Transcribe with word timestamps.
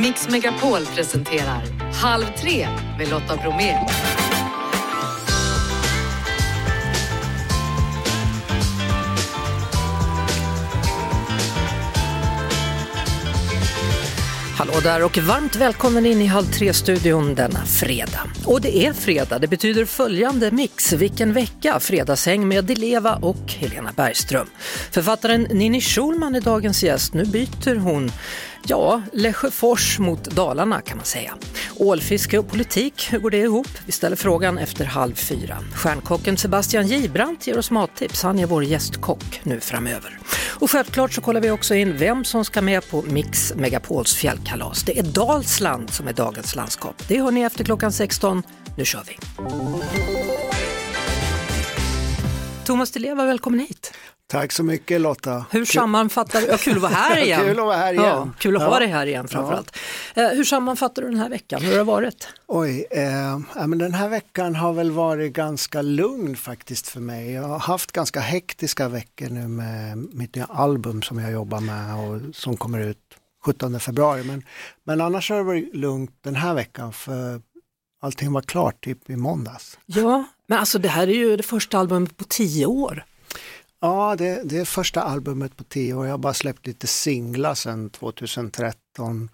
Mix 0.00 0.28
Megapol 0.28 0.86
presenterar 0.86 1.62
Halv 1.92 2.24
tre 2.40 2.68
med 2.98 3.08
Lotta 3.10 3.36
Bromé. 3.36 3.74
Hallå 14.58 14.72
där 14.82 15.04
och 15.04 15.18
varmt 15.18 15.56
välkommen 15.56 16.06
in 16.06 16.20
i 16.20 16.26
Halv 16.26 16.44
tre-studion 16.44 17.34
denna 17.34 17.64
fredag. 17.66 18.26
Och 18.44 18.60
det 18.60 18.76
är 18.86 18.92
fredag, 18.92 19.38
det 19.38 19.48
betyder 19.48 19.84
följande 19.84 20.50
mix. 20.50 20.92
Vilken 20.92 21.32
vecka! 21.32 21.80
Fredagshäng 21.80 22.48
med 22.48 22.64
Dileva 22.64 23.14
och 23.14 23.52
Helena 23.52 23.92
Bergström. 23.96 24.46
Författaren 24.90 25.42
Ninni 25.42 25.80
Schulman 25.80 26.34
är 26.34 26.40
dagens 26.40 26.82
gäst. 26.82 27.14
Nu 27.14 27.24
byter 27.24 27.76
hon 27.76 28.12
Ja, 28.68 29.02
Lesjöfors 29.12 29.98
mot 29.98 30.24
Dalarna 30.24 30.80
kan 30.80 30.96
man 30.96 31.06
säga. 31.06 31.34
Ålfiske 31.76 32.38
och 32.38 32.48
politik, 32.48 33.08
hur 33.12 33.18
går 33.18 33.30
det 33.30 33.38
ihop? 33.38 33.68
Vi 33.86 33.92
ställer 33.92 34.16
frågan 34.16 34.58
efter 34.58 34.84
halv 34.84 35.14
fyra. 35.14 35.58
Stjärnkocken 35.74 36.36
Sebastian 36.36 36.86
Gibrant 36.86 37.46
ger 37.46 37.58
oss 37.58 37.70
mattips. 37.70 38.22
Han 38.22 38.38
är 38.38 38.46
vår 38.46 38.64
gästkock 38.64 39.40
nu 39.42 39.60
framöver. 39.60 40.18
Och 40.60 40.70
självklart 40.70 41.12
så 41.12 41.20
kollar 41.20 41.40
vi 41.40 41.50
också 41.50 41.74
in 41.74 41.96
vem 41.96 42.24
som 42.24 42.44
ska 42.44 42.62
med 42.62 42.90
på 42.90 43.02
Mix 43.02 43.54
Megapols 43.54 44.14
fjällkalas. 44.14 44.82
Det 44.82 44.98
är 44.98 45.02
Dalsland 45.02 45.90
som 45.90 46.08
är 46.08 46.12
dagens 46.12 46.54
landskap. 46.54 47.02
Det 47.08 47.20
hör 47.20 47.30
ni 47.30 47.40
efter 47.40 47.64
klockan 47.64 47.92
16. 47.92 48.42
Nu 48.76 48.84
kör 48.84 49.02
vi! 49.08 49.18
Thomas 52.64 52.90
Di 52.90 53.00
Leva, 53.00 53.24
välkommen 53.24 53.60
hit. 53.60 53.92
Tack 54.28 54.52
så 54.52 54.62
mycket 54.62 55.00
Lotta. 55.00 55.44
Hur 55.50 55.64
sammanfattar 55.64 56.40
du, 56.40 56.46
ja, 56.46 56.56
kul 56.56 56.76
att 56.76 56.82
vara 56.82 56.92
här 56.92 57.16
igen. 57.24 57.40
kul 57.40 57.58
att 57.58 57.66
vara 57.66 57.76
här 57.76 57.92
igen. 57.92 58.04
Ja, 58.04 58.30
kul 58.38 58.56
att 58.56 58.62
ja. 58.62 58.68
ha 58.68 58.78
dig 58.78 58.88
här 58.88 59.06
igen 59.06 59.28
framförallt. 59.28 59.76
Ja. 60.14 60.28
Hur 60.28 60.44
sammanfattar 60.44 61.02
du 61.02 61.08
den 61.08 61.18
här 61.18 61.28
veckan, 61.28 61.62
hur 61.62 61.70
har 61.70 61.78
det 61.78 61.84
varit? 61.84 62.28
Oj, 62.46 62.86
eh, 62.90 63.66
men 63.66 63.78
den 63.78 63.94
här 63.94 64.08
veckan 64.08 64.54
har 64.54 64.72
väl 64.72 64.90
varit 64.90 65.32
ganska 65.32 65.82
lugn 65.82 66.36
faktiskt 66.36 66.88
för 66.88 67.00
mig. 67.00 67.32
Jag 67.32 67.42
har 67.42 67.58
haft 67.58 67.92
ganska 67.92 68.20
hektiska 68.20 68.88
veckor 68.88 69.28
nu 69.28 69.48
med 69.48 69.98
mitt 69.98 70.34
nya 70.34 70.44
album 70.44 71.02
som 71.02 71.18
jag 71.18 71.32
jobbar 71.32 71.60
med 71.60 71.94
och 71.94 72.34
som 72.34 72.56
kommer 72.56 72.80
ut 72.80 72.98
17 73.44 73.80
februari. 73.80 74.24
Men, 74.24 74.42
men 74.84 75.00
annars 75.00 75.30
har 75.30 75.36
det 75.36 75.42
varit 75.42 75.74
lugnt 75.74 76.10
den 76.20 76.36
här 76.36 76.54
veckan 76.54 76.92
för 76.92 77.40
allting 78.02 78.32
var 78.32 78.42
klart 78.42 78.84
typ 78.84 79.10
i 79.10 79.16
måndags. 79.16 79.78
Ja, 79.86 80.24
men 80.46 80.58
alltså 80.58 80.78
det 80.78 80.88
här 80.88 81.08
är 81.08 81.14
ju 81.14 81.36
det 81.36 81.42
första 81.42 81.78
albumet 81.78 82.16
på 82.16 82.24
tio 82.24 82.66
år. 82.66 83.04
Ja, 83.86 84.16
det, 84.16 84.42
det 84.44 84.58
är 84.58 84.64
första 84.64 85.02
albumet 85.02 85.56
på 85.56 85.64
tio 85.64 85.94
år. 85.94 86.06
Jag 86.06 86.12
har 86.12 86.18
bara 86.18 86.34
släppt 86.34 86.66
lite 86.66 86.86
singlar 86.86 87.54
sedan 87.54 87.90
2013 87.90 89.30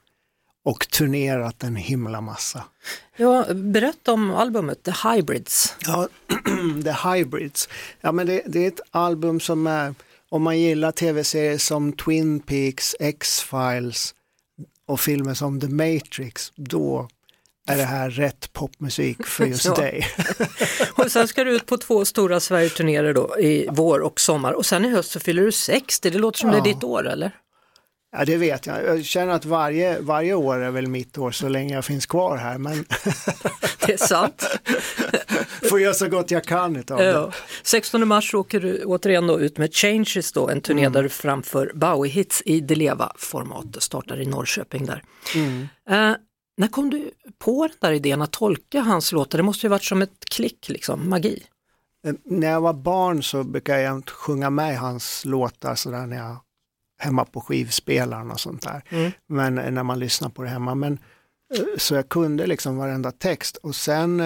och 0.64 0.88
turnerat 0.88 1.62
en 1.62 1.76
himla 1.76 2.20
massa. 2.20 2.64
Ja, 3.16 3.46
berätta 3.54 4.12
om 4.12 4.30
albumet 4.30 4.82
The 4.82 4.92
Hybrids. 5.08 5.76
Ja, 5.86 6.08
The 6.84 7.08
Hybrids. 7.08 7.68
Ja, 8.00 8.12
men 8.12 8.26
det, 8.26 8.42
det 8.46 8.64
är 8.64 8.68
ett 8.68 8.80
album 8.90 9.40
som 9.40 9.66
är, 9.66 9.94
om 10.28 10.42
man 10.42 10.58
gillar 10.58 10.92
tv-serier 10.92 11.58
som 11.58 11.92
Twin 11.92 12.40
Peaks, 12.40 12.96
X-Files 13.00 14.14
och 14.86 15.00
filmer 15.00 15.34
som 15.34 15.60
The 15.60 15.68
Matrix, 15.68 16.52
då 16.56 17.08
är 17.68 17.76
det 17.76 17.82
här 17.84 18.10
rätt 18.10 18.52
popmusik 18.52 19.26
för 19.26 19.44
just 19.46 19.64
Ja. 19.66 19.74
dig. 19.74 20.06
Och 20.96 21.10
sen 21.12 21.28
ska 21.28 21.44
du 21.44 21.50
ut 21.50 21.66
på 21.66 21.76
två 21.76 22.04
stora 22.04 22.40
Sverigeturnéer 22.40 23.14
då 23.14 23.38
i 23.38 23.68
vår 23.70 24.00
och 24.00 24.20
sommar 24.20 24.52
och 24.52 24.66
sen 24.66 24.84
i 24.84 24.90
höst 24.90 25.10
så 25.10 25.20
fyller 25.20 25.42
du 25.42 25.52
60, 25.52 26.10
det 26.10 26.18
låter 26.18 26.38
som 26.38 26.50
det 26.50 26.56
är 26.56 26.58
Ja. 26.58 26.64
ditt 26.64 26.84
år 26.84 27.08
eller? 27.08 27.30
Ja, 28.16 28.24
det 28.24 28.36
vet 28.36 28.66
jag. 28.66 28.84
Jag 28.86 29.04
känner 29.04 29.32
att 29.32 29.44
varje, 29.44 30.00
varje 30.00 30.34
år 30.34 30.62
är 30.62 30.70
väl 30.70 30.86
mitt 30.86 31.18
år 31.18 31.30
så 31.30 31.48
länge 31.48 31.74
jag 31.74 31.84
finns 31.84 32.06
kvar 32.06 32.36
här, 32.36 32.58
men 32.58 32.84
Det 33.86 33.92
är 33.92 33.96
sant. 33.96 34.58
får 35.70 35.80
göra 35.80 35.94
så 35.94 36.08
gott 36.08 36.30
jag 36.30 36.44
kan 36.44 36.76
utav 36.76 36.98
det. 36.98 37.04
Ja. 37.04 37.32
16 37.62 38.08
mars 38.08 38.34
åker 38.34 38.60
du 38.60 38.84
återigen 38.84 39.26
då 39.26 39.40
ut 39.40 39.58
med 39.58 39.74
Changes 39.74 40.32
då, 40.32 40.48
en 40.48 40.60
turné 40.60 40.88
där 40.88 41.02
du 41.02 41.08
framför 41.08 41.72
Bowie-hits 41.74 42.42
i 42.44 42.60
Deleva-format. 42.60 43.72
Det 43.72 43.80
startar 43.80 44.20
i 44.20 44.26
Norrköping 44.26 44.86
där. 44.86 45.02
Eh, 45.90 46.12
när 46.62 46.68
kom 46.68 46.90
du 46.90 47.10
på 47.38 47.66
den 47.66 47.76
där 47.80 47.92
idén 47.92 48.22
att 48.22 48.32
tolka 48.32 48.80
hans 48.80 49.12
låtar? 49.12 49.38
Det 49.38 49.42
måste 49.42 49.66
ju 49.66 49.70
varit 49.70 49.84
som 49.84 50.02
ett 50.02 50.24
klick, 50.30 50.68
liksom, 50.68 51.08
magi. 51.08 51.42
Eh, 52.06 52.14
När 52.24 52.50
jag 52.50 52.60
var 52.60 52.72
barn 52.72 53.22
så 53.22 53.44
brukade 53.44 53.82
jag 53.82 54.08
sjunga 54.08 54.50
med 54.50 54.78
hans 54.78 55.24
låtar 55.24 55.74
sådär 55.74 56.06
när 56.06 56.16
jag 56.16 56.36
hemma 56.98 57.24
på 57.24 57.40
skivspelaren 57.40 58.30
och 58.30 58.40
sånt 58.40 58.62
där. 58.62 58.82
Mm. 58.88 59.12
Men 59.26 59.58
eh, 59.58 59.70
när 59.70 59.82
man 59.82 59.98
lyssnar 59.98 60.28
på 60.28 60.42
det 60.42 60.48
hemma. 60.48 60.74
Men, 60.74 60.98
eh, 61.54 61.64
så 61.78 61.94
jag 61.94 62.08
kunde 62.08 62.46
liksom 62.46 62.76
varenda 62.76 63.12
text 63.12 63.56
och 63.56 63.74
sen 63.74 64.16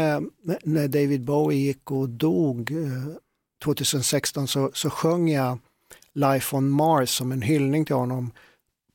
när 0.63 0.89
David 0.89 1.25
Bowie 1.25 1.59
gick 1.67 1.91
och 1.91 2.09
dog 2.09 2.71
eh, 2.71 3.17
2016 3.65 4.49
så, 4.49 4.71
så 4.75 4.91
sjöng 4.91 5.31
jag 5.31 5.59
Life 6.15 6.57
on 6.57 6.71
Mars 6.71 7.11
som 7.17 7.33
en 7.33 7.43
hyllning 7.43 7.85
till 7.85 7.97
honom 7.97 8.31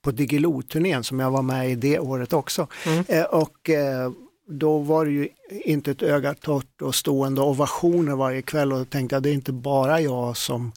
på 0.01 0.11
Diggiloo-turnén 0.11 1.03
som 1.03 1.19
jag 1.19 1.31
var 1.31 1.41
med 1.41 1.71
i 1.71 1.75
det 1.75 1.99
året 1.99 2.33
också. 2.33 2.67
Mm. 2.85 3.05
Eh, 3.07 3.23
och 3.23 3.69
eh, 3.69 4.11
då 4.47 4.77
var 4.77 5.05
det 5.05 5.11
ju 5.11 5.29
inte 5.49 5.91
ett 5.91 6.01
öga 6.01 6.33
torrt 6.33 6.81
och 6.81 6.95
stående 6.95 7.41
ovationer 7.41 8.15
varje 8.15 8.41
kväll 8.41 8.73
och 8.73 8.79
då 8.79 8.85
tänkte 8.85 9.15
jag 9.15 9.23
det 9.23 9.29
är 9.29 9.33
inte 9.33 9.53
bara 9.53 10.01
jag 10.01 10.37
som 10.37 10.71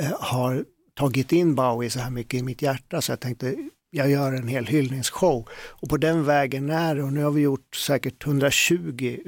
eh, 0.00 0.12
har 0.20 0.64
tagit 0.94 1.32
in 1.32 1.54
Bowie 1.54 1.90
så 1.90 2.00
här 2.00 2.10
mycket 2.10 2.40
i 2.40 2.42
mitt 2.42 2.62
hjärta 2.62 3.00
så 3.00 3.12
jag 3.12 3.20
tänkte 3.20 3.56
jag 3.90 4.10
gör 4.10 4.32
en 4.32 4.48
hel 4.48 4.66
hyllningsshow. 4.66 5.48
Och 5.52 5.88
på 5.88 5.96
den 5.96 6.24
vägen 6.24 6.70
är 6.70 6.94
det 6.94 7.02
och 7.02 7.12
nu 7.12 7.24
har 7.24 7.30
vi 7.30 7.40
gjort 7.40 7.76
säkert 7.76 8.26
120 8.26 9.18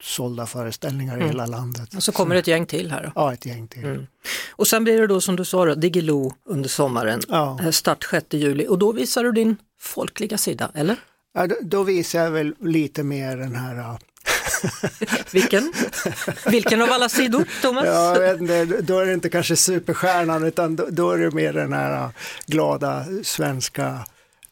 utsålda 0.00 0.46
föreställningar 0.46 1.12
i 1.12 1.16
Mm. 1.16 1.28
hela 1.28 1.46
landet. 1.46 1.94
Och 1.94 2.02
så 2.02 2.12
kommer 2.12 2.34
det 2.34 2.38
ett 2.38 2.46
gäng 2.46 2.66
till 2.66 2.90
här 2.90 3.02
då. 3.02 3.12
Ja, 3.14 3.32
ett 3.32 3.46
gäng 3.46 3.68
till. 3.68 3.84
Mm. 3.84 4.06
Och 4.50 4.66
sen 4.68 4.84
blir 4.84 5.00
det 5.00 5.06
då 5.06 5.20
som 5.20 5.36
du 5.36 5.44
sa 5.44 5.64
då, 5.64 5.74
Diggiloo 5.74 6.32
under 6.44 6.68
sommaren, 6.68 7.20
Ja. 7.28 7.58
Eh, 7.62 7.70
start 7.70 8.04
6 8.10 8.26
juli 8.30 8.66
och 8.68 8.78
då 8.78 8.92
visar 8.92 9.24
du 9.24 9.32
din 9.32 9.56
folkliga 9.80 10.38
sida, 10.38 10.70
eller? 10.74 10.96
Ja, 11.34 11.46
då, 11.46 11.56
då 11.62 11.82
visar 11.82 12.18
jag 12.24 12.30
väl 12.30 12.54
lite 12.60 13.02
mer 13.02 13.36
den 13.36 13.56
här 13.56 13.98
Vilken? 15.32 15.72
Vilken 16.46 16.82
av 16.82 16.92
alla 16.92 17.08
sidor, 17.08 17.44
Thomas? 17.62 17.84
Ja, 17.86 18.14
då 18.82 18.98
är 18.98 19.06
det 19.06 19.14
inte 19.14 19.28
kanske 19.28 19.56
superstjärnan 19.56 20.44
utan 20.44 20.76
då, 20.76 20.86
då 20.90 21.10
är 21.10 21.18
det 21.18 21.30
mer 21.30 21.52
den 21.52 21.72
här 21.72 22.08
glada 22.46 23.04
svenska 23.22 23.98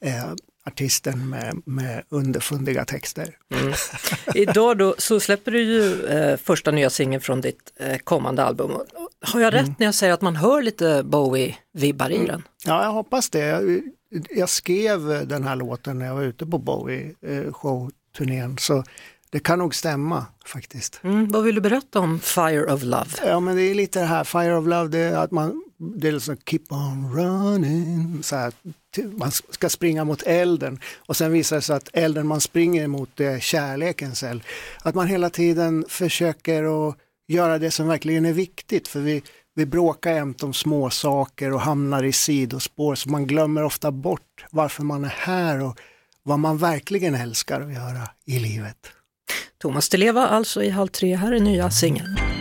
eh, 0.01 0.25
artisten 0.66 1.28
med, 1.28 1.62
med 1.65 2.03
underfundiga 2.09 2.84
texter. 2.84 3.37
Idag 4.34 4.78
då 4.78 4.94
så 4.99 5.21
släpper 5.21 5.50
du 5.50 5.62
ju 5.62 6.06
eh, 6.06 6.37
första 6.37 6.71
nya 6.71 6.91
singeln 6.91 7.21
från 7.21 7.41
ditt 7.41 7.72
eh, 7.77 7.97
kommande 7.99 8.44
album. 8.44 8.71
Har 9.21 9.41
jag 9.41 9.54
rätt 9.54 9.62
Mm. 9.62 9.75
när 9.78 9.87
jag 9.87 9.94
säger 9.94 10.12
att 10.12 10.22
man 10.22 10.37
hör 10.37 10.62
lite 10.62 11.03
Bowie-vibbar 11.03 12.10
i 12.10 12.27
den? 12.27 12.43
Ja, 12.65 12.84
jag 12.84 12.93
hoppas 12.93 13.31
det. 13.31 13.38
Jag, 13.38 13.81
jag 14.31 14.49
skrev 14.49 15.28
den 15.28 15.44
här 15.44 15.56
låten 15.56 15.99
när 15.99 16.06
jag 16.06 16.15
var 16.15 16.22
ute 16.22 16.47
på 16.47 16.59
Bowie 16.59 17.15
eh, 17.27 17.53
så 18.59 18.84
det 19.31 19.38
kan 19.38 19.59
nog 19.59 19.75
stämma 19.75 20.27
faktiskt. 20.47 21.00
Mm, 21.04 21.28
vad 21.28 21.44
vill 21.44 21.54
du 21.54 21.60
berätta 21.60 22.00
om 22.00 22.21
Fire 22.21 22.72
of 22.72 22.83
Love? 22.83 23.06
Ja 23.27 23.41
men 23.41 23.56
det 23.56 23.62
är 23.62 23.75
lite 23.75 24.00
det 24.00 24.06
här, 24.06 24.25
Fire 24.25 24.56
of 24.56 24.66
Love, 24.66 24.88
det 24.88 24.98
är 24.98 25.16
att 25.16 25.31
man, 25.31 25.62
det 25.79 26.09
är 26.09 26.13
liksom 26.13 26.37
keep 26.47 26.65
on 26.71 27.13
running, 27.15 28.23
så 28.23 28.37
här, 28.37 28.53
man 29.19 29.31
ska 29.31 29.69
springa 29.69 30.05
mot 30.05 30.23
elden 30.23 30.81
och 30.97 31.17
sen 31.17 31.33
visar 31.33 31.57
det 31.57 31.63
sig 31.63 31.77
att 31.77 31.89
elden 31.93 32.27
man 32.27 32.41
springer 32.41 32.85
emot 32.85 33.21
är 33.21 33.41
kärlekens 33.41 34.23
eld. 34.23 34.43
Att 34.83 34.95
man 34.95 35.07
hela 35.07 35.31
tiden 35.31 35.85
försöker 35.89 36.89
att 36.89 36.97
göra 37.29 37.59
det 37.59 37.71
som 37.71 37.89
verkligen 37.89 38.27
är 38.27 38.33
viktigt 38.33 38.89
för 38.89 39.01
vi, 39.01 39.23
vi 39.55 39.67
bråkar 39.67 40.15
jämt 40.15 40.43
om 40.43 40.55
små 40.55 40.91
saker 40.91 41.53
och 41.53 41.61
hamnar 41.61 42.03
i 42.03 42.13
sidospår 42.13 42.95
så 42.95 43.11
man 43.11 43.27
glömmer 43.27 43.63
ofta 43.63 43.91
bort 43.91 44.45
varför 44.51 44.83
man 44.83 45.05
är 45.05 45.15
här 45.17 45.63
och 45.63 45.79
vad 46.22 46.39
man 46.39 46.59
verkligen 46.59 47.15
älskar 47.15 47.61
att 47.61 47.72
göra 47.72 48.09
i 48.25 48.39
livet. 48.39 48.77
Thomas 49.59 49.89
Di 49.89 49.97
Leva 49.97 50.27
alltså 50.27 50.63
i 50.63 50.71
Halv 50.71 50.89
tre, 50.89 51.17
här 51.17 51.33
är 51.33 51.41
nya 51.41 51.71
singeln. 51.71 52.35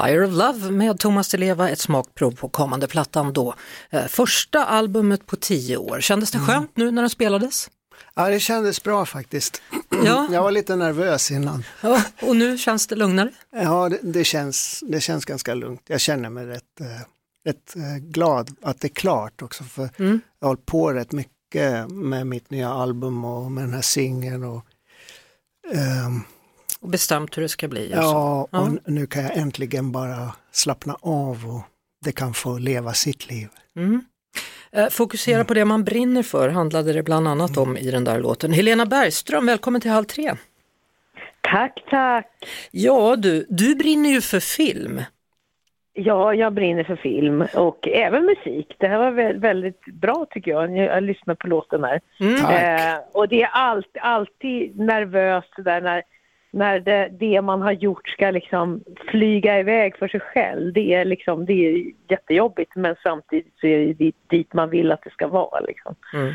Fire 0.00 0.24
of 0.26 0.32
Love 0.32 0.70
med 0.70 0.98
Thomas 0.98 1.32
Leva, 1.32 1.70
ett 1.70 1.80
smakprov 1.80 2.30
på 2.36 2.48
kommande 2.48 2.86
plattan 2.86 3.32
då. 3.32 3.54
Eh, 3.90 4.06
första 4.06 4.64
albumet 4.64 5.26
på 5.26 5.36
tio 5.36 5.76
år. 5.76 6.00
Kändes 6.00 6.34
Mm. 6.34 6.46
det 6.46 6.52
skönt 6.52 6.76
nu 6.76 6.90
när 6.90 7.02
den 7.02 7.10
spelades? 7.10 7.70
Ja, 8.14 8.28
det 8.28 8.40
kändes 8.40 8.82
bra 8.82 9.06
faktiskt. 9.06 9.62
Ja. 10.04 10.28
Jag 10.32 10.42
var 10.42 10.50
lite 10.50 10.76
nervös 10.76 11.30
innan. 11.30 11.64
Ja, 11.80 12.02
och 12.22 12.36
nu 12.36 12.58
känns 12.58 12.86
det 12.86 12.96
lugnare? 12.96 13.30
Ja, 13.52 13.88
det, 13.88 13.98
det, 14.02 14.24
känns, 14.24 14.84
det 14.88 15.00
känns 15.00 15.24
ganska 15.24 15.54
lugnt. 15.54 15.82
Jag 15.86 16.00
känner 16.00 16.30
mig 16.30 16.46
rätt, 16.46 16.80
eh, 16.80 16.86
rätt 17.48 17.76
eh, 17.76 17.96
glad 17.96 18.50
att 18.62 18.80
det 18.80 18.86
är 18.86 18.94
klart 18.94 19.42
också. 19.42 19.64
För 19.64 19.88
Mm. 19.98 20.20
Jag 20.40 20.46
har 20.46 20.50
hållit 20.50 20.66
på 20.66 20.92
rätt 20.92 21.12
mycket 21.12 21.88
med 21.90 22.26
mitt 22.26 22.50
nya 22.50 22.70
album 22.70 23.24
och 23.24 23.52
med 23.52 23.64
den 23.64 23.72
här 23.74 23.82
singeln. 23.82 24.44
Och, 24.44 24.64
ehm, 25.74 26.22
Och 26.86 26.90
bestämt 26.92 27.36
hur 27.36 27.42
det 27.42 27.48
ska 27.48 27.68
bli? 27.68 27.86
och 27.88 27.96
så. 27.96 28.00
ja, 28.02 28.42
och 28.42 28.48
Ja. 28.52 28.66
n- 28.66 28.80
nu 28.84 29.06
kan 29.06 29.22
jag 29.22 29.36
äntligen 29.36 29.92
bara 29.92 30.32
slappna 30.52 30.96
av 31.02 31.44
och 31.46 31.60
det 32.04 32.12
kan 32.12 32.34
få 32.34 32.58
leva 32.58 32.92
sitt 32.92 33.30
liv. 33.30 33.48
Mm. 33.76 34.00
Eh, 34.72 34.88
Fokusera 34.88 35.44
på 35.44 35.54
det 35.54 35.64
man 35.64 35.84
brinner 35.84 36.22
för 36.22 36.48
handlade 36.48 36.92
det 36.92 37.02
bland 37.02 37.28
annat 37.28 37.56
om 37.56 37.76
i 37.76 37.90
den 37.90 38.04
där 38.04 38.20
låten. 38.20 38.52
Helena 38.52 38.86
Bergström, 38.86 39.46
välkommen 39.46 39.80
till 39.80 39.90
Halv 39.90 40.04
tre. 40.04 40.32
Tack, 41.40 41.84
tack. 41.90 42.26
Ja 42.70 43.16
du, 43.16 43.46
du 43.48 43.74
brinner 43.74 44.10
ju 44.10 44.20
för 44.20 44.40
film. 44.40 45.02
Ja, 45.92 46.34
jag 46.34 46.52
brinner 46.54 46.84
för 46.84 46.96
film 46.96 47.44
och 47.54 47.88
även 47.88 48.24
musik. 48.24 48.74
Det 48.78 48.88
här 48.88 48.98
var 48.98 49.10
vä- 49.12 49.40
väldigt 49.40 49.84
bra 49.84 50.26
tycker 50.30 50.50
jag. 50.50 50.76
Jag 50.78 51.02
lyssnar 51.02 51.34
på 51.34 51.46
låten 51.46 51.84
här. 51.84 52.00
Tack. 52.40 52.62
Eh, 52.62 52.98
och 53.12 53.28
det 53.28 53.42
är 53.42 53.48
alltid, 53.52 54.02
alltid 54.02 54.78
nervöst 54.78 55.52
där 55.64 55.80
när, 55.80 56.02
när 56.56 56.80
det, 56.80 57.08
det 57.20 57.42
man 57.42 57.62
har 57.62 57.72
gjort 57.72 58.08
ska 58.08 58.30
liksom 58.30 58.80
flyga 59.10 59.60
iväg 59.60 59.96
för 59.96 60.08
sig 60.08 60.20
själv. 60.20 60.72
Det 60.72 60.94
är 60.94 61.04
liksom, 61.04 61.46
det 61.46 61.52
är 61.52 61.92
jättejobbigt 62.08 62.76
men 62.76 62.96
samtidigt 63.02 63.54
så 63.60 63.66
är 63.66 63.78
det 63.78 63.92
dit, 63.92 64.16
dit 64.30 64.52
man 64.52 64.70
vill 64.70 64.92
att 64.92 65.02
det 65.04 65.10
ska 65.10 65.28
vara 65.28 65.60
liksom. 65.60 65.94
Mm. 66.14 66.34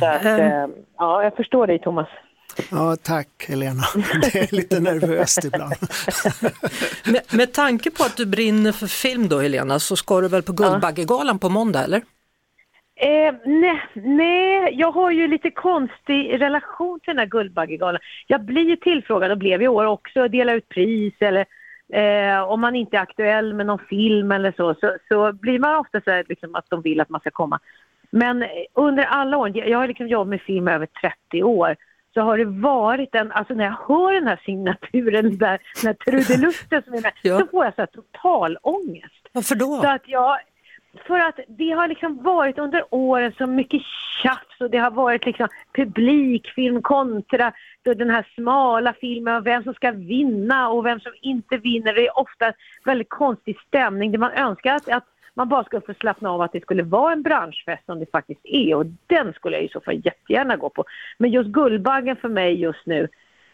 Så 0.00 0.06
att, 0.06 0.24
eh, 0.24 0.66
ja, 0.98 1.22
jag 1.22 1.36
förstår 1.36 1.66
dig 1.66 1.78
Thomas. 1.78 2.08
Ja, 2.70 2.96
tack 3.02 3.28
Helena. 3.48 3.82
Det 4.22 4.38
är 4.38 4.54
lite 4.56 4.80
nervöst 4.80 5.44
ibland. 5.44 5.74
Med, 7.12 7.22
med 7.30 7.52
tanke 7.52 7.90
på 7.90 8.02
att 8.04 8.16
du 8.16 8.26
brinner 8.26 8.72
för 8.72 8.86
film 8.86 9.28
då 9.28 9.38
Helena, 9.38 9.78
så 9.78 9.96
ska 9.96 10.20
du 10.20 10.28
väl 10.28 10.42
på 10.42 10.52
Guldbaggegalan 10.52 11.38
på 11.38 11.48
måndag 11.48 11.84
eller? 11.84 12.02
Eh, 13.00 13.34
nej, 13.44 13.80
nej, 13.94 14.74
jag 14.74 14.92
har 14.92 15.10
ju 15.10 15.28
lite 15.28 15.50
konstig 15.50 16.40
relation 16.40 17.00
till 17.00 17.10
den 17.10 17.18
här 17.18 17.26
Guldbaggegalan. 17.26 18.00
Jag 18.26 18.44
blir 18.44 18.62
ju 18.68 18.76
tillfrågad 18.76 19.30
och 19.30 19.38
blev 19.38 19.62
i 19.62 19.68
år 19.68 19.84
också 19.84 20.20
att 20.20 20.32
dela 20.32 20.52
ut 20.52 20.68
pris 20.68 21.14
eller 21.18 21.46
eh, 21.92 22.42
om 22.42 22.60
man 22.60 22.74
inte 22.74 22.96
är 22.96 23.00
aktuell 23.00 23.54
med 23.54 23.66
någon 23.66 23.78
film 23.78 24.32
eller 24.32 24.52
så, 24.56 24.74
så, 24.74 24.96
så 25.08 25.32
blir 25.32 25.58
man 25.58 25.76
ofta 25.76 26.00
så 26.00 26.10
här, 26.10 26.24
liksom, 26.28 26.54
att 26.54 26.70
de 26.70 26.82
vill 26.82 27.00
att 27.00 27.08
man 27.08 27.20
ska 27.20 27.30
komma. 27.30 27.60
Men 28.10 28.42
eh, 28.42 28.48
under 28.74 29.04
alla 29.04 29.36
år, 29.36 29.50
jag 29.54 29.68
jag 29.68 29.78
har 29.78 29.88
liksom 29.88 30.08
jobbat 30.08 30.28
med 30.28 30.40
film 30.40 30.68
i 30.68 30.72
över 30.72 30.86
30 31.30 31.42
år, 31.42 31.76
så 32.14 32.20
har 32.20 32.38
det 32.38 32.44
varit 32.44 33.14
en, 33.14 33.32
alltså 33.32 33.54
när 33.54 33.64
jag 33.64 33.76
hör 33.88 34.12
den 34.12 34.26
här 34.26 34.40
signaturen, 34.44 35.38
där, 35.38 35.60
den 35.82 35.86
här 35.86 35.94
trudelutten 35.94 36.82
som 36.82 36.94
är 36.94 37.02
med, 37.02 37.12
Ja. 37.22 37.38
så 37.38 37.46
får 37.46 37.64
jag 37.64 37.74
så 37.74 37.82
här 37.82 37.86
total 37.86 38.58
ångest. 38.62 39.28
Varför 39.32 39.54
då? 39.54 39.80
Så 39.82 39.88
att 39.88 40.08
jag, 40.08 40.38
för 41.06 41.18
att 41.18 41.40
det 41.48 41.70
har 41.70 41.88
liksom 41.88 42.22
varit 42.22 42.58
under 42.58 42.84
åren 42.90 43.32
så 43.38 43.46
mycket 43.46 43.82
tjafs 44.22 44.60
och 44.60 44.70
det 44.70 44.78
har 44.78 44.90
varit 44.90 45.26
liksom 45.26 45.48
publikfilm 45.72 46.82
kontra 46.82 47.52
den 47.82 48.10
här 48.10 48.26
smala 48.34 48.92
filmen 49.00 49.36
och 49.36 49.46
vem 49.46 49.62
som 49.62 49.74
ska 49.74 49.90
vinna 49.90 50.68
och 50.68 50.86
vem 50.86 51.00
som 51.00 51.12
inte 51.22 51.56
vinner. 51.56 51.94
Det 51.94 52.06
är 52.06 52.18
ofta 52.18 52.52
väldigt 52.84 53.08
konstig 53.08 53.58
stämning 53.66 54.12
där 54.12 54.18
man 54.18 54.32
önskar 54.32 54.74
att, 54.74 54.88
att 54.88 55.04
man 55.34 55.48
bara 55.48 55.64
skulle 55.64 55.82
få 55.86 55.94
slappna 55.94 56.30
av 56.30 56.40
att 56.42 56.52
det 56.52 56.60
skulle 56.62 56.82
vara 56.82 57.12
en 57.12 57.22
branschfest 57.22 57.86
som 57.86 57.98
det 57.98 58.10
faktiskt 58.12 58.40
är 58.44 58.74
och 58.74 58.86
den 59.06 59.32
skulle 59.32 59.56
jag 59.56 59.64
i 59.64 59.68
så 59.68 59.80
fall 59.80 60.00
jättegärna 60.04 60.56
gå 60.56 60.68
på. 60.70 60.84
Men 61.18 61.30
just 61.30 61.48
Guldbaggen 61.50 62.16
för 62.16 62.28
mig 62.28 62.60
just 62.60 62.86
nu 62.86 63.08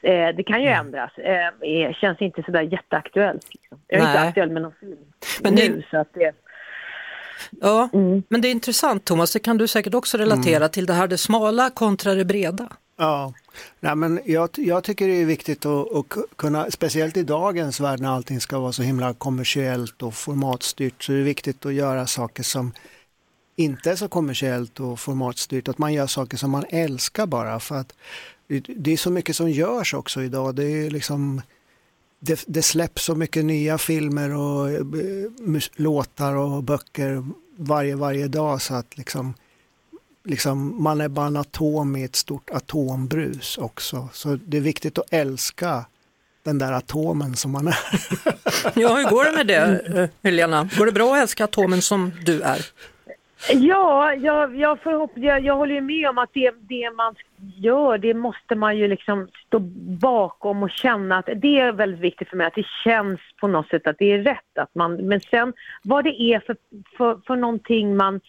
Eh, 0.07 0.35
det 0.37 0.43
kan 0.43 0.63
ju 0.63 0.69
ändras. 0.69 1.19
Eh, 1.19 1.93
känns 1.93 2.21
inte 2.21 2.43
sådär 2.43 2.61
jätteaktuellt. 2.63 3.49
Liksom. 3.55 3.79
Jag 3.89 4.01
är 4.01 4.05
inte 4.07 4.19
Nej. 4.21 4.29
aktuell 4.29 4.51
med 4.51 4.63
någon 4.63 4.73
film 4.81 4.97
Men 5.43 5.55
det- 5.55 5.69
nu. 5.69 5.83
Så 5.91 5.99
att 5.99 6.09
det, 6.15 6.33
Ja, 7.61 7.89
Mm. 7.93 8.23
men 8.29 8.41
det 8.41 8.49
är 8.49 8.51
intressant 8.53 9.05
Thomas, 9.05 9.33
det 9.33 9.39
kan 9.39 9.59
du 9.59 9.69
säkert 9.69 9.95
också 9.95 10.19
relatera 10.19 10.69
till 10.69 10.87
det 10.87 10.93
här 10.93 11.09
det 11.09 11.19
smala 11.19 11.71
kontra 11.71 12.15
det 12.15 12.25
breda. 12.25 12.69
Ja, 12.99 13.33
Nej, 13.81 13.95
men 13.97 14.21
jag, 14.25 14.49
jag 14.57 14.85
tycker 14.85 15.09
det 15.09 15.15
är 15.15 15.25
viktigt 15.27 15.67
att, 15.67 15.93
att 15.97 16.07
kunna, 16.37 16.71
speciellt 16.71 17.17
i 17.17 17.23
dagens 17.23 17.81
värld 17.81 18.01
när 18.01 18.09
allting 18.09 18.41
ska 18.41 18.59
vara 18.59 18.73
så 18.73 18.83
himla 18.83 19.15
kommersiellt 19.15 20.03
och 20.03 20.15
formatstyrt, 20.15 21.03
så 21.03 21.13
är 21.13 21.17
det 21.17 21.23
viktigt 21.23 21.67
att 21.67 21.75
göra 21.75 22.07
saker 22.07 22.43
som 22.43 22.73
inte 23.57 23.91
är 23.91 23.97
så 23.97 24.09
kommersiellt 24.09 24.81
och 24.81 25.01
formatstyrt, 25.01 25.69
att 25.69 25.79
man 25.79 25.93
gör 25.93 26.07
saker 26.07 26.37
som 26.37 26.51
man 26.51 26.65
älskar 26.69 27.27
bara 27.27 27.61
för 27.61 27.75
att 27.77 27.93
det, 28.49 28.65
det 28.69 28.93
är 28.93 28.97
så 28.97 29.11
mycket 29.11 29.37
som 29.37 29.51
görs 29.51 29.95
också 29.95 30.23
idag. 30.23 30.55
Det 30.55 30.65
är 30.65 30.91
liksom 30.91 31.43
det, 32.27 32.45
det 32.47 32.63
släpps 32.63 33.05
så 33.05 33.15
mycket 33.15 33.45
nya 33.45 33.79
filmer 33.79 34.37
och 34.37 34.71
eh, 34.71 34.83
låtar 35.77 36.35
och 36.37 36.63
böcker 36.63 37.25
varje, 37.57 37.97
varje 37.97 38.29
dag 38.29 38.63
så 38.63 38.75
att 38.75 38.99
liksom, 38.99 39.35
liksom 40.25 40.83
man 40.83 41.01
är 41.01 41.09
bara 41.09 41.27
en 41.27 41.37
atom 41.37 41.97
i 41.97 42.05
ett 42.05 42.17
stort 42.17 42.51
atombrus 42.51 43.59
också. 43.59 44.09
Så 44.13 44.39
det 44.47 44.57
är 44.57 44.61
viktigt 44.61 44.99
att 44.99 45.13
älska 45.13 45.85
den 46.43 46.59
där 46.59 46.73
atomen 46.73 47.37
som 47.37 47.51
man 47.51 47.69
är. 47.69 47.75
Ja, 48.75 48.95
hur 48.95 49.11
går 49.11 49.25
det 49.25 49.33
med 49.33 49.47
det 49.47 50.11
Helena? 50.23 50.69
Går 50.79 50.87
det 50.87 50.93
bra 50.93 51.15
att 51.15 51.23
älska 51.23 51.45
atomen 51.45 51.83
som 51.83 52.13
du 52.25 52.41
är? 52.41 52.67
Ja, 53.53 54.15
jag, 54.15 54.57
jag, 54.57 54.81
förhopp, 54.81 55.13
jag, 55.15 55.45
jag 55.45 55.57
håller 55.57 55.75
ju 55.75 55.81
med 55.81 56.09
om 56.09 56.19
att 56.19 56.31
det, 56.33 56.51
det 56.51 56.91
man 56.97 57.15
gör, 57.57 57.99
det 57.99 58.15
måste 58.15 58.55
man 58.55 58.79
ju 58.79 58.89
liksom 58.89 59.29
stå 59.47 59.59
bakom 60.01 60.63
och 60.63 60.71
känna 60.71 61.19
att 61.19 61.29
det 61.37 61.61
är 61.61 61.73
väldigt 61.73 62.01
viktigt 62.01 62.29
för 62.29 62.37
mig 62.37 62.47
att 62.47 62.55
det 62.55 62.67
känns 62.85 63.21
på 63.41 63.49
något 63.49 63.69
sätt 63.69 63.87
att 63.87 63.99
det 63.99 64.13
är 64.13 64.19
rätt. 64.19 64.59
Att 64.59 64.75
man, 64.75 64.97
men 64.97 65.21
sen 65.21 65.53
vad 65.83 66.05
det 66.05 66.23
är 66.23 66.41
för, 66.41 66.57
för, 66.97 67.21
för 67.27 67.37
någonting 67.37 67.97
man 67.97 68.21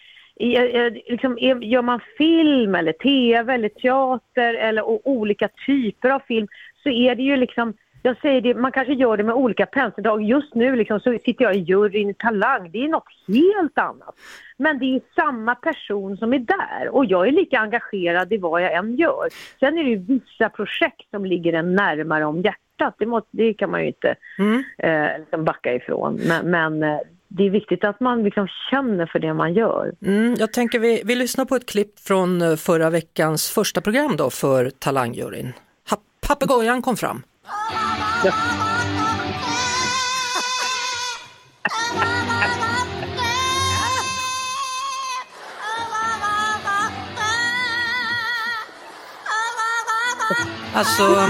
liksom, 1.07 1.37
gör 1.61 1.81
man 1.81 1.99
film 2.17 2.75
eller 2.75 2.91
tv 2.91 3.53
eller 3.53 3.69
teater 3.69 4.53
eller 4.53 4.85
och 4.89 5.01
olika 5.03 5.49
typer 5.65 6.09
av 6.09 6.19
film 6.19 6.47
så 6.83 6.89
är 6.89 7.15
det 7.15 7.23
ju 7.23 7.37
liksom 7.37 7.73
jag 8.05 8.17
säger 8.21 8.41
det, 8.41 8.53
man 8.55 8.71
kanske 8.71 8.93
gör 8.93 9.17
det 9.17 9.23
med 9.23 9.35
olika 9.35 9.65
penseldrag. 9.65 10.23
Just 10.23 10.55
nu 10.55 10.75
liksom 10.75 10.99
så 10.99 11.17
sitter 11.25 11.43
jag 11.45 11.55
i 11.55 11.59
juryn 11.59 12.09
i 12.09 12.13
Talang. 12.13 12.71
Det 12.71 12.77
är 12.83 12.87
något 12.87 13.07
helt 13.27 13.77
annat. 13.77 14.15
Men 14.57 14.79
det 14.79 14.85
är 14.85 15.01
samma 15.15 15.55
person 15.55 16.17
som 16.17 16.33
är 16.33 16.39
där 16.39 16.89
och 16.89 17.05
jag 17.05 17.27
är 17.27 17.31
lika 17.31 17.59
engagerad 17.59 18.33
i 18.33 18.37
vad 18.37 18.61
jag 18.63 18.73
än 18.73 18.95
gör. 18.95 19.27
Sen 19.59 19.77
är 19.77 19.83
det 19.83 19.89
ju 19.89 19.95
vissa 19.97 20.49
projekt 20.49 21.09
som 21.11 21.25
ligger 21.25 21.53
en 21.53 21.75
närmare 21.75 22.25
om 22.25 22.41
hjärtat. 22.41 22.95
Det, 22.97 23.05
måste, 23.05 23.29
det 23.31 23.53
kan 23.53 23.71
man 23.71 23.81
ju 23.81 23.87
inte 23.87 24.15
Mm. 24.39 24.63
eh, 24.77 25.19
liksom 25.19 25.45
backa 25.45 25.73
ifrån. 25.73 26.19
Men, 26.27 26.51
men 26.51 26.83
eh, 26.83 26.99
det 27.27 27.43
är 27.45 27.49
viktigt 27.49 27.83
att 27.83 27.99
man 27.99 28.23
liksom 28.23 28.47
känner 28.71 29.05
för 29.05 29.19
det 29.19 29.33
man 29.33 29.53
gör. 29.53 29.91
Mm, 30.05 30.35
jag 30.39 30.53
tänker 30.53 30.79
vi, 30.79 31.01
vi 31.05 31.15
lyssnar 31.15 31.45
på 31.45 31.55
ett 31.55 31.65
klipp 31.69 31.99
från 31.99 32.41
eh, 32.41 32.55
förra 32.55 32.89
veckans 32.89 33.49
första 33.49 33.81
program 33.81 34.15
då 34.17 34.29
för 34.29 34.69
Talangjuryn. 34.69 35.53
Ha- 35.89 35.97
Papegojan 36.27 36.81
kom 36.81 36.95
fram. 36.97 37.21
Alltså, 38.25 38.39
Alltså, 50.73 51.15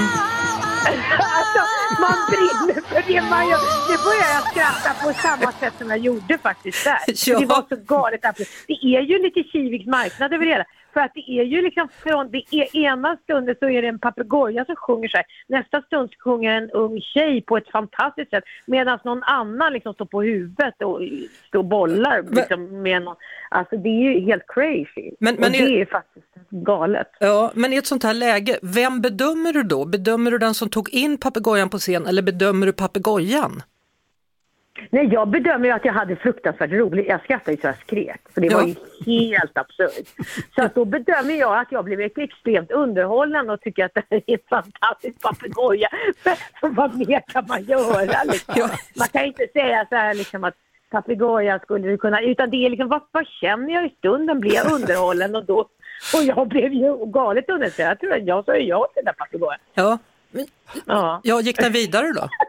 man 2.06 2.18
brinner 2.32 2.82
för 2.90 3.02
det 3.14 3.22
man 3.22 3.44
gör. 3.50 3.62
Nu 3.90 3.96
börjar 4.08 4.30
jag 4.38 4.44
skratta 4.52 4.90
på 5.04 5.14
samma 5.14 5.52
sätt 5.52 5.74
som 5.78 5.90
jag 5.90 6.00
gjorde 6.00 6.38
faktiskt 6.38 6.84
där. 6.86 6.98
Ja. 7.32 7.40
Det 7.40 7.46
var 7.46 7.64
så 7.70 7.76
galet. 7.96 8.22
Det 8.68 8.74
är 8.98 9.02
ju 9.02 9.20
lite 9.24 9.44
Kiviks 9.52 9.86
marknad 9.86 10.34
över 10.34 10.46
det 10.46 10.52
hela. 10.52 10.66
För 10.94 11.02
att 11.02 11.12
det 11.14 11.30
är 11.40 11.44
ju 11.44 11.62
liksom 11.62 11.88
från 12.04 12.32
det 12.32 12.38
e- 12.52 12.70
ena 12.74 13.18
stunden 13.24 13.56
så 13.60 13.70
är 13.70 13.82
det 13.82 13.88
en 13.88 14.00
papegoja 14.00 14.66
som 14.66 14.76
sjunger 14.76 15.08
så 15.08 15.18
här. 15.18 15.26
Nästa 15.48 15.82
stund 15.82 16.10
så 16.10 16.16
sjunger 16.24 16.52
en 16.52 16.70
ung 16.72 17.02
tjej 17.02 17.42
på 17.42 17.58
ett 17.58 17.72
fantastiskt 17.72 18.30
sätt. 18.30 18.44
Medan 18.66 19.00
någon 19.04 19.24
annan 19.24 19.74
liksom 19.74 19.94
står 19.94 20.06
på 20.06 20.22
huvudet 20.22 20.74
och 20.84 21.00
står 21.48 21.60
och 21.60 21.66
bollar. 21.66 22.24
Liksom 22.32 22.82
med 22.82 23.02
någon. 23.02 23.16
Alltså 23.50 23.78
det 23.78 23.90
är 23.90 24.14
ju 24.14 24.20
helt 24.26 24.44
crazy. 24.48 25.12
Men- 25.20 25.36
men 25.36 25.50
och 25.52 25.56
är- 25.58 25.66
det 25.68 25.82
är 25.82 25.86
faktiskt 25.86 26.26
galet. 26.50 27.08
ja, 27.20 27.52
men 27.56 27.74
i 27.74 27.78
ett 27.78 27.86
sånt 27.88 28.04
här 28.04 28.14
läge, 28.14 28.60
vem 28.62 29.02
bedömer 29.02 29.54
du 29.54 29.64
då? 29.64 29.86
Bedömer 29.86 30.32
du 30.32 30.38
den 30.38 30.54
som 30.54 30.70
tog 30.70 30.90
in 30.90 31.18
papegojan 31.18 31.70
på 31.70 31.80
scen 31.86 32.06
eller 32.06 32.22
bedömer 32.22 32.66
du 32.68 32.74
papegojan? 32.74 33.64
Nej, 34.90 35.06
jag 35.14 35.28
bedömer 35.28 35.72
att 35.72 35.86
jag 35.86 35.94
hade 35.94 36.16
fruktansvärt 36.16 36.72
roligt. 36.72 37.08
Jag 37.08 37.24
skrattade 37.24 37.58
så 37.62 37.68
jag 37.68 37.78
skrek. 37.78 38.22
För 38.34 38.42
det 38.42 38.50
var 38.54 38.62
Ja. 38.62 38.68
ju 39.06 39.36
helt 39.36 39.58
absurt. 39.58 40.08
Så 40.56 40.64
att 40.64 40.76
då 40.76 40.86
bedömer 40.86 41.34
jag 41.34 41.60
att 41.60 41.72
jag 41.72 41.86
blev 41.86 42.00
extremt 42.02 42.72
underhållen 42.72 43.50
och 43.50 43.62
tycker 43.62 43.86
att 43.86 43.94
det 43.94 44.04
här 44.10 44.22
är 44.28 44.34
en 44.34 44.40
fantastisk 44.50 45.22
papegoja. 45.22 45.88
Vad 46.62 46.96
mer 46.98 47.22
kan 47.28 47.46
man 47.48 47.64
göra 47.64 48.24
liksom? 48.24 48.70
Man 49.00 49.08
kan 49.08 49.26
inte 49.26 49.48
säga 49.54 49.86
så 49.90 49.96
här 49.96 50.14
liksom 50.14 50.44
att 50.44 50.56
papegoja 50.90 51.60
skulle 51.60 51.88
du 51.88 51.98
kunna... 51.98 52.22
Utan 52.22 52.50
det 52.50 52.66
är 52.66 52.70
liksom, 52.70 52.90
vad, 52.90 53.02
vad 53.12 53.28
känner 53.28 53.74
jag 53.74 53.86
i 53.86 53.90
stunden? 53.98 54.40
Blir 54.40 54.56
jag 54.56 54.72
underhållen? 54.72 55.36
Och, 55.36 55.46
då, 55.46 55.60
och 56.16 56.24
jag 56.24 56.48
blev 56.48 56.74
ju 56.74 57.06
galet 57.06 57.50
underhållen. 57.50 57.88
Jag 57.90 58.00
tror 58.00 58.14
att 58.14 58.26
jag 58.26 58.46
sa 58.46 58.56
ja 58.56 58.88
till 58.94 59.04
den 59.04 59.06
där 59.06 59.14
papegojan. 59.14 59.60
Ja, 59.74 59.98
Ja. 60.86 61.22
ja, 61.24 61.42
gick 61.42 61.60
den 61.60 61.72
vidare 61.72 62.12
då? 62.12 62.30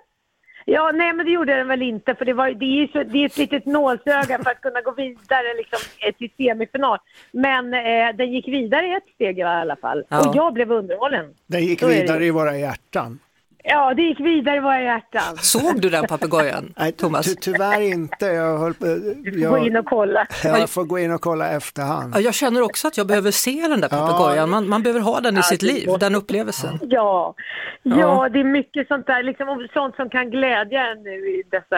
Ja, 0.68 0.92
nej 0.94 1.12
men 1.12 1.26
det 1.26 1.32
gjorde 1.32 1.56
den 1.56 1.68
väl 1.68 1.82
inte 1.82 2.14
för 2.14 2.24
det, 2.24 2.32
var, 2.32 2.50
det, 2.50 2.64
är, 2.64 2.86
så, 2.86 3.02
det 3.02 3.18
är 3.18 3.26
ett 3.26 3.36
litet 3.36 3.66
nålsöga 3.66 4.38
för 4.42 4.50
att 4.50 4.60
kunna 4.60 4.80
gå 4.80 4.92
vidare 4.92 5.54
liksom, 5.56 5.78
eh, 5.98 6.14
till 6.14 6.30
semifinal. 6.36 6.98
Men 7.32 7.74
eh, 7.74 8.16
den 8.16 8.32
gick 8.32 8.48
vidare 8.48 8.96
ett 8.96 9.14
steg 9.14 9.38
i 9.38 9.42
alla 9.42 9.76
fall 9.76 10.04
Ja. 10.08 10.28
och 10.28 10.36
jag 10.36 10.52
blev 10.52 10.72
underhållen. 10.72 11.34
Den 11.46 11.64
gick 11.64 11.80
Så 11.80 11.86
vidare 11.86 12.24
i 12.24 12.30
våra 12.30 12.56
hjärtan. 12.58 13.18
Ja, 13.68 13.94
det 13.94 14.02
gick 14.02 14.20
vidare 14.20 14.56
i 14.56 14.60
våra 14.60 14.82
hjärtan. 14.82 15.36
Såg 15.36 15.80
du 15.80 15.90
den 15.90 16.04
papegojan, 16.08 16.72
Nej, 16.76 16.92
Thomas? 16.92 17.26
ty 17.26 17.34
tyvärr 17.34 17.80
inte. 17.80 18.26
Jag, 18.26 18.58
höll, 18.58 18.74
får 18.74 19.48
gå 19.48 19.58
in 19.58 19.72
jag, 19.72 19.80
och 19.80 19.86
kolla. 19.86 20.26
jag 20.44 20.70
får 20.70 20.84
gå 20.84 20.98
in 20.98 21.12
och 21.12 21.20
kolla 21.20 21.50
efterhand. 21.50 22.12
Ja, 22.16 22.20
jag 22.20 22.34
känner 22.34 22.62
också 22.62 22.88
att 22.88 22.96
jag 22.96 23.06
behöver 23.06 23.30
se 23.30 23.68
den 23.68 23.80
där 23.80 23.88
papegojan. 23.88 24.50
Man, 24.50 24.68
man 24.68 24.82
behöver 24.82 25.00
ha 25.00 25.20
den 25.20 25.38
i 25.38 25.42
sitt 25.42 25.60
det 25.60 25.66
liv, 25.66 25.88
den 26.00 26.14
upplevelsen. 26.14 26.78
Ja. 26.82 27.34
Ja. 27.82 27.96
ja, 28.00 28.28
det 28.28 28.40
är 28.40 28.44
mycket 28.44 28.88
sånt 28.88 29.06
där, 29.06 29.22
liksom, 29.22 29.68
sånt 29.72 29.96
som 29.96 30.10
kan 30.10 30.30
glädja 30.30 30.86
en 30.86 31.02
nu 31.02 31.10
i 31.10 31.42
dessa 31.50 31.76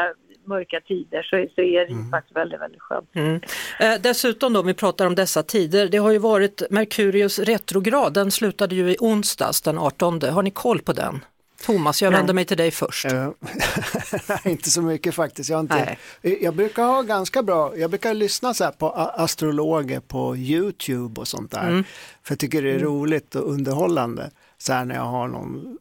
mörka 0.49 0.80
tider 0.80 1.23
så, 1.23 1.47
så 1.54 1.61
är 1.61 1.87
det 1.87 2.11
faktiskt 2.11 2.37
väldigt, 2.37 2.61
väldigt 2.61 2.83
skönt. 2.83 3.11
Mm. 3.14 3.40
Eh, 3.80 4.00
dessutom 4.02 4.52
då, 4.52 4.61
om 4.61 4.66
vi 4.66 4.75
pratar 4.75 5.07
om 5.07 5.14
dessa 5.14 5.42
tider, 5.42 5.88
det 5.88 5.99
har 5.99 6.11
ju 6.11 6.18
varit 6.18 6.62
Merkurius 6.71 7.38
retrograd, 7.38 8.14
den 8.14 8.30
slutade 8.30 8.75
ju 8.75 8.90
i 8.90 8.97
onsdags 9.00 9.62
den 9.62 9.78
18. 9.78 10.23
Har 10.23 10.42
ni 10.42 10.50
koll 10.50 10.80
på 10.80 10.92
den? 10.92 11.21
Thomas, 11.62 12.03
jag 12.03 12.11
vänder 12.11 12.35
mig 12.35 12.45
till 12.45 12.57
dig 12.57 12.71
först. 12.71 13.05
Eh, 13.05 13.31
Nej, 14.29 14.41
inte 14.45 14.71
så 14.71 14.83
mycket 14.83 15.15
faktiskt. 15.15 15.50
Jag, 15.50 15.61
inte, 15.61 15.97
Nej. 16.23 16.38
jag 16.43 16.55
brukar 16.55 16.85
ha 16.85 17.03
ganska 17.03 17.43
bra, 17.43 17.77
jag 17.77 17.91
brukar 17.91 18.15
lyssna 18.15 18.55
så 18.55 18.73
på 18.73 18.91
astrologer 18.93 20.00
på 20.00 20.37
YouTube 20.37 21.21
och 21.21 21.29
sånt 21.29 21.50
där. 21.50 21.69
Mm. 21.69 21.85
För 22.23 22.33
jag 22.33 22.38
tycker 22.38 22.62
det 22.62 22.71
är 22.71 22.79
roligt 22.79 23.35
och 23.35 23.53
underhållande. 23.53 24.31
Så 24.59 24.73
här 24.73 24.85
när 24.85 24.95
jag 24.95 25.05
har 25.05 25.29
någon 25.29 25.79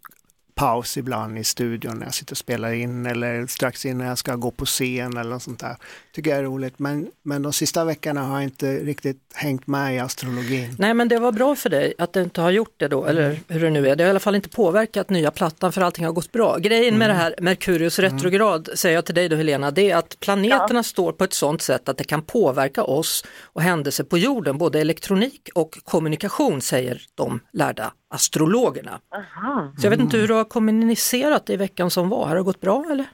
paus 0.55 0.97
ibland 0.97 1.37
i 1.37 1.43
studion 1.43 1.97
när 1.97 2.05
jag 2.05 2.13
sitter 2.13 2.33
och 2.33 2.37
spelar 2.37 2.71
in 2.71 3.05
eller 3.05 3.47
strax 3.47 3.85
innan 3.85 4.07
jag 4.07 4.17
ska 4.17 4.35
gå 4.35 4.51
på 4.51 4.65
scen 4.65 5.17
eller 5.17 5.29
något 5.29 5.43
sånt 5.43 5.59
där. 5.59 5.75
Tycker 6.17 6.29
jag 6.29 6.39
är 6.39 6.43
roligt. 6.43 6.79
Men, 6.79 7.07
men 7.23 7.41
de 7.41 7.53
sista 7.53 7.85
veckorna 7.85 8.21
har 8.21 8.35
jag 8.35 8.43
inte 8.43 8.77
riktigt 8.77 9.21
hängt 9.33 9.67
med 9.67 9.95
i 9.95 9.99
astrologin. 9.99 10.75
Nej 10.79 10.93
men 10.93 11.07
det 11.07 11.19
var 11.19 11.31
bra 11.31 11.55
för 11.55 11.69
dig 11.69 11.93
att 11.97 12.13
du 12.13 12.21
inte 12.21 12.41
har 12.41 12.51
gjort 12.51 12.73
det 12.77 12.87
då, 12.87 13.05
eller 13.05 13.39
hur 13.47 13.59
det 13.59 13.69
nu 13.69 13.87
är. 13.87 13.95
Det 13.95 14.03
har 14.03 14.07
i 14.07 14.09
alla 14.09 14.19
fall 14.19 14.35
inte 14.35 14.49
påverkat 14.49 15.09
nya 15.09 15.31
plattan 15.31 15.71
för 15.71 15.81
allting 15.81 16.05
har 16.05 16.11
gått 16.11 16.31
bra. 16.31 16.57
Grejen 16.57 16.97
med 16.97 17.09
det 17.09 17.13
här 17.13 17.35
Merkurius 17.41 17.99
retrograd, 17.99 18.69
säger 18.75 18.95
jag 18.95 19.05
till 19.05 19.15
dig 19.15 19.29
då 19.29 19.35
Helena, 19.35 19.71
det 19.71 19.91
är 19.91 19.97
att 19.97 20.19
planeterna 20.19 20.83
står 20.83 21.11
på 21.11 21.23
ett 21.23 21.33
sådant 21.33 21.61
sätt 21.61 21.89
att 21.89 21.97
det 21.97 22.03
kan 22.03 22.21
påverka 22.21 22.83
oss 22.83 23.25
och 23.41 23.61
händelser 23.61 24.03
på 24.03 24.17
jorden, 24.17 24.57
både 24.57 24.81
elektronik 24.81 25.49
och 25.55 25.77
kommunikation 25.83 26.61
säger 26.61 27.01
de 27.15 27.39
lärda 27.53 27.93
astrologerna. 28.09 28.99
Aha. 29.15 29.73
Så 29.77 29.85
jag 29.85 29.91
vet 29.91 29.99
inte 29.99 30.17
hur 30.17 30.27
du 30.27 30.33
har 30.33 30.43
kommunicerat 30.43 31.49
i 31.49 31.55
veckan 31.55 31.89
som 31.89 32.09
var, 32.09 32.27
har 32.27 32.35
det 32.35 32.43
gått 32.43 32.61
bra 32.61 32.85
eller? 32.91 33.05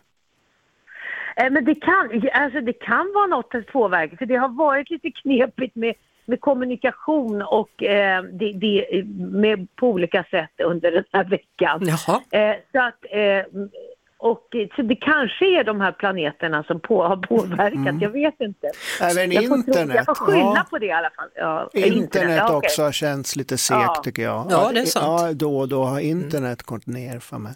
Eh, 1.43 1.51
Men 1.51 1.65
det 1.65 1.75
kan, 1.75 2.21
alltså 2.33 2.61
det 2.61 2.73
kan 2.73 3.11
vara 3.15 3.27
något 3.27 3.55
att 3.55 3.67
påverka, 3.67 4.17
för 4.17 4.25
det 4.25 4.35
har 4.35 4.49
varit 4.49 4.89
lite 4.89 5.11
knepigt 5.11 5.75
med, 5.75 5.93
med 6.25 6.41
kommunikation 6.41 7.41
och 7.41 7.83
eh, 7.83 8.23
det, 8.23 8.51
det, 8.53 9.03
med, 9.17 9.67
på 9.75 9.87
olika 9.87 10.23
sätt 10.23 10.51
under 10.63 10.91
den 10.91 11.03
här 11.13 11.23
veckan. 11.23 11.81
Jaha. 11.81 12.21
Eh, 12.31 12.55
så, 12.71 12.79
att, 12.79 13.05
eh, 13.11 13.61
och, 14.17 14.47
så 14.75 14.81
det 14.81 14.95
kanske 14.95 15.59
är 15.59 15.63
de 15.63 15.81
här 15.81 15.91
planeterna 15.91 16.63
som 16.63 16.79
på, 16.79 17.03
har 17.03 17.17
påverkat, 17.17 18.01
jag 18.01 18.09
vet 18.09 18.41
inte. 18.41 18.71
Även 19.01 19.31
Jag 19.31 19.43
får, 19.47 19.49
tro, 19.49 19.57
internet. 19.57 19.95
jag 19.95 20.05
får 20.05 20.15
skylla 20.15 20.39
ja. 20.55 20.65
på 20.69 20.77
det 20.77 20.85
i 20.85 20.91
alla 20.91 21.09
fall. 21.09 21.29
Ja, 21.35 21.69
Internet 21.73 22.37
ja, 22.37 22.43
okej. 22.45 22.55
också 22.67 22.83
har 22.83 22.91
känts 22.91 23.35
lite 23.35 23.57
segt 23.57 23.79
Ja. 23.81 24.01
tycker 24.03 24.23
jag. 24.23 24.47
Ja, 24.49 24.71
det 24.73 24.79
är 24.79 24.85
sant. 24.85 25.21
Ja, 25.21 25.33
då 25.33 25.57
och 25.57 25.69
då 25.69 25.83
har 25.83 25.99
internet 25.99 26.63
gått 26.63 26.87
ner 26.87 27.19
för 27.19 27.37
mig. 27.37 27.53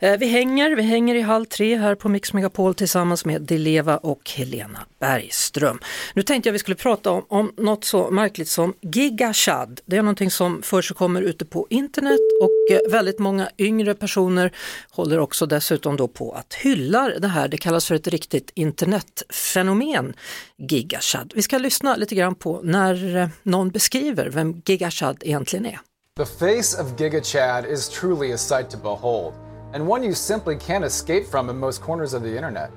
Eh, 0.00 0.18
vi 0.18 0.26
hänger, 0.26 0.76
vi 0.76 0.82
hänger 0.82 1.14
i 1.14 1.20
halv 1.20 1.44
tre 1.44 1.76
här 1.76 1.94
på 1.94 2.08
Mix 2.08 2.32
Megapol 2.32 2.74
tillsammans 2.74 3.24
med 3.24 3.42
Dileva 3.42 3.96
och 3.96 4.30
Helena 4.30 4.78
Bergström. 5.00 5.78
Nu 6.14 6.22
tänkte 6.22 6.48
jag 6.48 6.52
vi 6.52 6.58
skulle 6.58 6.76
prata 6.76 7.10
om, 7.10 7.24
om 7.28 7.52
något 7.56 7.84
så 7.84 8.10
märkligt 8.10 8.48
som 8.48 8.74
gigashad. 8.80 9.80
Det 9.86 9.96
är 9.96 10.02
någonting 10.02 10.30
som 10.30 10.62
försigkommer 10.62 11.22
ute 11.22 11.44
på 11.44 11.66
internet 11.70 12.20
och 12.42 12.76
eh, 12.76 12.90
väldigt 12.90 13.18
många 13.18 13.50
yngre 13.58 13.94
personer 13.94 14.52
håller 14.90 15.18
också 15.18 15.46
dessutom 15.46 15.96
då 15.96 16.08
på 16.08 16.32
att 16.32 16.54
hylla 16.54 17.08
det 17.18 17.28
här. 17.28 17.48
Det 17.48 17.56
kallas 17.56 17.86
för 17.86 17.94
ett 17.94 18.06
riktigt 18.06 18.50
internetfenomen, 18.54 20.14
gigashad. 20.56 21.32
Vi 21.34 21.42
ska 21.42 21.58
lyssna 21.58 21.96
lite 21.96 22.14
grann 22.14 22.34
på 22.34 22.60
när 22.62 23.16
eh, 23.16 23.28
någon 23.42 23.70
beskriver 23.70 24.26
vem 24.26 24.62
gigashad 24.64 25.16
egentligen 25.20 25.66
är. 25.66 25.80
The 26.16 26.24
face 26.24 26.74
of 26.80 26.96
GigaChad 26.96 27.66
is 27.66 27.88
truly 27.88 28.32
a 28.32 28.38
sight 28.38 28.70
to 28.70 28.78
behold, 28.78 29.34
and 29.76 29.86
one 29.86 30.02
you 30.02 30.14
simply 30.14 30.56
can't 30.56 30.86
escape 30.86 31.26
from 31.26 31.50
in 31.50 31.58
most 31.58 31.82
corners 31.82 32.14
of 32.14 32.22
the 32.22 32.34
internet. 32.34 32.70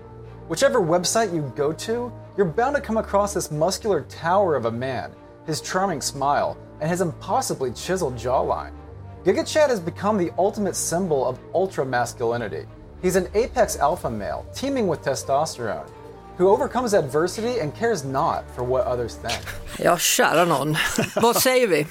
Whichever 0.50 0.82
website 0.82 1.34
you 1.34 1.50
go 1.56 1.72
to, 1.72 2.12
you're 2.36 2.46
bound 2.46 2.76
to 2.76 2.82
come 2.82 2.98
across 2.98 3.34
this 3.34 3.52
muscular 3.52 4.02
tower 4.10 4.58
of 4.58 4.66
a 4.66 4.72
man, 4.72 5.14
his 5.46 5.62
charming 5.62 6.02
smile, 6.02 6.58
and 6.82 6.90
his 6.90 7.00
impossibly 7.00 7.72
chiseled 7.72 8.18
jawline. 8.18 8.74
Giga 9.24 9.48
Chad 9.48 9.70
has 9.70 9.80
become 9.80 10.18
the 10.18 10.30
ultimate 10.38 10.76
symbol 10.76 11.26
of 11.26 11.40
ultra 11.56 11.86
masculinity. 11.86 12.66
He's 13.02 13.16
an 13.16 13.30
apex 13.34 13.78
alpha 13.78 14.10
male, 14.10 14.46
teeming 14.54 14.90
with 14.90 15.02
testosterone, 15.02 15.90
who 16.36 16.50
overcomes 16.50 16.94
adversity 16.94 17.62
and 17.62 17.74
cares 17.74 18.04
not 18.04 18.44
for 18.54 18.66
what 18.66 18.86
others 18.86 19.16
think. 19.16 19.42
Ja, 19.78 19.98
kära 19.98 20.46
någon, 20.46 20.76
vad 21.16 21.36
säger 21.36 21.68
vi? 21.68 21.88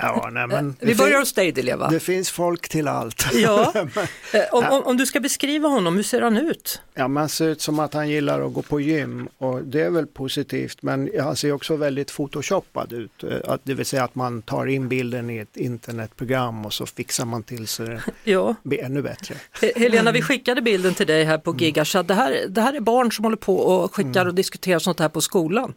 Ja, 0.00 0.28
nej, 0.32 0.46
men 0.46 0.76
Vi 0.80 0.86
det, 0.92 0.98
börjar 0.98 1.18
hos 1.18 1.32
dig 1.32 1.52
Dileva. 1.52 1.90
det 1.90 2.00
finns 2.00 2.30
folk 2.30 2.68
till 2.68 2.88
allt. 2.88 3.26
Ja. 3.34 3.72
Eh, 4.32 4.40
om, 4.52 4.64
om, 4.64 4.82
om 4.84 4.96
du 4.96 5.06
ska 5.06 5.20
beskriva 5.20 5.68
honom, 5.68 5.96
hur 5.96 6.02
ser 6.02 6.22
han 6.22 6.36
ut? 6.36 6.80
Ja, 6.94 7.08
man 7.08 7.28
ser 7.28 7.48
ut 7.48 7.60
som 7.60 7.78
att 7.78 7.94
han 7.94 8.08
gillar 8.08 8.40
att 8.46 8.52
gå 8.52 8.62
på 8.62 8.80
gym 8.80 9.28
och 9.38 9.64
det 9.64 9.80
är 9.82 9.90
väl 9.90 10.06
positivt 10.06 10.82
men 10.82 11.10
han 11.20 11.36
ser 11.36 11.52
också 11.52 11.76
väldigt 11.76 12.12
photoshoppad 12.16 12.92
ut. 12.92 13.24
Eh, 13.24 13.54
det 13.62 13.74
vill 13.74 13.86
säga 13.86 14.04
att 14.04 14.14
man 14.14 14.42
tar 14.42 14.66
in 14.66 14.88
bilden 14.88 15.30
i 15.30 15.38
ett 15.38 15.56
internetprogram 15.56 16.66
och 16.66 16.72
så 16.72 16.86
fixar 16.86 17.24
man 17.24 17.42
till 17.42 17.66
så 17.68 17.82
det 17.82 18.00
Ja. 18.24 18.54
blir 18.62 18.84
ännu 18.84 19.02
bättre. 19.02 19.34
He- 19.60 19.78
Helena, 19.78 20.12
vi 20.12 20.22
skickade 20.22 20.62
bilden 20.62 20.94
till 20.94 21.06
dig 21.06 21.24
här 21.24 21.38
på 21.38 21.56
Gigashad. 21.58 22.06
Det 22.06 22.14
här, 22.14 22.44
det 22.48 22.60
här 22.60 22.74
är 22.74 22.80
barn 22.80 23.12
som 23.12 23.24
håller 23.24 23.36
på 23.36 23.56
och 23.56 23.94
skickar 23.94 24.26
och 24.26 24.34
diskuterar 24.34 24.78
sånt 24.78 25.00
här 25.00 25.08
på 25.08 25.20
skolan. 25.20 25.74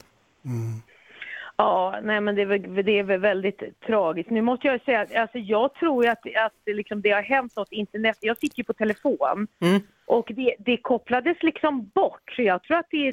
Ja, 1.61 1.99
nej 2.03 2.21
men 2.21 2.35
det 2.35 2.41
är, 2.41 2.45
väl, 2.45 2.85
det 2.85 2.99
är 2.99 3.03
väl 3.03 3.19
väldigt 3.19 3.61
tragiskt. 3.87 4.29
Nu 4.29 4.41
måste 4.41 4.67
jag 4.67 4.81
säga 4.81 5.01
att 5.01 5.15
alltså, 5.15 5.37
jag 5.37 5.73
tror 5.73 6.07
att, 6.07 6.19
att 6.45 6.53
det 6.65 6.73
liksom, 6.73 7.01
det 7.01 7.09
har 7.11 7.21
hänt 7.21 7.55
något 7.55 7.71
internet. 7.71 8.17
Jag 8.21 8.37
sitter 8.37 8.57
ju 8.57 8.63
på 8.63 8.73
telefon 8.73 9.47
Mm. 9.61 9.81
och 10.05 10.31
det, 10.35 10.55
det 10.59 10.77
kopplades 10.77 11.37
liksom 11.43 11.87
bort. 11.95 12.31
Så 12.35 12.41
jag 12.41 12.63
tror 12.63 12.77
att 12.77 12.85
det, 12.91 13.11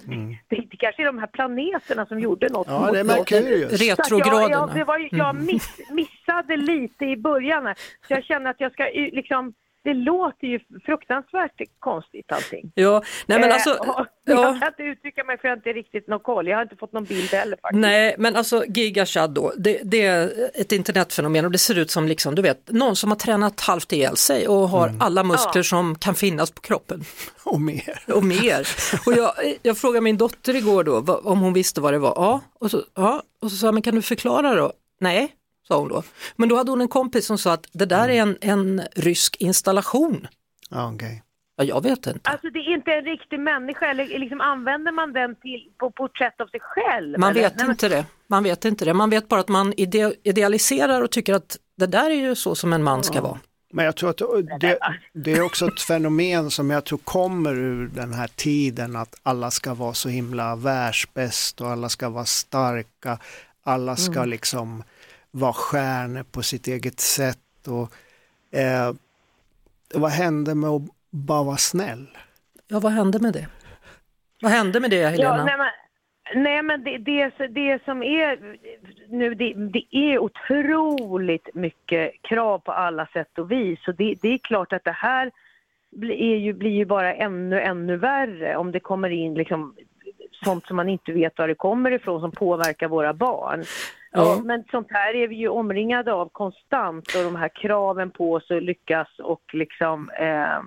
det, 0.48 0.56
det 0.70 0.76
kanske 0.78 1.02
är 1.02 1.06
de 1.06 1.18
här 1.18 1.26
planeterna 1.26 2.06
som 2.06 2.20
gjorde 2.20 2.48
något. 2.48 2.66
Ja, 2.70 2.90
det 2.92 3.00
är. 3.00 3.04
Merkurius. 3.04 3.68
Så 3.68 3.74
att 3.74 3.80
jag, 3.80 3.98
Retrograderna. 3.98 4.50
jag, 4.50 4.74
det 4.74 4.84
var, 4.84 5.08
jag 5.12 5.34
miss, 5.36 5.80
missade 5.90 6.56
lite 6.56 7.04
i 7.04 7.16
början. 7.16 7.66
här. 7.66 7.74
Så 8.08 8.12
jag 8.12 8.24
känner 8.24 8.50
att 8.50 8.60
jag 8.60 8.72
ska 8.72 8.90
ju 8.92 9.10
liksom... 9.10 9.52
Det 9.84 9.94
låter 9.94 10.46
ju 10.46 10.60
fruktansvärt 10.86 11.52
konstigt 11.78 12.32
allting. 12.32 12.72
Ja, 12.74 13.02
nej 13.26 13.40
men 13.40 13.48
Eh, 13.48 13.54
alltså, 13.54 13.70
och 13.70 14.06
Jag 14.24 14.38
ja, 14.38 14.58
kan 14.60 14.68
inte 14.68 14.82
uttrycka 14.82 15.24
mig 15.24 15.38
för 15.38 15.48
jag 15.48 15.52
har 15.52 15.56
inte 15.56 15.72
riktigt 15.72 16.08
någon 16.08 16.20
koll. 16.20 16.46
Jag 16.48 16.56
har 16.56 16.62
inte 16.62 16.76
fått 16.76 16.92
någon 16.92 17.04
bild 17.04 17.30
heller 17.30 17.56
faktiskt. 17.62 17.80
nej 17.80 18.14
men 18.18 18.36
alltså 18.36 18.64
Gigashad 18.68 19.30
då, 19.30 19.52
det, 19.56 19.80
det 19.84 20.02
är 20.06 20.50
ett 20.54 20.72
internetfenomen 20.72 21.44
och 21.44 21.50
det 21.50 21.58
ser 21.58 21.78
ut 21.78 21.90
som 21.90 22.08
liksom, 22.08 22.34
du 22.34 22.42
vet, 22.42 22.70
någon 22.70 22.96
som 22.96 23.10
har 23.10 23.16
tränat 23.16 23.60
halvt 23.60 23.92
ihjäl 23.92 24.16
sig 24.16 24.48
och 24.48 24.68
har 24.68 24.92
alla 25.00 25.22
muskler 25.24 25.52
Ja. 25.54 25.62
som 25.62 25.98
kan 25.98 26.14
finnas 26.14 26.50
på 26.50 26.60
kroppen 26.60 27.00
Och 27.44 27.60
mer. 27.60 28.02
och 28.14 28.24
mer. 28.24 28.66
Och 29.06 29.12
jag, 29.12 29.32
jag 29.62 29.78
frågade 29.78 30.00
min 30.00 30.16
dotter 30.18 30.54
igår 30.56 30.84
då 30.84 31.20
om 31.24 31.40
hon 31.40 31.52
visste 31.52 31.80
vad 31.80 31.92
det 31.92 31.98
var. 31.98 32.12
Ja, 32.16 32.40
och 32.60 32.70
så, 32.70 32.82
ja, 32.94 33.22
och 33.42 33.50
så 33.50 33.56
sa 33.56 33.66
jag, 33.66 33.74
men 33.74 33.82
kan 33.82 33.94
du 33.94 34.02
förklara 34.02 34.54
då? 34.54 34.72
Nej, 35.00 35.28
sa 35.68 35.78
hon 35.78 35.88
då. 35.88 36.02
Men 36.36 36.48
då 36.48 36.56
hade 36.56 36.70
hon 36.70 36.80
en 36.80 36.88
kompis 36.88 37.26
som 37.26 37.38
sa 37.38 37.52
att 37.52 37.66
det 37.72 37.86
där 37.86 38.08
är 38.08 38.22
en, 38.22 38.36
en 38.40 38.82
rysk 38.96 39.36
installation. 39.40 40.28
Ja, 40.70 40.92
okej. 40.94 41.22
Ja, 41.56 41.64
jag 41.64 41.82
vet 41.82 42.06
inte. 42.06 42.30
Alltså 42.30 42.50
det 42.50 42.58
är 42.58 42.74
inte 42.74 42.90
en 42.92 43.04
riktig 43.04 43.40
människa, 43.40 43.86
eller 43.90 44.18
liksom 44.18 44.40
använder 44.40 44.92
man 44.92 45.12
den 45.12 45.34
till, 45.34 45.60
på 45.78 45.90
porträtt 45.90 46.40
av 46.40 46.46
sig 46.46 46.60
själv? 46.62 47.18
Man 47.18 47.30
eller? 47.30 47.40
vet 47.40 47.56
Nej, 47.56 47.64
men- 47.66 47.70
inte 47.72 47.88
det. 47.88 48.04
Man 48.26 48.42
vet 48.44 48.64
inte 48.64 48.84
det. 48.84 48.94
Man 48.94 49.10
vet 49.10 49.28
bara 49.28 49.40
att 49.40 49.48
man 49.48 49.72
ide 49.76 50.14
idealiserar 50.22 51.02
och 51.02 51.10
tycker 51.10 51.34
att 51.34 51.56
det 51.76 51.86
där 51.86 52.10
är 52.10 52.14
ju 52.14 52.34
så 52.34 52.54
som 52.54 52.72
en 52.72 52.82
man 52.82 53.04
ska 53.04 53.20
vara. 53.20 53.38
Men 53.72 53.84
jag 53.84 53.96
tror 53.96 54.10
att 54.10 54.18
det, 54.60 54.78
det 55.14 55.32
är 55.32 55.42
också 55.42 55.66
ett 55.66 55.80
fenomen 55.80 56.50
som 56.50 56.70
jag 56.70 56.84
tror 56.84 56.98
kommer 56.98 57.54
ur 57.54 57.88
den 57.88 58.12
här 58.12 58.28
tiden 58.36 58.96
att 58.96 59.14
alla 59.22 59.50
ska 59.50 59.74
vara 59.74 59.94
så 59.94 60.08
himla 60.08 60.56
världsbäst 60.56 61.60
och 61.60 61.68
alla 61.68 61.88
ska 61.88 62.08
vara 62.08 62.24
starka. 62.24 63.18
Alla 63.64 63.96
ska 63.96 64.24
liksom 64.24 64.82
vara 65.38 65.52
stjärnor 65.52 66.22
på 66.22 66.42
sitt 66.42 66.66
eget 66.66 67.00
sätt. 67.00 67.68
Och, 67.68 67.92
eh, 68.58 68.92
vad 69.94 70.10
hände 70.10 70.54
med 70.54 70.70
att 70.70 70.82
bara 71.10 71.42
vara 71.42 71.56
snäll? 71.56 72.08
Ja, 72.68 72.80
vad 72.80 72.92
hände 72.92 73.18
med 73.18 73.32
det? 73.32 73.46
Vad 74.42 74.52
hände 74.52 74.80
med 74.80 74.90
det 74.90 75.08
Helena? 75.08 75.36
Ja, 75.36 75.44
nej 75.44 75.56
men, 75.58 76.42
nej, 76.42 76.62
men 76.62 76.84
det, 76.84 76.98
det, 76.98 77.46
det 77.48 77.84
som 77.84 78.02
är 78.02 78.58
nu, 79.08 79.34
det, 79.34 79.54
det 79.54 79.86
är 79.90 80.18
otroligt 80.18 81.54
mycket 81.54 82.22
krav 82.22 82.58
på 82.58 82.72
alla 82.72 83.06
sätt 83.06 83.38
och 83.38 83.50
vis. 83.50 83.78
Så 83.84 83.92
det, 83.92 84.14
det 84.22 84.28
är 84.28 84.38
klart 84.38 84.72
att 84.72 84.84
det 84.84 84.92
här 84.92 85.30
blir 85.90 86.14
är 86.14 86.36
ju, 86.36 86.52
blir 86.52 86.70
ju 86.70 86.84
bara 86.84 87.14
ännu, 87.14 87.60
ännu 87.60 87.96
värre 87.96 88.56
om 88.56 88.72
det 88.72 88.80
kommer 88.80 89.10
in 89.10 89.34
liksom 89.34 89.74
sånt 90.44 90.66
som 90.66 90.76
man 90.76 90.88
inte 90.88 91.12
vet 91.12 91.38
var 91.38 91.48
det 91.48 91.54
kommer 91.54 91.90
ifrån 91.90 92.20
som 92.20 92.30
påverkar 92.30 92.88
våra 92.88 93.14
barn. 93.14 93.64
Ja, 94.10 94.40
men 94.44 94.64
sånt 94.70 94.86
här 94.90 95.14
är 95.14 95.28
vi 95.28 95.36
ju 95.36 95.48
omringade 95.48 96.12
av 96.12 96.28
konstant 96.28 97.14
och 97.16 97.24
de 97.24 97.36
här 97.36 97.50
kraven 97.62 98.10
på 98.10 98.32
oss 98.32 98.50
att 98.50 98.62
lyckas 98.62 99.08
och 99.18 99.42
liksom 99.52 100.10
eh, 100.10 100.60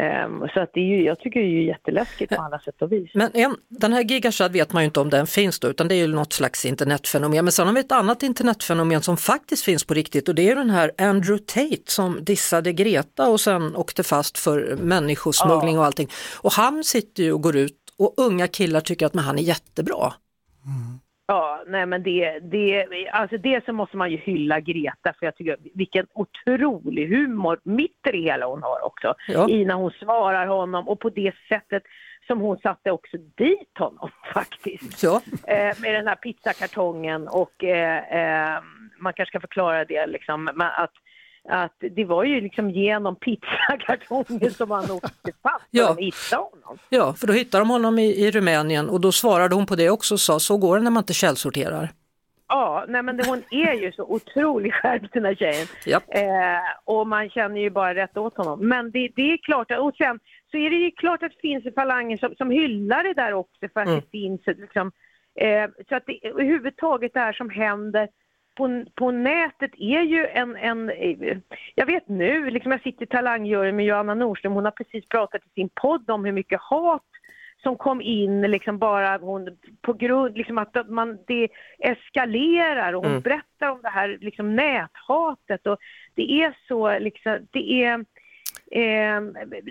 Um, 0.00 0.48
så 0.54 0.60
att 0.60 0.70
det 0.74 0.80
är 0.80 0.84
ju, 0.84 1.04
jag 1.04 1.18
tycker 1.18 1.40
det 1.40 1.46
är 1.46 1.50
ju 1.50 1.66
jätteläskigt 1.66 2.36
på 2.36 2.42
alla 2.42 2.58
sätt 2.58 2.82
och 2.82 2.92
vis. 2.92 3.10
Men 3.14 3.30
en, 3.34 3.56
den 3.68 3.92
här 3.92 4.02
Gigashad 4.02 4.52
vet 4.52 4.72
man 4.72 4.82
ju 4.82 4.84
inte 4.84 5.00
om 5.00 5.10
den 5.10 5.26
finns 5.26 5.60
då, 5.60 5.68
utan 5.68 5.88
det 5.88 5.94
är 5.94 5.96
ju 5.96 6.06
något 6.06 6.32
slags 6.32 6.64
internetfenomen. 6.64 7.44
Men 7.44 7.52
sen 7.52 7.66
har 7.66 7.74
vi 7.74 7.80
ett 7.80 7.92
annat 7.92 8.22
internetfenomen 8.22 9.02
som 9.02 9.16
faktiskt 9.16 9.64
finns 9.64 9.84
på 9.84 9.94
riktigt 9.94 10.28
och 10.28 10.34
det 10.34 10.50
är 10.50 10.56
den 10.56 10.70
här 10.70 10.90
Andrew 10.98 11.44
Tate 11.46 11.92
som 11.92 12.24
dissade 12.24 12.72
Greta 12.72 13.28
och 13.28 13.40
sen 13.40 13.76
åkte 13.76 14.02
fast 14.02 14.38
för 14.38 14.76
människosmuggling 14.76 15.74
ja. 15.74 15.80
och 15.80 15.86
allting. 15.86 16.08
Och 16.40 16.52
han 16.52 16.84
sitter 16.84 17.22
ju 17.22 17.32
och 17.32 17.42
går 17.42 17.56
ut 17.56 17.78
och 17.98 18.14
unga 18.16 18.48
killar 18.48 18.80
tycker 18.80 19.06
att 19.06 19.14
men 19.14 19.24
han 19.24 19.38
är 19.38 19.42
jättebra. 19.42 20.12
Mm. 20.64 20.98
Ja, 21.32 21.62
nej 21.66 21.86
men 21.86 22.02
det, 22.02 22.38
det, 22.38 22.86
alltså 23.12 23.36
det 23.38 23.64
så 23.64 23.72
måste 23.72 23.96
man 23.96 24.10
ju 24.10 24.16
hylla 24.16 24.60
Greta 24.60 25.12
för 25.18 25.26
jag 25.26 25.36
tycker 25.36 25.56
vilken 25.74 26.06
otrolig 26.14 27.08
humor 27.08 27.60
mitt 27.62 28.06
i 28.08 28.10
det 28.12 28.18
hela 28.18 28.46
hon 28.46 28.62
har 28.62 28.86
också. 28.86 29.14
Ja. 29.28 29.48
I 29.48 29.64
när 29.64 29.74
hon 29.74 29.90
svarar 29.90 30.46
honom 30.46 30.88
och 30.88 31.00
på 31.00 31.10
det 31.10 31.34
sättet 31.48 31.82
som 32.26 32.40
hon 32.40 32.58
satte 32.58 32.90
också 32.90 33.16
dit 33.16 33.78
honom 33.78 34.10
faktiskt. 34.34 35.02
Ja. 35.02 35.20
Eh, 35.46 35.80
med 35.80 35.94
den 35.94 36.06
här 36.06 36.14
pizzakartongen 36.14 37.28
och 37.28 37.64
eh, 37.64 38.54
eh, 38.54 38.62
man 38.98 39.12
kanske 39.12 39.30
ska 39.30 39.40
förklara 39.40 39.84
det 39.84 40.06
liksom, 40.06 40.48
att 40.58 40.92
att 41.48 41.76
det 41.96 42.04
var 42.04 42.24
ju 42.24 42.40
liksom 42.40 42.70
genom 42.70 43.16
pizzakartongen 43.16 44.50
som 44.50 44.70
han 44.70 44.90
åkte 44.90 45.32
fast 45.42 45.64
ja. 45.70 45.90
och 45.90 45.96
de 45.96 46.04
hittade 46.04 46.42
honom. 46.42 46.78
Ja, 46.88 47.14
för 47.14 47.26
då 47.26 47.32
hittade 47.32 47.60
de 47.60 47.70
honom 47.70 47.98
i, 47.98 48.26
i 48.26 48.30
Rumänien 48.30 48.88
och 48.88 49.00
då 49.00 49.12
svarade 49.12 49.54
hon 49.54 49.66
på 49.66 49.74
det 49.74 49.90
också 49.90 50.14
och 50.14 50.20
sa 50.20 50.40
så 50.40 50.56
går 50.56 50.76
det 50.76 50.82
när 50.82 50.90
man 50.90 51.00
inte 51.00 51.14
källsorterar. 51.14 51.88
Ja, 52.48 52.84
nej 52.88 53.02
men 53.02 53.16
det, 53.16 53.26
hon 53.26 53.42
är 53.50 53.72
ju 53.72 53.92
så 53.92 54.02
otroligt 54.02 54.74
skärpt 54.74 55.12
den 55.12 55.24
här 55.24 55.34
tjejen. 55.34 55.66
Yep. 55.86 56.02
Eh, 56.08 56.22
och 56.84 57.06
man 57.06 57.30
känner 57.30 57.60
ju 57.60 57.70
bara 57.70 57.94
rätt 57.94 58.16
åt 58.16 58.36
honom. 58.36 58.68
Men 58.68 58.90
det, 58.90 59.08
det 59.16 59.32
är 59.32 59.36
klart, 59.36 59.70
och 59.70 59.94
sen 59.96 60.20
så 60.50 60.56
är 60.56 60.70
det 60.70 60.76
ju 60.76 60.90
klart 60.90 61.22
att 61.22 61.32
det 61.32 61.40
finns 61.40 61.74
falanger 61.74 62.16
som, 62.18 62.34
som 62.34 62.50
hyllar 62.50 63.04
det 63.04 63.14
där 63.14 63.32
också 63.32 63.68
för 63.72 63.80
att 63.80 63.88
mm. 63.88 64.00
det 64.00 64.10
finns 64.10 64.40
liksom, 64.46 64.92
eh, 65.40 65.70
så 65.88 65.96
att 65.96 66.06
det 66.06 66.28
överhuvudtaget 66.28 67.14
det 67.14 67.20
här 67.20 67.32
som 67.32 67.50
händer 67.50 68.08
på, 68.54 68.84
på 68.94 69.10
nätet 69.10 69.70
är 69.78 70.00
ju 70.00 70.26
en, 70.26 70.56
en... 70.56 70.92
Jag 71.74 71.86
vet 71.86 72.08
nu, 72.08 72.50
liksom 72.50 72.72
jag 72.72 72.82
sitter 72.82 73.02
i 73.02 73.06
talangjuryn 73.06 73.76
med 73.76 73.84
Johanna 73.84 74.14
Nordström, 74.14 74.52
hon 74.52 74.64
har 74.64 74.72
precis 74.72 75.08
pratat 75.08 75.46
i 75.46 75.50
sin 75.54 75.70
podd 75.74 76.10
om 76.10 76.24
hur 76.24 76.32
mycket 76.32 76.60
hat 76.60 77.02
som 77.62 77.76
kom 77.76 78.00
in 78.00 78.40
liksom 78.40 78.78
bara 78.78 79.18
hon, 79.18 79.58
på 79.80 79.92
grund 79.92 80.36
liksom 80.36 80.58
att 80.58 80.88
man, 80.88 81.18
det 81.26 81.48
eskalerar 81.78 82.92
och 82.92 83.02
hon 83.02 83.10
mm. 83.10 83.22
berättar 83.22 83.70
om 83.70 83.82
det 83.82 83.88
här 83.88 84.18
liksom 84.20 84.56
näthatet 84.56 85.66
och 85.66 85.78
det 86.14 86.42
är 86.42 86.56
så 86.68 86.98
liksom, 86.98 87.46
det 87.50 87.84
är 87.84 88.04
Eh, 88.74 89.20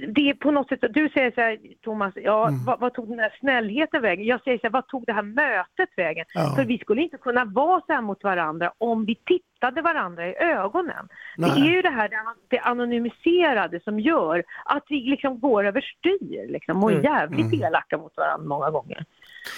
det 0.07 0.29
är 0.29 0.33
på 0.33 0.51
något 0.51 0.67
sätt, 0.67 0.79
du 0.89 1.09
säger 1.09 1.31
så 1.31 1.41
här 1.41 1.57
Thomas, 1.81 2.13
ja, 2.15 2.47
mm. 2.47 2.65
vad, 2.65 2.79
vad, 2.79 2.93
tog 2.93 3.09
den 3.09 3.19
här 3.19 3.35
snällheten 3.39 4.01
vägen? 4.01 4.25
Jag 4.25 4.43
säger 4.43 4.57
så 4.57 4.63
här, 4.63 4.71
vad 4.71 4.87
tog 4.87 5.05
det 5.05 5.13
här 5.13 5.21
mötet 5.21 5.89
vägen? 5.97 6.25
Ja. 6.33 6.53
För 6.55 6.65
vi 6.65 6.77
skulle 6.77 7.01
inte 7.01 7.17
kunna 7.17 7.45
vara 7.45 7.81
så 7.87 7.93
här 7.93 8.01
mot 8.01 8.23
varandra 8.23 8.73
om 8.77 9.05
vi 9.05 9.15
tittade 9.15 9.81
varandra 9.81 10.27
i 10.27 10.35
ögonen. 10.35 11.07
Nej. 11.37 11.51
Det 11.51 11.61
är 11.61 11.75
ju 11.75 11.81
det 11.81 11.89
här 11.89 12.09
det 12.47 12.59
anonymiserade 12.59 13.79
som 13.83 13.99
gör 13.99 14.43
att 14.65 14.83
vi 14.89 15.01
liksom 15.01 15.39
går 15.39 15.67
överstyr 15.67 16.51
liksom, 16.51 16.83
och 16.83 16.91
är 16.91 16.95
mm. 16.95 17.13
jävligt 17.13 17.53
mm. 17.53 17.63
elaka 17.63 17.97
mot 17.97 18.17
varandra 18.17 18.47
många 18.47 18.69
gånger. 18.69 19.05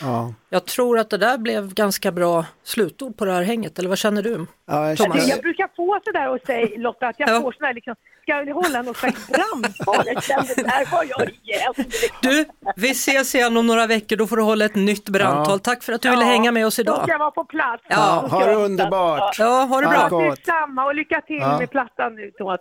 Ja. 0.01 0.33
Jag 0.49 0.65
tror 0.65 0.99
att 0.99 1.09
det 1.09 1.17
där 1.17 1.37
blev 1.37 1.73
ganska 1.73 2.11
bra 2.11 2.45
slutord 2.63 3.17
på 3.17 3.25
det 3.25 3.31
här 3.31 3.43
hänget, 3.43 3.79
eller 3.79 3.89
vad 3.89 3.97
känner 3.97 4.23
du? 4.23 4.45
Ja, 4.65 4.89
jag, 4.89 4.97
känner... 4.97 5.29
jag, 5.29 5.39
brukar 5.39 5.69
få 5.75 5.99
sådär 6.05 6.29
och 6.29 6.39
säga 6.45 6.67
Lotta 6.77 7.07
att 7.07 7.19
jag 7.19 7.29
ja. 7.29 7.41
får 7.41 7.51
sådär 7.51 7.73
liksom, 7.73 7.95
ska 8.21 8.31
jag 8.31 8.53
hålla 8.53 8.81
något 8.81 8.97
slags 8.97 9.27
brandtal? 9.27 10.03
Jag 10.05 10.23
kände 10.23 10.53
där 10.55 10.91
var 10.91 11.03
jag 11.03 11.29
igen. 11.29 11.73
Du, 12.21 12.45
vi 12.75 12.91
ses 12.91 13.35
igen 13.35 13.57
om 13.57 13.67
några 13.67 13.87
veckor, 13.87 14.15
då 14.15 14.27
får 14.27 14.37
du 14.37 14.43
hålla 14.43 14.65
ett 14.65 14.75
nytt 14.75 15.09
brandtal. 15.09 15.53
Ja. 15.53 15.59
Tack 15.59 15.83
för 15.83 15.93
att 15.93 16.01
du 16.01 16.09
ville 16.09 16.25
hänga 16.25 16.51
med 16.51 16.65
oss 16.65 16.79
idag. 16.79 16.99
Då 16.99 17.03
ska 17.03 17.11
jag 17.11 17.19
vara 17.19 17.31
på 17.31 17.45
plats. 17.45 17.83
Ja, 17.89 18.27
ha 18.31 18.45
det 18.45 18.55
underbart. 18.55 19.39
Ja, 19.39 19.65
ha 19.69 19.81
det 19.81 19.87
bra. 19.87 20.07
Ja, 20.11 20.29
detsamma 20.29 20.85
och 20.85 20.95
lycka 20.95 21.21
till 21.21 21.39
med 21.39 21.71
plattan 21.71 22.15
nu 22.15 22.31
Thomas. 22.37 22.59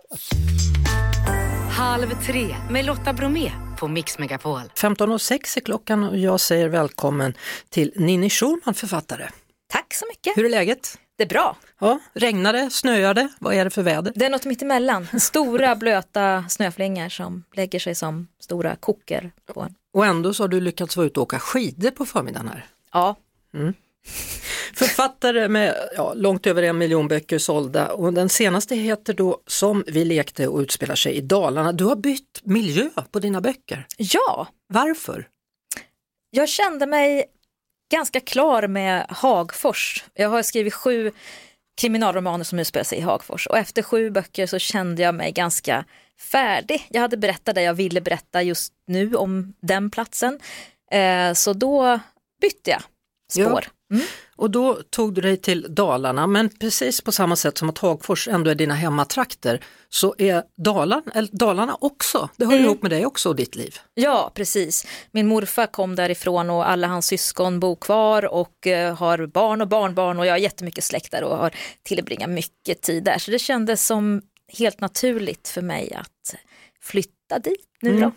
Halv 1.77 2.09
tre 2.25 2.55
med 2.69 2.85
Lotta 2.85 3.13
Bromé 3.13 3.51
på 3.83 3.87
Mix 3.87 4.19
Megapol. 4.19 4.61
15.06 4.75 5.57
är 5.57 5.61
klockan 5.61 6.03
och 6.03 6.17
jag 6.17 6.39
säger 6.39 6.69
välkommen 6.69 7.33
till 7.69 7.91
Ninni 7.95 8.29
Schulman, 8.29 8.73
författare. 8.73 9.29
Tack 9.67 9.93
så 9.93 10.05
mycket. 10.09 10.37
Hur 10.37 10.45
är 10.45 10.49
läget? 10.49 10.97
Det 11.17 11.23
är 11.23 11.27
bra. 11.27 11.57
Ja, 11.79 11.99
snöar 12.71 13.13
det, 13.13 13.29
vad 13.39 13.53
är 13.53 13.63
det 13.63 13.69
för 13.69 13.81
väder? 13.81 14.13
Det 14.15 14.25
är 14.25 14.29
något 14.29 14.45
mittemellan, 14.45 15.07
stora 15.19 15.75
blöta 15.75 16.45
snöflingor 16.49 17.09
som 17.09 17.43
lägger 17.53 17.79
sig 17.79 17.95
som 17.95 18.27
stora 18.39 18.75
koker 18.75 19.31
på 19.53 19.61
en. 19.61 19.75
Och 19.93 20.05
ändå 20.05 20.33
så 20.33 20.43
har 20.43 20.47
du 20.47 20.61
lyckats 20.61 20.97
vara 20.97 21.07
ute 21.07 21.19
och 21.19 21.23
åka 21.23 21.39
skidor 21.39 21.91
på 21.91 22.05
förmiddagen 22.05 22.47
här. 22.47 22.65
Ja. 22.93 23.15
Mm. 23.53 23.73
Författare 24.73 25.47
med 25.47 25.75
ja, 25.95 26.13
långt 26.13 26.47
över 26.47 26.63
en 26.63 26.77
miljon 26.77 27.07
böcker 27.07 27.37
sålda 27.37 27.91
och 27.91 28.13
den 28.13 28.29
senaste 28.29 28.75
heter 28.75 29.13
då 29.13 29.41
Som 29.47 29.83
vi 29.87 30.05
lekte 30.05 30.47
och 30.47 30.59
utspelar 30.59 30.95
sig 30.95 31.13
i 31.13 31.21
Dalarna. 31.21 31.71
Du 31.71 31.83
har 31.85 31.95
bytt 31.95 32.41
miljö 32.43 32.89
på 33.11 33.19
dina 33.19 33.41
böcker. 33.41 33.85
Ja. 33.97 34.47
Varför? 34.67 35.27
Jag 36.29 36.49
kände 36.49 36.85
mig 36.85 37.25
ganska 37.91 38.19
klar 38.19 38.67
med 38.67 39.05
Hagfors. 39.09 40.03
Jag 40.13 40.29
har 40.29 40.41
skrivit 40.41 40.73
sju 40.73 41.11
kriminalromaner 41.81 42.43
som 42.43 42.59
utspelar 42.59 42.83
sig 42.83 42.97
i 42.97 43.01
Hagfors 43.01 43.47
och 43.47 43.57
efter 43.57 43.81
sju 43.81 44.09
böcker 44.09 44.47
så 44.47 44.59
kände 44.59 45.01
jag 45.01 45.15
mig 45.15 45.31
ganska 45.31 45.85
färdig. 46.31 46.87
Jag 46.89 47.01
hade 47.01 47.17
berättat 47.17 47.55
det 47.55 47.61
jag 47.61 47.73
ville 47.73 48.01
berätta 48.01 48.41
just 48.41 48.73
nu 48.87 49.15
om 49.15 49.53
den 49.61 49.91
platsen. 49.91 50.39
Eh, 50.91 51.33
så 51.33 51.53
då 51.53 51.99
bytte 52.41 52.71
jag 52.71 52.81
spår. 53.33 53.65
Ja. 53.65 53.95
Mm. 53.95 54.05
Och 54.35 54.51
då 54.51 54.79
tog 54.89 55.13
du 55.13 55.21
dig 55.21 55.37
till 55.37 55.65
Dalarna, 55.69 56.27
men 56.27 56.49
precis 56.49 57.01
på 57.01 57.11
samma 57.11 57.35
sätt 57.35 57.57
som 57.57 57.69
att 57.69 57.77
Hagfors 57.77 58.27
ändå 58.27 58.49
är 58.49 58.55
dina 58.55 58.73
hemmatrakter 58.73 59.63
så 59.89 60.15
är 60.17 60.43
Dalarna, 60.57 61.11
eller 61.13 61.29
Dalarna 61.31 61.77
också, 61.81 62.29
det 62.37 62.45
hör 62.45 62.53
mm. 62.53 62.65
ihop 62.65 62.81
med 62.81 62.91
dig 62.91 63.05
också 63.05 63.29
och 63.29 63.35
ditt 63.35 63.55
liv. 63.55 63.75
Ja, 63.93 64.31
precis. 64.35 64.87
Min 65.11 65.27
morfar 65.27 65.67
kom 65.67 65.95
därifrån 65.95 66.49
och 66.49 66.69
alla 66.69 66.87
hans 66.87 67.05
syskon 67.05 67.59
bor 67.59 67.75
kvar 67.75 68.25
och 68.25 68.67
uh, 68.67 68.93
har 68.93 69.25
barn 69.25 69.61
och 69.61 69.67
barnbarn 69.67 70.19
och 70.19 70.25
jag 70.25 70.33
har 70.33 70.37
jättemycket 70.37 70.83
släkt 70.83 71.11
där 71.11 71.23
och 71.23 71.37
har 71.37 71.53
tillbringat 71.83 72.29
mycket 72.29 72.81
tid 72.81 73.03
där. 73.03 73.17
Så 73.17 73.31
det 73.31 73.39
kändes 73.39 73.85
som 73.85 74.21
helt 74.57 74.79
naturligt 74.79 75.47
för 75.47 75.61
mig 75.61 75.93
att 75.93 76.35
flytta 76.81 77.39
dit 77.39 77.67
nu 77.81 77.89
mm. 77.89 78.11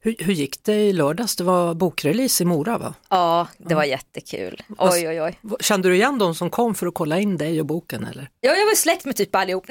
Hur, 0.00 0.16
hur, 0.18 0.32
gick 0.32 0.64
det 0.64 0.74
i 0.74 0.92
lördags? 0.92 1.36
Det 1.36 1.44
var 1.44 1.74
bokrelease 1.74 2.42
i 2.42 2.46
Mora 2.46 2.78
va? 2.78 2.94
Ja, 3.08 3.48
det 3.58 3.74
var 3.74 3.84
jättekul. 3.84 4.62
Oj, 4.78 5.08
oj, 5.08 5.22
oj. 5.22 5.38
Kände 5.60 5.88
du 5.88 5.94
igen 5.94 6.18
de 6.18 6.34
som 6.34 6.50
kom 6.50 6.74
för 6.74 6.86
att 6.86 6.94
kolla 6.94 7.18
in 7.18 7.36
dig 7.36 7.60
och 7.60 7.66
boken 7.66 8.04
eller? 8.04 8.30
Ja, 8.40 8.56
jag 8.56 8.66
var 8.66 8.74
släkt 8.74 9.04
med 9.04 9.16
typ 9.16 9.34
allihop. 9.34 9.64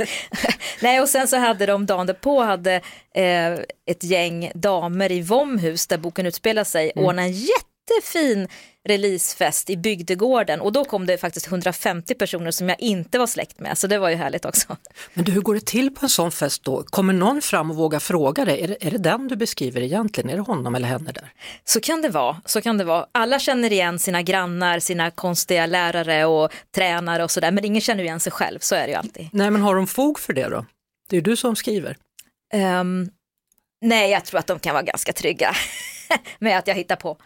Nej, 0.82 1.00
och 1.00 1.08
sen 1.08 1.28
så 1.28 1.36
hade 1.36 1.66
de 1.66 1.86
dagen 1.86 2.06
därpå 2.06 2.42
hade 2.42 2.74
eh, 3.14 3.52
ett 3.86 4.04
gäng 4.04 4.50
damer 4.54 5.12
i 5.12 5.20
Vomhus 5.20 5.86
där 5.86 5.98
boken 5.98 6.26
utspelar 6.26 6.64
sig 6.64 6.92
mm. 6.94 7.06
ordnat 7.06 7.24
en 7.24 7.32
jättefin 7.94 8.48
releasefest 8.88 9.70
i 9.70 9.76
bygdegården 9.76 10.60
och 10.60 10.72
då 10.72 10.84
kom 10.84 11.06
det 11.06 11.18
faktiskt 11.18 11.46
150 11.46 12.14
personer 12.14 12.50
som 12.50 12.68
jag 12.68 12.80
inte 12.80 13.18
var 13.18 13.26
släkt 13.26 13.60
med 13.60 13.78
så 13.78 13.86
det 13.86 13.98
var 13.98 14.08
ju 14.08 14.16
härligt 14.16 14.44
också. 14.44 14.76
Men 15.14 15.24
du, 15.24 15.32
hur 15.32 15.40
går 15.40 15.54
det 15.54 15.66
till 15.66 15.94
på 15.94 16.06
en 16.06 16.08
sån 16.08 16.32
fest 16.32 16.64
då? 16.64 16.82
Kommer 16.82 17.12
någon 17.12 17.42
fram 17.42 17.70
och 17.70 17.76
vågar 17.76 17.98
fråga 17.98 18.44
dig? 18.44 18.62
Är 18.62 18.68
det, 18.68 18.86
är 18.86 18.90
det 18.90 18.98
den 18.98 19.28
du 19.28 19.36
beskriver 19.36 19.80
egentligen? 19.80 20.30
Är 20.30 20.34
det 20.34 20.42
honom 20.42 20.74
eller 20.74 20.88
henne 20.88 21.12
där? 21.12 21.32
Så 21.64 21.80
kan 21.80 22.02
det 22.02 22.08
vara, 22.08 22.42
så 22.44 22.60
kan 22.60 22.78
det 22.78 22.84
vara. 22.84 23.06
Alla 23.12 23.38
känner 23.38 23.72
igen 23.72 23.98
sina 23.98 24.22
grannar, 24.22 24.78
sina 24.78 25.10
konstiga 25.10 25.66
lärare 25.66 26.24
och 26.24 26.52
tränare 26.74 27.24
och 27.24 27.30
sådär 27.30 27.50
men 27.50 27.64
ingen 27.64 27.80
känner 27.80 28.04
igen 28.04 28.20
sig 28.20 28.32
själv, 28.32 28.58
så 28.58 28.74
är 28.74 28.82
det 28.82 28.88
ju 28.88 28.94
alltid. 28.94 29.28
Nej 29.32 29.50
men 29.50 29.60
har 29.60 29.76
de 29.76 29.86
fog 29.86 30.18
för 30.18 30.32
det 30.32 30.48
då? 30.48 30.66
Det 31.10 31.16
är 31.16 31.20
du 31.20 31.36
som 31.36 31.56
skriver. 31.56 31.96
Um, 32.54 33.10
nej, 33.80 34.10
jag 34.10 34.24
tror 34.24 34.40
att 34.40 34.46
de 34.46 34.58
kan 34.58 34.72
vara 34.72 34.82
ganska 34.82 35.12
trygga 35.12 35.52
med 36.38 36.58
att 36.58 36.66
jag 36.66 36.74
hittar 36.74 36.96
på. 36.96 37.16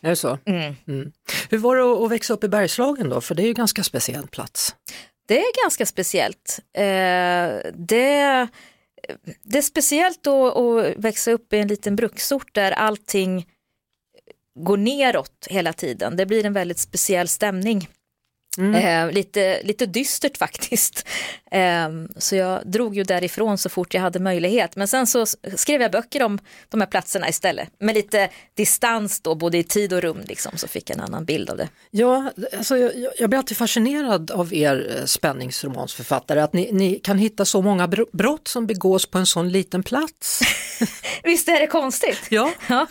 Är 0.00 0.10
det 0.10 0.16
så? 0.16 0.38
Mm. 0.44 0.74
Mm. 0.88 1.12
Hur 1.50 1.58
var 1.58 1.76
det 1.76 2.04
att 2.04 2.10
växa 2.10 2.34
upp 2.34 2.44
i 2.44 2.48
Bergslagen 2.48 3.08
då? 3.08 3.20
För 3.20 3.34
det 3.34 3.42
är 3.42 3.44
ju 3.44 3.50
en 3.50 3.54
ganska 3.54 3.82
speciell 3.82 4.26
plats. 4.26 4.74
Det 5.28 5.38
är 5.38 5.62
ganska 5.64 5.86
speciellt. 5.86 6.60
Eh, 6.72 7.72
det, 7.74 8.48
det 9.42 9.58
är 9.58 9.62
speciellt 9.62 10.26
att, 10.26 10.56
att 10.56 10.96
växa 10.96 11.32
upp 11.32 11.52
i 11.52 11.58
en 11.58 11.68
liten 11.68 11.96
bruksort 11.96 12.54
där 12.54 12.72
allting 12.72 13.46
går 14.58 14.76
neråt 14.76 15.46
hela 15.50 15.72
tiden. 15.72 16.16
Det 16.16 16.26
blir 16.26 16.46
en 16.46 16.52
väldigt 16.52 16.78
speciell 16.78 17.28
stämning. 17.28 17.88
Eh, 18.58 19.10
lite, 19.12 19.60
lite 19.64 19.86
dystert 19.86 20.36
faktiskt. 20.36 21.06
Eh, 21.50 21.88
så 22.16 22.36
jag 22.36 22.66
drog 22.70 22.96
ju 22.96 23.04
därifrån 23.04 23.58
så 23.58 23.68
fort 23.68 23.94
jag 23.94 24.00
hade 24.00 24.18
möjlighet. 24.18 24.76
Men 24.76 24.88
sen 24.88 25.06
så 25.06 25.26
skrev 25.56 25.82
jag 25.82 25.92
böcker 25.92 26.22
om 26.22 26.38
de 26.68 26.80
här 26.80 26.88
platserna 26.88 27.28
istället. 27.28 27.68
Med 27.80 27.94
lite 27.94 28.28
distans 28.54 29.20
då, 29.20 29.34
både 29.34 29.58
i 29.58 29.64
tid 29.64 29.92
och 29.92 30.02
rum 30.02 30.20
liksom, 30.24 30.52
så 30.56 30.68
fick 30.68 30.90
jag 30.90 30.98
en 30.98 31.04
annan 31.04 31.24
bild 31.24 31.50
av 31.50 31.56
det. 31.56 31.68
Ja, 31.90 32.32
alltså 32.56 32.76
jag, 32.76 32.92
jag- 33.18 33.30
blir 33.30 33.38
alltid 33.38 33.56
fascinerad 33.56 34.30
av 34.30 34.54
er 34.54 34.96
eh, 34.98 35.04
spänningsromansförfattare, 35.04 36.42
att 36.42 36.52
ni, 36.52 36.72
ni 36.72 36.94
kan 36.98 37.18
hitta 37.18 37.44
så 37.44 37.62
många 37.62 37.86
br- 37.86 38.08
brott 38.12 38.48
som 38.48 38.66
begås 38.66 39.06
på 39.06 39.18
en 39.18 39.26
sån 39.26 39.48
liten 39.48 39.82
plats. 39.82 40.40
Visst 41.24 41.48
är 41.48 41.60
det 41.60 41.66
konstigt? 41.66 42.20
Ja, 42.28 42.50
Ja, 42.68 42.86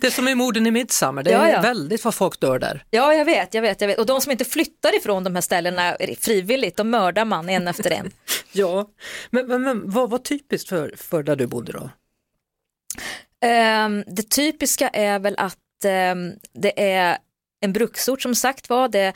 det 0.00 0.06
är 0.06 0.10
som 0.10 0.28
i 0.28 0.34
morden 0.34 0.66
i 0.66 0.70
Midsommar, 0.70 1.22
det 1.22 1.32
är 1.32 1.46
Ja, 1.46 1.52
ja. 1.52 1.60
väldigt 1.60 2.04
vad 2.04 2.14
folk 2.14 2.40
dör 2.40 2.58
där. 2.58 2.84
ja 2.90 3.14
jag 3.14 3.24
vet, 3.24 3.54
jag 3.54 3.62
vet, 3.62 3.80
jag 3.80 3.88
vet. 3.88 3.98
Och 3.98 4.06
de 4.06 4.20
som 4.20 4.32
inte 4.32 4.44
flyttar 4.52 4.96
ifrån 4.96 5.24
de 5.24 5.34
här 5.34 5.42
ställena 5.42 5.96
frivilligt, 6.18 6.76
de 6.76 6.90
mördar 6.90 7.24
man 7.24 7.48
en 7.48 7.68
efter 7.68 7.90
en. 7.90 8.10
Ja, 8.52 8.88
men, 9.30 9.46
men, 9.46 9.62
men 9.62 9.90
vad 9.90 10.10
var 10.10 10.18
typiskt 10.18 10.68
för, 10.68 10.94
för 10.96 11.22
där 11.22 11.36
du 11.36 11.46
bodde 11.46 11.72
då? 11.72 11.90
Ehm, 13.40 14.04
det 14.06 14.30
typiska 14.30 14.88
är 14.88 15.18
väl 15.18 15.34
att 15.38 15.84
ehm, 15.84 16.32
det 16.52 16.92
är 16.92 17.18
en 17.60 17.72
bruksort 17.72 18.22
som 18.22 18.34
sagt 18.34 18.68
var, 18.68 18.88
det 18.88 19.12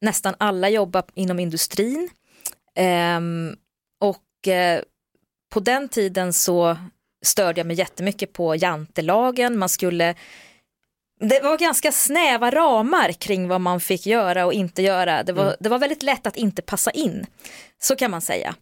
nästan 0.00 0.34
alla 0.38 0.68
jobbar 0.68 1.04
inom 1.14 1.38
industrin. 1.38 2.10
Ehm, 2.74 3.56
och 4.00 4.48
eh, 4.48 4.82
på 5.52 5.60
den 5.60 5.88
tiden 5.88 6.32
så 6.32 6.76
störde 7.24 7.60
jag 7.60 7.66
mig 7.66 7.76
jättemycket 7.76 8.32
på 8.32 8.56
jantelagen, 8.56 9.58
man 9.58 9.68
skulle 9.68 10.14
det 11.28 11.40
var 11.40 11.58
ganska 11.58 11.92
snäva 11.92 12.50
ramar 12.50 13.12
kring 13.12 13.48
vad 13.48 13.60
man 13.60 13.80
fick 13.80 14.06
göra 14.06 14.46
och 14.46 14.52
inte 14.52 14.82
göra. 14.82 15.22
Det 15.22 15.32
var, 15.32 15.56
det 15.60 15.68
var 15.68 15.78
väldigt 15.78 16.02
lätt 16.02 16.26
att 16.26 16.36
inte 16.36 16.62
passa 16.62 16.90
in, 16.90 17.26
så 17.82 17.96
kan 17.96 18.10
man 18.10 18.20
säga. 18.20 18.54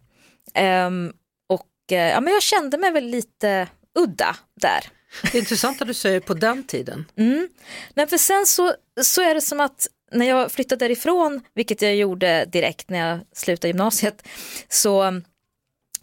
Ehm, 0.53 1.13
och 1.49 1.91
eh, 1.91 2.09
ja, 2.09 2.21
men 2.21 2.33
jag 2.33 2.43
kände 2.43 2.77
mig 2.77 2.91
väl 2.91 3.05
lite 3.05 3.67
udda 3.99 4.35
där. 4.61 4.89
Det 5.21 5.37
är 5.37 5.39
intressant 5.39 5.81
att 5.81 5.87
du 5.87 5.93
säger 5.93 6.19
på 6.19 6.33
den 6.33 6.63
tiden. 6.63 7.05
Mm. 7.17 7.49
Nej, 7.93 8.07
för 8.07 8.17
sen 8.17 8.45
så, 8.45 8.73
så 9.01 9.21
är 9.21 9.33
det 9.33 9.41
som 9.41 9.59
att 9.59 9.87
när 10.11 10.25
jag 10.25 10.51
flyttade 10.51 10.85
därifrån, 10.85 11.41
vilket 11.53 11.81
jag 11.81 11.95
gjorde 11.95 12.45
direkt 12.45 12.89
när 12.89 13.09
jag 13.09 13.19
slutade 13.33 13.67
gymnasiet, 13.67 14.27
så, 14.69 15.21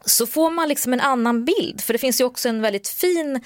så 0.04 0.26
får 0.26 0.50
man 0.50 0.68
liksom 0.68 0.92
en 0.92 1.00
annan 1.00 1.44
bild. 1.44 1.80
För 1.80 1.92
det 1.92 1.98
finns 1.98 2.20
ju 2.20 2.24
också 2.24 2.48
en 2.48 2.62
väldigt 2.62 2.88
fin 2.88 3.40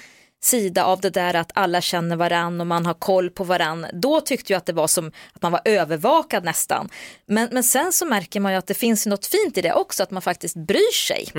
sida 0.45 0.85
av 0.85 1.01
det 1.01 1.09
där 1.09 1.33
att 1.33 1.51
alla 1.53 1.81
känner 1.81 2.15
varann 2.15 2.61
och 2.61 2.67
man 2.67 2.85
har 2.85 2.93
koll 2.93 3.29
på 3.29 3.43
varann. 3.43 3.85
Då 3.93 4.21
tyckte 4.21 4.53
jag 4.53 4.57
att 4.57 4.65
det 4.65 4.73
var 4.73 4.87
som 4.87 5.11
att 5.33 5.41
man 5.41 5.51
var 5.51 5.61
övervakad 5.65 6.43
nästan. 6.43 6.89
Men, 7.25 7.49
men 7.51 7.63
sen 7.63 7.91
så 7.91 8.05
märker 8.05 8.39
man 8.39 8.51
ju 8.51 8.57
att 8.57 8.67
det 8.67 8.73
finns 8.73 9.05
något 9.05 9.25
fint 9.25 9.57
i 9.57 9.61
det 9.61 9.73
också, 9.73 10.03
att 10.03 10.11
man 10.11 10.21
faktiskt 10.21 10.55
bryr 10.55 10.93
sig. 10.93 11.29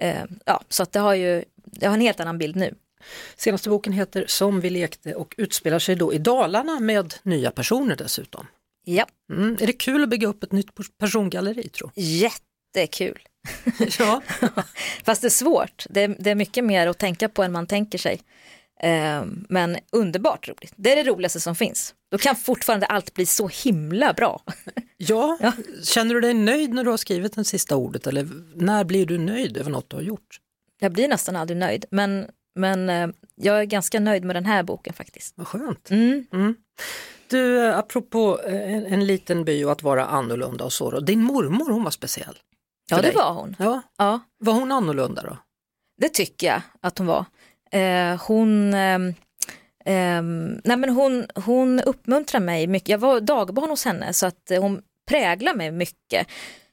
Eh, 0.00 0.24
ja, 0.44 0.62
så 0.68 0.82
att 0.82 0.92
det 0.92 1.00
har 1.00 1.14
ju, 1.14 1.44
jag 1.80 1.90
har 1.90 1.94
en 1.94 2.00
helt 2.00 2.20
annan 2.20 2.38
bild 2.38 2.56
nu. 2.56 2.74
Senaste 3.36 3.68
boken 3.68 3.92
heter 3.92 4.24
Som 4.28 4.60
vi 4.60 4.70
lekte 4.70 5.14
och 5.14 5.34
utspelar 5.38 5.78
sig 5.78 5.96
då 5.96 6.12
i 6.12 6.18
Dalarna 6.18 6.80
med 6.80 7.14
nya 7.22 7.50
personer 7.50 7.96
dessutom. 7.96 8.46
Ja, 8.84 9.06
Mm. 9.32 9.56
Är 9.60 9.66
det 9.66 9.72
kul 9.72 10.02
att 10.02 10.08
bygga 10.08 10.28
upp 10.28 10.42
ett 10.42 10.52
nytt 10.52 10.70
persongalleri 10.98 11.68
tro? 12.74 12.80
jättekul. 12.80 13.18
Ja, 13.98 14.22
Fast 15.04 15.22
det 15.22 15.28
är 15.28 15.30
svårt, 15.30 15.86
det 15.90 16.02
är, 16.02 16.16
det 16.18 16.30
är 16.30 16.34
mycket 16.34 16.64
mer 16.64 16.86
att 16.86 16.98
tänka 16.98 17.28
på 17.28 17.42
än 17.42 17.52
man 17.52 17.66
tänker 17.66 17.98
sig. 17.98 18.20
Eh, 18.80 19.24
men 19.48 19.76
underbart 19.92 20.48
roligt, 20.48 20.72
det 20.76 20.92
är 20.92 20.96
det 21.04 21.10
roligaste 21.10 21.40
som 21.40 21.54
finns. 21.54 21.94
Då 22.10 22.18
kan 22.18 22.36
fortfarande 22.36 22.86
allt 22.86 23.14
bli 23.14 23.26
så 23.26 23.48
himla 23.48 24.12
bra. 24.12 24.42
ja. 24.96 25.38
Ja. 25.40 25.52
känner 25.82 26.14
du 26.14 26.20
dig 26.20 26.34
nöjd 26.34 26.74
när 26.74 26.84
du 26.84 26.90
har 26.90 26.96
skrivit 26.96 27.32
det 27.32 27.44
sista 27.44 27.76
ordet 27.76 28.06
eller 28.06 28.28
när 28.54 28.84
blir 28.84 29.06
du 29.06 29.18
nöjd 29.18 29.56
över 29.56 29.70
något 29.70 29.90
du 29.90 29.96
har 29.96 30.02
gjort? 30.02 30.40
Jag 30.80 30.92
blir 30.92 31.08
nästan 31.08 31.36
aldrig 31.36 31.56
nöjd, 31.56 31.84
men, 31.90 32.26
men 32.54 32.88
eh, 32.88 33.08
jag 33.34 33.60
är 33.60 33.64
ganska 33.64 34.00
nöjd 34.00 34.24
med 34.24 34.36
den 34.36 34.46
här 34.46 34.62
boken 34.62 34.92
faktiskt. 34.92 35.34
Vad 35.36 35.46
skönt. 35.46 35.90
Mm. 35.90 36.54
Du, 37.28 37.66
eh, 37.66 37.78
apropå 37.78 38.40
eh, 38.46 38.74
en, 38.74 38.86
en 38.86 39.06
liten 39.06 39.44
by 39.44 39.64
och 39.64 39.72
att 39.72 39.82
vara 39.82 40.06
annorlunda 40.06 40.64
och 40.64 40.72
så, 40.72 40.90
då. 40.90 41.00
din 41.00 41.22
mormor 41.22 41.70
hon 41.70 41.84
var 41.84 41.90
speciell. 41.90 42.38
Ja, 42.90 42.96
det 42.96 43.02
dig. 43.02 43.14
var 43.14 43.32
hon. 43.32 43.56
Ja, 43.58 43.82
Ja, 43.98 44.20
var 44.38 44.52
hon 44.52 44.72
annorlunda 44.72 45.22
då? 45.22 45.36
det 46.00 46.08
tycker 46.08 46.46
jag 46.46 46.60
att 46.80 46.98
hon 46.98 47.06
var. 47.06 47.24
Eh, 47.72 48.22
hon, 48.26 48.74
ehm, 48.74 50.60
nej 50.64 50.76
men 50.76 50.88
hon, 50.90 51.26
hon 51.34 51.80
uppmuntrar 51.80 52.40
mig 52.40 52.66
mycket. 52.66 52.88
Jag 52.88 52.98
var 52.98 53.20
dagbarn 53.20 53.70
hos 53.70 53.84
henne 53.84 54.12
så 54.12 54.26
att 54.26 54.50
eh, 54.50 54.60
hon 54.62 54.82
präglar 55.08 55.54
mig 55.54 55.70
mycket. 55.70 56.26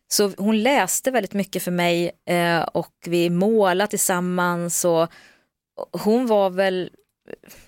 Så 0.07 0.31
hon 0.37 0.63
läste 0.63 1.11
väldigt 1.11 1.33
mycket 1.33 1.63
för 1.63 1.71
mig 1.71 2.11
eh, 2.29 2.61
och 2.61 2.93
vi 3.05 3.29
målade 3.29 3.89
tillsammans 3.89 4.85
och 4.85 5.07
hon 6.03 6.27
var 6.27 6.49
väl 6.49 6.89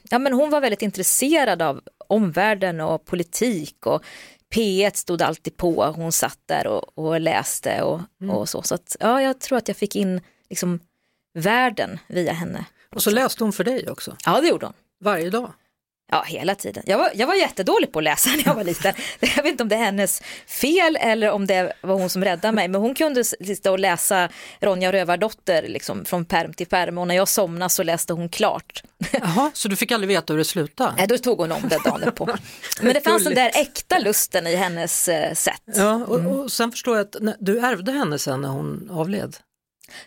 ja, 0.10 0.20
men 0.20 0.34
hon 0.34 0.50
var 0.50 0.62
väldigt 0.62 0.82
intresserad 0.82 1.62
av 1.62 1.82
omvärlden 2.08 2.82
och 2.82 3.06
politik 3.06 3.86
och 3.86 4.04
P1 4.56 4.96
stod 4.96 5.22
alltid 5.22 5.58
på, 5.58 5.86
hon 5.86 6.12
satt 6.12 6.40
där 6.46 6.68
och, 6.68 6.98
och 6.98 7.22
läste 7.22 7.82
och, 7.82 8.02
och 8.30 8.50
så. 8.50 8.62
Så 8.62 8.76
att, 8.76 8.96
ja, 9.00 9.22
jag 9.22 9.40
tror 9.40 9.58
att 9.58 9.68
jag 9.68 9.78
fick 9.78 9.96
in 9.96 10.22
liksom 10.50 10.80
världen 11.34 12.00
via 12.08 12.34
henne. 12.34 12.66
Och 12.96 13.04
så 13.04 13.12
läste 13.12 13.44
hon 13.44 13.54
för 13.54 13.64
dig 13.64 13.90
också, 13.90 14.16
Ja, 14.26 14.42
det 14.42 14.48
gjorde 14.48 14.66
hon. 14.66 14.76
varje 15.00 15.30
dag. 15.30 15.54
Ja, 16.12 16.24
hela 16.28 16.56
tiden. 16.56 16.84
Jag 16.86 16.98
var, 16.98 17.12
jag 17.14 17.28
var 17.28 17.36
jättedålig 17.36 17.92
på 17.92 18.00
att 18.00 18.04
läsa 18.04 18.30
när 18.30 18.44
jag 18.46 18.56
var 18.56 18.64
liten. 18.64 18.94
Jag 19.20 19.44
vet 19.44 19.52
inte 19.52 19.64
om 19.64 19.70
det 19.70 19.76
är 19.76 19.80
hennes 19.84 20.22
fel 20.48 20.98
eller 21.02 21.32
om 21.32 21.48
det 21.48 21.74
var 21.82 21.96
hon 21.96 22.10
som 22.10 22.24
räddade 22.24 22.52
mig. 22.52 22.68
Men 22.68 22.82
hon 22.82 22.96
kunde 22.96 23.24
sitta 23.24 23.72
och 23.72 23.80
läsa 23.80 24.30
Ronja 24.60 24.92
Rövardotter 24.92 25.68
liksom, 25.68 26.06
från 26.06 26.26
perm 26.26 26.54
till 26.54 26.68
perm 26.68 26.98
och 26.98 27.08
när 27.08 27.16
jag 27.16 27.28
somnade 27.28 27.70
så 27.70 27.84
läste 27.84 28.14
hon 28.14 28.30
klart. 28.30 28.84
Jaha, 29.12 29.52
så 29.54 29.68
du 29.68 29.76
fick 29.76 29.92
aldrig 29.92 30.08
veta 30.08 30.34
hur 30.34 30.38
det 30.38 30.46
slutade? 30.46 30.94
Nej, 30.98 31.08
då 31.08 31.18
tog 31.18 31.38
hon 31.38 31.52
om 31.52 31.62
det 31.70 31.80
dagen 31.86 32.12
på. 32.16 32.26
Men 32.82 32.94
det 32.94 33.02
fanns 33.02 33.24
den 33.24 33.36
där 33.36 33.52
äkta 33.56 34.00
lusten 34.00 34.48
i 34.48 34.56
hennes 34.56 35.08
eh, 35.08 35.34
sätt. 35.34 35.62
Ja, 35.66 35.94
och, 36.06 36.20
och 36.26 36.52
sen 36.52 36.72
förstår 36.72 36.98
jag 36.98 37.06
att 37.06 37.16
du 37.40 37.60
ärvde 37.60 37.92
henne 37.92 38.20
sen 38.20 38.42
när 38.42 38.50
hon 38.50 38.90
avled. 38.94 39.38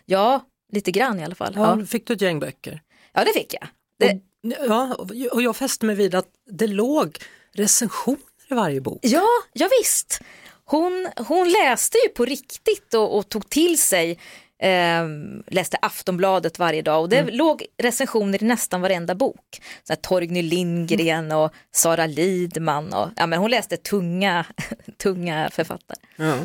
Ja, 0.05 0.45
lite 0.73 0.91
grann 0.91 1.19
i 1.19 1.23
alla 1.23 1.35
fall. 1.35 1.53
Ja, 1.55 1.77
Ja, 1.79 1.85
fick 1.85 2.07
du 2.07 2.13
ett 2.13 2.21
gäng 2.21 2.39
böcker. 2.39 2.81
ja 3.13 3.23
det 3.23 3.33
fick 3.33 3.53
jag. 3.53 3.67
Det, 4.05 4.19
Ja, 4.67 4.95
och 5.31 5.41
jag 5.41 5.55
fäste 5.55 5.85
mig 5.85 5.95
vid 5.95 6.15
att 6.15 6.27
det 6.51 6.67
låg 6.67 7.17
recensioner 7.53 8.19
i 8.49 8.53
varje 8.53 8.81
bok. 8.81 8.99
Ja, 9.01 9.27
ja 9.53 9.69
visst. 9.81 10.19
Hon, 10.65 11.07
hon 11.17 11.51
läste 11.51 11.97
ju 11.97 12.09
på 12.13 12.25
riktigt 12.25 12.93
och, 12.93 13.17
och 13.17 13.29
tog 13.29 13.49
till 13.49 13.77
sig, 13.81 14.19
eh, 14.61 15.07
läste 15.47 15.77
Aftonbladet 15.81 16.59
varje 16.59 16.81
dag 16.81 17.01
och 17.01 17.09
det 17.09 17.31
låg 17.31 17.65
recensioner 17.77 18.43
i 18.43 18.45
nästan 18.45 18.81
varenda 18.81 19.15
bok. 19.15 19.61
Så 19.83 19.93
här, 19.93 20.01
Torgny 20.01 20.41
Lindgren 20.41 21.31
och 21.31 21.51
Sara 21.71 22.05
Lidman 22.05 22.93
och 22.93 23.09
ja, 23.15 23.27
men 23.27 23.39
hon 23.39 23.51
läste 23.51 23.77
tunga, 23.77 24.45
tunga 24.97 25.49
författare. 25.51 25.99
Ja. 26.15 26.35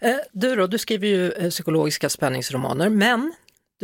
Eh, 0.00 0.16
Du 0.32 0.56
då, 0.56 0.66
du 0.66 0.78
skriver 0.78 1.06
ju 1.08 1.32
eh, 1.32 1.50
psykologiska 1.50 2.08
spänningsromaner, 2.08 2.88
men 2.88 3.32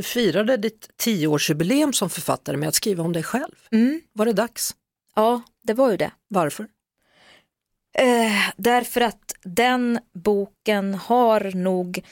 du 0.01 0.05
firade 0.05 0.57
ditt 0.57 0.89
tioårsjubileum 0.97 1.93
som 1.93 2.11
författare 2.11 2.57
med 2.57 2.69
att 2.69 2.75
skriva 2.75 3.05
om 3.05 3.13
dig 3.13 3.23
själv. 3.23 3.55
Mm. 3.73 4.01
Var 4.13 4.27
det 4.27 4.33
dags? 4.33 4.77
Ja, 5.15 5.43
det 5.63 5.75
var 5.75 5.91
ju 5.91 5.97
det. 5.97 6.11
Varför? 6.29 6.67
Eh, 7.99 8.51
därför 8.57 9.01
att 9.01 9.35
den 9.43 9.99
boken 10.15 10.95
har 10.95 11.57
nog 11.57 12.05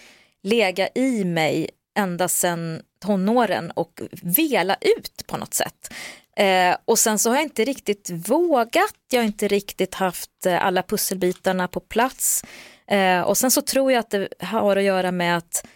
legat 0.42 0.88
i 0.94 1.24
mig 1.24 1.70
ända 1.98 2.28
sedan 2.28 2.82
tonåren 3.00 3.70
och 3.70 4.00
vela 4.22 4.76
ut 4.80 5.26
på 5.26 5.36
något 5.36 5.54
sätt. 5.54 5.94
Eh, 6.36 6.76
och 6.84 6.98
sen 6.98 7.18
så 7.18 7.30
har 7.30 7.36
jag 7.36 7.44
inte 7.44 7.64
riktigt 7.64 8.10
vågat, 8.10 8.96
jag 9.10 9.20
har 9.20 9.26
inte 9.26 9.48
riktigt 9.48 9.94
haft 9.94 10.46
eh, 10.46 10.66
alla 10.66 10.82
pusselbitarna 10.82 11.68
på 11.68 11.80
plats. 11.80 12.44
Eh, 12.86 13.20
och 13.20 13.38
sen 13.38 13.50
så 13.50 13.62
tror 13.62 13.92
jag 13.92 14.00
att 14.00 14.10
det 14.10 14.28
har 14.40 14.76
att 14.76 14.82
göra 14.82 15.12
med 15.12 15.36
att, 15.36 15.66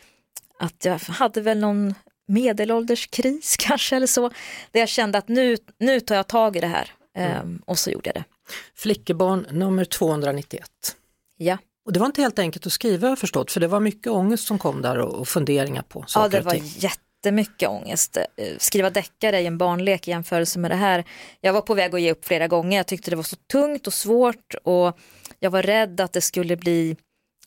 att 0.62 0.84
jag 0.84 0.98
hade 0.98 1.40
väl 1.40 1.58
någon 1.58 1.94
medelålderskris 2.28 3.56
kanske 3.58 3.96
eller 3.96 4.06
så. 4.06 4.28
Där 4.70 4.80
jag 4.80 4.88
kände 4.88 5.18
att 5.18 5.28
nu, 5.28 5.56
nu 5.78 6.00
tar 6.00 6.14
jag 6.14 6.26
tag 6.26 6.56
i 6.56 6.60
det 6.60 6.66
här. 6.66 6.90
Eh, 7.16 7.42
Och 7.66 7.78
så 7.78 7.90
gjorde 7.90 8.08
jag 8.08 8.14
det. 8.14 8.24
Flickebarn 8.74 9.46
nummer 9.50 9.84
291. 9.84 10.70
Ja. 11.36 11.58
Och 11.86 11.92
det 11.92 12.00
var 12.00 12.06
inte 12.06 12.22
helt 12.22 12.38
enkelt 12.38 12.66
att 12.66 12.72
skriva 12.72 13.08
jag 13.08 13.18
förstått, 13.18 13.52
för 13.52 13.60
det 13.60 13.66
var 13.68 13.80
mycket 13.80 14.12
ångest 14.12 14.46
som 14.46 14.58
kom 14.58 14.82
där 14.82 14.98
och, 14.98 15.28
funderingar 15.28 15.82
på 15.82 16.00
Ja, 16.00 16.06
saker 16.06 16.30
det 16.30 16.38
och 16.38 16.44
var 16.44 16.60
jättemycket 16.64 17.68
ångest. 17.68 18.16
Eh, 18.16 18.24
Skriva 18.58 18.90
deckare 18.90 19.38
är 19.40 19.46
en 19.46 19.58
barnlek 19.58 20.08
i 20.08 20.10
jämförelse 20.10 20.58
med 20.58 20.70
det 20.70 20.76
här. 20.76 21.04
Jag 21.40 21.52
var 21.52 21.60
på 21.60 21.74
väg 21.74 21.94
att 21.94 22.00
ge 22.00 22.12
upp 22.12 22.24
flera 22.24 22.48
gånger. 22.48 22.76
Jag 22.76 22.86
tyckte 22.86 23.10
det 23.10 23.16
var 23.16 23.22
så 23.22 23.36
tungt 23.36 23.86
och 23.86 23.94
svårt 23.94 24.54
och 24.64 24.98
jag 25.38 25.50
var 25.50 25.62
rädd 25.62 26.00
att 26.00 26.12
det 26.12 26.20
skulle 26.20 26.56
bli 26.56 26.96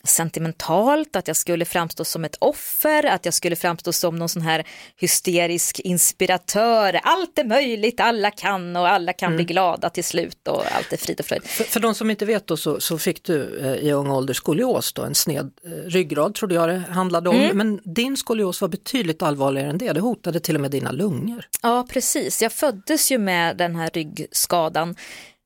sentimentalt, 0.06 1.16
att 1.16 1.28
jag 1.28 1.36
skulle 1.36 1.64
framstå 1.64 2.04
som 2.04 2.24
ett 2.24 2.36
offer, 2.38 3.06
att 3.06 3.24
jag 3.24 3.34
skulle 3.34 3.56
framstå 3.56 3.92
som 3.92 4.16
någon 4.16 4.28
sån 4.28 4.42
här 4.42 4.66
hysterisk 4.96 5.80
inspiratör. 5.80 7.00
Allt 7.02 7.38
är 7.38 7.44
möjligt, 7.44 8.00
alla 8.00 8.30
kan 8.30 8.76
och 8.76 8.88
alla 8.88 9.12
kan 9.12 9.26
mm. 9.26 9.36
bli 9.36 9.44
glada 9.44 9.90
till 9.90 10.04
slut 10.04 10.48
och 10.48 10.62
allt 10.76 10.92
är 10.92 10.96
frid 10.96 11.20
och 11.20 11.26
fröjd. 11.26 11.44
För, 11.44 11.64
för 11.64 11.80
de 11.80 11.94
som 11.94 12.10
inte 12.10 12.24
vet 12.24 12.46
då 12.46 12.56
så, 12.56 12.80
så 12.80 12.98
fick 12.98 13.24
du 13.24 13.58
eh, 13.58 13.74
i 13.74 13.92
ung 13.92 14.10
ålder 14.10 14.34
skolios, 14.34 14.92
då, 14.92 15.02
en 15.02 15.14
sned 15.14 15.50
eh, 15.64 15.70
ryggrad 15.70 16.34
trodde 16.34 16.54
jag 16.54 16.68
det 16.68 16.82
handlade 16.90 17.30
om. 17.30 17.36
Mm. 17.36 17.56
Men 17.56 17.80
din 17.84 18.16
skolios 18.16 18.60
var 18.60 18.68
betydligt 18.68 19.22
allvarligare 19.22 19.70
än 19.70 19.78
det, 19.78 19.92
det 19.92 20.00
hotade 20.00 20.40
till 20.40 20.54
och 20.54 20.60
med 20.60 20.70
dina 20.70 20.92
lungor. 20.92 21.44
Ja 21.62 21.86
precis, 21.90 22.42
jag 22.42 22.52
föddes 22.52 23.12
ju 23.12 23.18
med 23.18 23.56
den 23.56 23.76
här 23.76 23.90
ryggskadan 23.92 24.96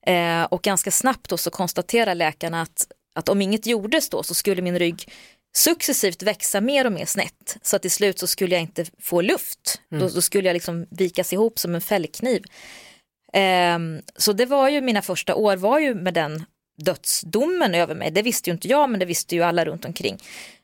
eh, 0.07 0.42
och 0.42 0.62
ganska 0.62 0.90
snabbt 0.90 1.31
då 1.31 1.37
så 1.37 1.51
konstaterar 1.51 2.14
läkarna 2.14 2.62
att 2.62 2.87
att 3.20 3.28
om 3.28 3.42
inget 3.42 3.66
gjordes 3.66 4.09
då 4.09 4.22
så 4.22 4.35
skulle 4.35 4.62
min 4.62 4.78
rygg 4.78 5.12
successivt 5.56 6.22
växa 6.22 6.61
mer 6.61 6.85
och 6.85 6.92
mer 6.92 7.06
snett 7.06 7.56
så 7.62 7.76
att 7.76 7.83
till 7.83 7.90
slut 7.90 8.18
så 8.18 8.26
skulle 8.26 8.54
jag 8.54 8.62
inte 8.62 8.85
få 8.98 9.20
luft. 9.20 9.80
Mm. 9.92 10.02
Då, 10.02 10.14
då, 10.14 10.22
skulle 10.22 10.48
jag 10.48 10.54
liksom 10.54 10.87
vikas 10.90 11.33
ihop 11.33 11.59
som 11.59 11.74
en 11.74 11.80
fällkniv. 11.80 12.44
Um, 13.74 14.02
så 14.16 14.33
det 14.33 14.46
var 14.46 14.68
ju 14.68 14.80
mina 14.80 15.02
första 15.02 15.35
år 15.35 15.56
var 15.56 15.78
ju 15.78 15.94
med 15.94 16.14
den 16.14 16.44
dödsdomen 16.78 17.74
över 17.74 17.94
mig. 17.94 18.11
Det 18.11 18.22
visste 18.22 18.50
ju 18.50 18.54
inte 18.54 18.68
jag 18.68 18.90
men 18.90 19.00
det 19.00 19.06
visste 19.06 19.35
ju 19.35 19.42
alla 19.42 19.64
runt 19.64 19.85
omkring. 19.85 20.18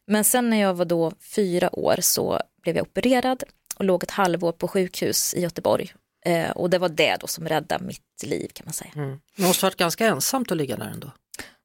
Men 0.06 0.24
sen 0.24 0.50
när 0.50 0.60
jag 0.60 0.74
var 0.74 0.84
då 0.84 1.12
fyra 1.20 1.78
år 1.78 1.96
så 2.00 2.40
blev 2.62 2.76
jag 2.76 2.86
opererad 2.86 3.42
och 3.76 3.84
låg 3.84 4.02
ett 4.02 4.10
halvår 4.10 4.52
på 4.52 4.68
sjukhus 4.68 5.34
i 5.34 5.40
Göteborg. 5.40 5.92
Uh, 6.28 6.50
och 6.50 6.70
det 6.70 6.78
var 6.78 6.88
det 6.88 7.16
då 7.20 7.26
som 7.26 7.48
räddade 7.48 7.84
mitt 7.84 8.22
liv 8.22 8.48
kan 8.54 8.64
man 8.64 8.72
säga. 8.72 8.90
Mm. 8.96 9.20
Det 9.36 9.42
måste 9.42 9.64
varit 9.64 9.76
ganska 9.76 10.06
ensamt 10.06 10.50
att 10.50 10.56
ligga 10.56 10.76
där 10.76 10.90
ändå. 10.94 11.10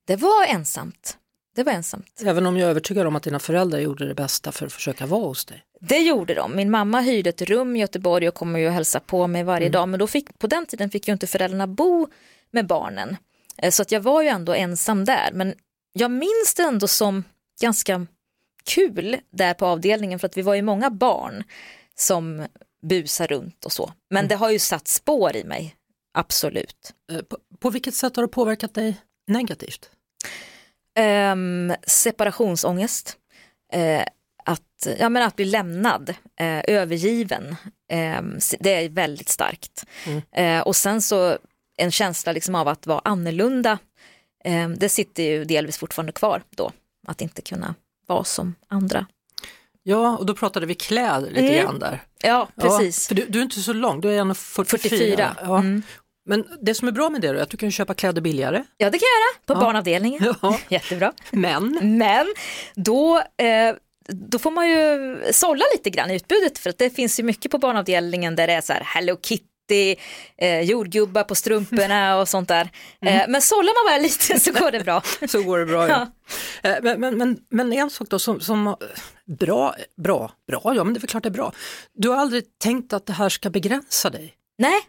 Det 0.05 0.15
var 0.15 0.45
ensamt. 0.47 1.17
Det 1.55 1.63
var 1.63 1.73
ensamt. 1.73 2.21
Även 2.25 2.45
om 2.45 2.57
jag 2.57 2.65
är 2.65 2.69
övertygad 2.69 3.07
om 3.07 3.15
att 3.15 3.23
dina 3.23 3.39
föräldrar 3.39 3.79
gjorde 3.79 4.07
det 4.07 4.15
bästa 4.15 4.51
för 4.51 4.65
att 4.65 4.73
försöka 4.73 5.05
vara 5.05 5.21
hos 5.21 5.45
dig? 5.45 5.63
Det 5.79 5.97
gjorde 5.97 6.33
de. 6.33 6.55
Min 6.55 6.71
mamma 6.71 7.01
hyrde 7.01 7.29
ett 7.29 7.41
rum 7.41 7.75
i 7.75 7.79
Göteborg 7.79 8.27
och 8.27 8.35
kommer 8.35 8.59
ju 8.59 8.67
att 8.67 8.73
hälsa 8.73 8.99
på 8.99 9.27
mig 9.27 9.43
varje 9.43 9.67
mm. 9.67 9.71
dag. 9.71 9.89
Men 9.89 9.99
då 9.99 10.07
fick, 10.07 10.39
på 10.39 10.47
den 10.47 10.65
tiden 10.65 10.89
fick 10.89 11.07
ju 11.07 11.13
inte 11.13 11.27
föräldrarna 11.27 11.67
bo 11.67 12.07
med 12.51 12.67
barnen. 12.67 13.17
Eh, 13.57 13.71
så 13.71 13.81
att 13.81 13.91
jag 13.91 14.01
var 14.01 14.21
ju 14.21 14.27
ändå 14.27 14.53
ensam 14.53 15.05
där. 15.05 15.29
Men 15.33 15.53
jag 15.93 16.11
minns 16.11 16.53
det 16.57 16.63
ändå 16.63 16.87
som 16.87 17.23
ganska 17.61 18.07
kul 18.63 19.17
där 19.31 19.53
på 19.53 19.65
avdelningen 19.65 20.19
för 20.19 20.27
att 20.27 20.37
vi 20.37 20.41
var 20.41 20.55
ju 20.55 20.61
många 20.61 20.89
barn 20.89 21.43
som 21.95 22.47
busar 22.81 23.27
runt 23.27 23.65
och 23.65 23.71
så. 23.71 23.93
Men 24.09 24.19
mm. 24.19 24.29
det 24.29 24.35
har 24.35 24.49
ju 24.49 24.59
satt 24.59 24.87
spår 24.87 25.35
i 25.35 25.43
mig, 25.43 25.75
absolut. 26.13 26.93
Eh, 27.11 27.21
på, 27.21 27.37
på 27.59 27.69
vilket 27.69 27.95
sätt 27.95 28.15
har 28.15 28.23
det 28.23 28.27
påverkat 28.27 28.73
dig 28.73 29.01
negativt? 29.31 29.89
Um, 30.99 31.73
separationsångest. 31.87 33.17
Uh, 33.75 34.03
att, 34.45 34.87
ja, 34.99 35.09
men 35.09 35.23
att 35.23 35.35
bli 35.35 35.45
lämnad, 35.45 36.09
uh, 36.41 36.61
övergiven. 36.67 37.55
Um, 38.19 38.39
det 38.59 38.73
är 38.73 38.89
väldigt 38.89 39.29
starkt. 39.29 39.85
Mm. 40.05 40.57
Uh, 40.57 40.61
och 40.67 40.75
sen 40.75 41.01
så 41.01 41.37
en 41.77 41.91
känsla 41.91 42.31
liksom 42.31 42.55
av 42.55 42.67
att 42.67 42.87
vara 42.87 43.01
annorlunda. 43.03 43.77
Um, 44.45 44.75
det 44.75 44.89
sitter 44.89 45.23
ju 45.23 45.45
delvis 45.45 45.77
fortfarande 45.77 46.11
kvar 46.11 46.43
då. 46.49 46.71
Att 47.07 47.21
inte 47.21 47.41
kunna 47.41 47.75
vara 48.07 48.23
som 48.23 48.55
andra. 48.67 49.05
Ja, 49.83 50.17
och 50.17 50.25
då 50.25 50.35
pratade 50.35 50.65
vi 50.65 50.75
kläder 50.75 51.29
lite 51.29 51.41
mm. 51.41 51.63
grann 51.63 51.79
där. 51.79 52.03
Ja, 52.21 52.47
precis. 52.55 53.05
Ja, 53.05 53.07
för 53.07 53.15
du, 53.15 53.25
du, 53.29 53.39
är 53.39 53.43
inte 53.43 53.59
så 53.59 53.73
lång, 53.73 54.01
du 54.01 54.09
är 54.09 54.21
1,44. 54.21 54.63
44. 54.63 55.35
Ja. 55.41 55.59
Mm. 55.59 55.83
Men 56.25 56.45
det 56.61 56.75
som 56.75 56.87
är 56.87 56.91
bra 56.91 57.09
med 57.09 57.21
det 57.21 57.27
är 57.27 57.35
att 57.35 57.49
du 57.49 57.57
kan 57.57 57.71
köpa 57.71 57.93
kläder 57.93 58.21
billigare. 58.21 58.63
Ja 58.77 58.89
det 58.89 58.99
kan 58.99 59.07
jag 59.07 59.19
göra, 59.19 59.45
på 59.45 59.53
ja. 59.53 59.65
barnavdelningen. 59.65 60.35
Ja. 60.41 60.59
Jättebra. 60.69 61.13
Men? 61.31 61.97
Men 61.97 62.27
då, 62.75 63.17
eh, 63.17 63.75
då 64.09 64.39
får 64.39 64.51
man 64.51 64.69
ju 64.69 65.17
sålla 65.31 65.65
lite 65.73 65.89
grann 65.89 66.11
i 66.11 66.15
utbudet 66.15 66.59
för 66.59 66.69
att 66.69 66.77
det 66.77 66.89
finns 66.89 67.19
ju 67.19 67.23
mycket 67.23 67.51
på 67.51 67.57
barnavdelningen 67.57 68.35
där 68.35 68.47
det 68.47 68.53
är 68.53 68.61
så 68.61 68.73
här 68.73 68.81
Hello 68.83 69.17
Kitty, 69.21 69.95
eh, 70.37 70.61
jordgubbar 70.61 71.23
på 71.23 71.35
strumporna 71.35 72.17
och 72.19 72.29
sånt 72.29 72.47
där. 72.47 72.69
Eh, 73.05 73.15
mm. 73.15 73.31
men 73.31 73.41
sållar 73.41 73.85
man 73.85 73.93
bara 73.93 74.03
lite 74.03 74.39
så 74.39 74.51
går 74.51 74.71
det 74.71 74.79
bra. 74.79 75.03
så 75.27 75.43
går 75.43 75.59
det 75.59 75.65
bra 75.65 75.87
ja. 75.87 76.07
ja. 76.61 76.69
Eh, 76.69 76.77
men, 76.83 76.99
men, 76.99 77.17
men, 77.17 77.39
men, 77.49 77.73
en 77.73 77.89
sak 77.89 78.09
då 78.09 78.19
som, 78.19 78.39
som 78.39 78.75
bra, 79.39 79.75
bra, 79.97 80.31
bra, 80.47 80.61
ja 80.75 80.83
men 80.83 80.93
det 80.93 80.97
är 80.97 81.01
väl 81.01 81.09
klart 81.09 81.23
det 81.23 81.29
är 81.29 81.31
bra. 81.31 81.53
Du 81.93 82.09
har 82.09 82.17
aldrig 82.17 82.43
tänkt 82.59 82.93
att 82.93 83.05
det 83.05 83.13
här 83.13 83.29
ska 83.29 83.49
begränsa 83.49 84.09
dig? 84.09 84.33
Nej, 84.57 84.81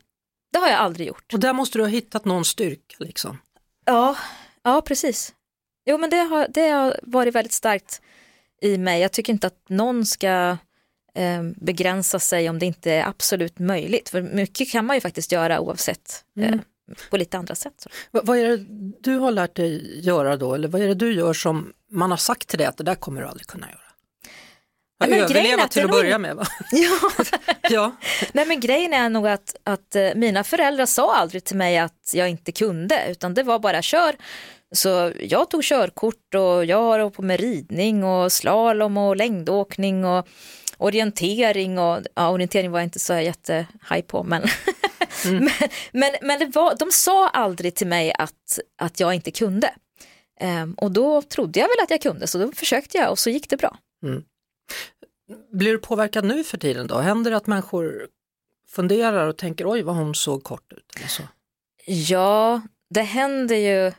det 0.53 0.59
har 0.59 0.69
jag 0.69 0.79
aldrig 0.79 1.09
gjort. 1.09 1.33
Och 1.33 1.41
där 1.41 1.53
måste 1.53 1.79
du 1.79 1.83
ha 1.83 1.89
hittat 1.89 2.25
någon 2.25 2.45
styrka 2.45 2.97
liksom. 2.99 3.39
Ja, 3.85 4.17
ja 4.63 4.83
precis. 4.83 5.35
Jo 5.87 5.99
men 5.99 6.11
det 6.11 6.17
har, 6.17 6.47
det 6.51 6.69
har 6.69 7.01
varit 7.03 7.35
väldigt 7.35 7.53
starkt 7.53 8.01
i 8.63 8.79
mig. 8.79 9.01
Jag 9.01 9.13
tycker 9.13 9.33
inte 9.33 9.47
att 9.47 9.69
någon 9.69 10.07
ska 10.07 10.57
eh, 11.15 11.43
begränsa 11.57 12.19
sig 12.19 12.51
om 12.51 12.59
det 12.59 12.67
inte 12.67 12.93
är 12.93 13.07
absolut 13.07 13.59
möjligt. 13.59 14.09
För 14.09 14.23
mycket 14.23 14.71
kan 14.71 14.87
man 14.87 14.97
ju 14.97 15.01
faktiskt 15.01 15.33
göra 15.33 15.61
oavsett 15.61 16.25
eh, 16.39 16.49
mm. 16.49 16.61
på 17.11 17.17
lite 17.17 17.39
andra 17.39 17.55
sätt. 17.55 17.87
V 18.11 18.21
vad 18.23 18.39
är 18.39 18.49
det 18.49 18.67
du 19.01 19.19
har 19.19 19.31
lärt 19.31 19.57
dig 19.57 20.01
göra 20.07 20.37
då? 20.37 20.55
Eller 20.55 20.69
vad 20.69 20.83
är 20.83 20.89
det 20.89 20.95
du 20.95 21.13
gör 21.13 21.33
som 21.33 21.73
man 21.91 22.11
har 22.11 22.19
sagt 22.19 22.49
till 22.49 22.59
dig 22.59 22.67
att 22.67 22.77
det 22.77 22.85
där 22.85 22.95
kommer 22.95 23.21
du 23.21 23.27
aldrig 23.27 23.47
kunna 23.47 23.67
göra? 23.71 23.82
Ja, 25.11 25.17
överleva 25.17 25.69
till 25.69 25.85
att 25.85 25.91
börja 25.91 26.19
med 26.19 26.37
va? 26.37 26.47
Ja. 26.73 27.25
ja. 27.71 27.97
Nej 28.33 28.47
men 28.47 28.61
grejen 28.61 28.93
är 28.93 29.09
nog 29.09 29.29
att, 29.29 29.57
att 29.65 29.97
eh, 29.97 30.09
mina 30.15 30.45
föräldrar 30.45 30.87
sa 30.87 31.17
aldrig 31.17 31.45
till 31.45 31.57
mig 31.57 31.79
att 31.79 32.11
jag 32.15 32.29
inte 32.29 32.53
kunde 32.53 33.07
utan 33.09 33.35
det 33.35 33.43
var 33.43 33.59
bara 33.59 33.83
kör. 33.83 34.17
Så 34.75 35.13
jag 35.21 35.51
tog 35.51 35.65
körkort 35.65 36.35
och 36.35 36.65
jag 36.65 36.83
har 36.83 37.11
på 37.11 37.23
med 37.23 37.41
ridning 37.41 38.05
och 38.05 38.33
slalom 38.33 38.97
och 38.97 39.17
längdåkning 39.17 40.05
och 40.05 40.29
orientering 40.79 41.79
och 41.79 42.01
ja, 42.15 42.31
orientering 42.31 42.71
var 42.71 42.79
jag 42.79 42.87
inte 42.87 42.99
så 42.99 43.15
jättehaj 43.15 44.03
på 44.03 44.23
men, 44.23 44.43
mm. 45.25 45.45
men, 45.45 45.71
men, 45.93 46.11
men 46.23 46.51
var, 46.51 46.75
de 46.79 46.89
sa 46.93 47.29
aldrig 47.29 47.75
till 47.75 47.87
mig 47.87 48.13
att, 48.19 48.59
att 48.79 49.01
jag 49.01 49.15
inte 49.15 49.31
kunde. 49.31 49.75
Um, 50.63 50.75
och 50.75 50.91
då 50.91 51.23
trodde 51.23 51.61
jag 51.61 51.67
väl 51.67 51.85
att 51.85 51.91
jag 51.91 52.03
kunde 52.03 52.27
så 52.27 52.39
då 52.39 52.53
försökte 52.53 52.99
jag 52.99 53.11
och 53.11 53.19
så 53.19 53.31
gick 53.31 53.51
det 53.51 53.57
bra. 53.57 53.77
Mm. 54.05 54.23
Blir 55.53 55.73
du 55.73 55.79
påverkad 55.79 56.25
nu 56.25 56.45
för 56.45 56.59
tiden 56.59 56.87
då? 56.87 56.99
Händer 56.99 57.31
det 57.31 57.37
att 57.37 57.47
människor 57.47 58.09
funderar 58.69 59.27
och 59.27 59.37
tänker 59.37 59.73
oj 59.73 59.83
vad 59.83 59.95
hon 59.95 60.15
såg 60.15 60.45
kort 60.45 60.73
ut? 60.73 60.93
Eller 60.97 61.09
så? 61.09 61.23
Ja, 61.87 62.61
det 62.91 63.03
händer 63.03 63.57
ju 63.57 63.93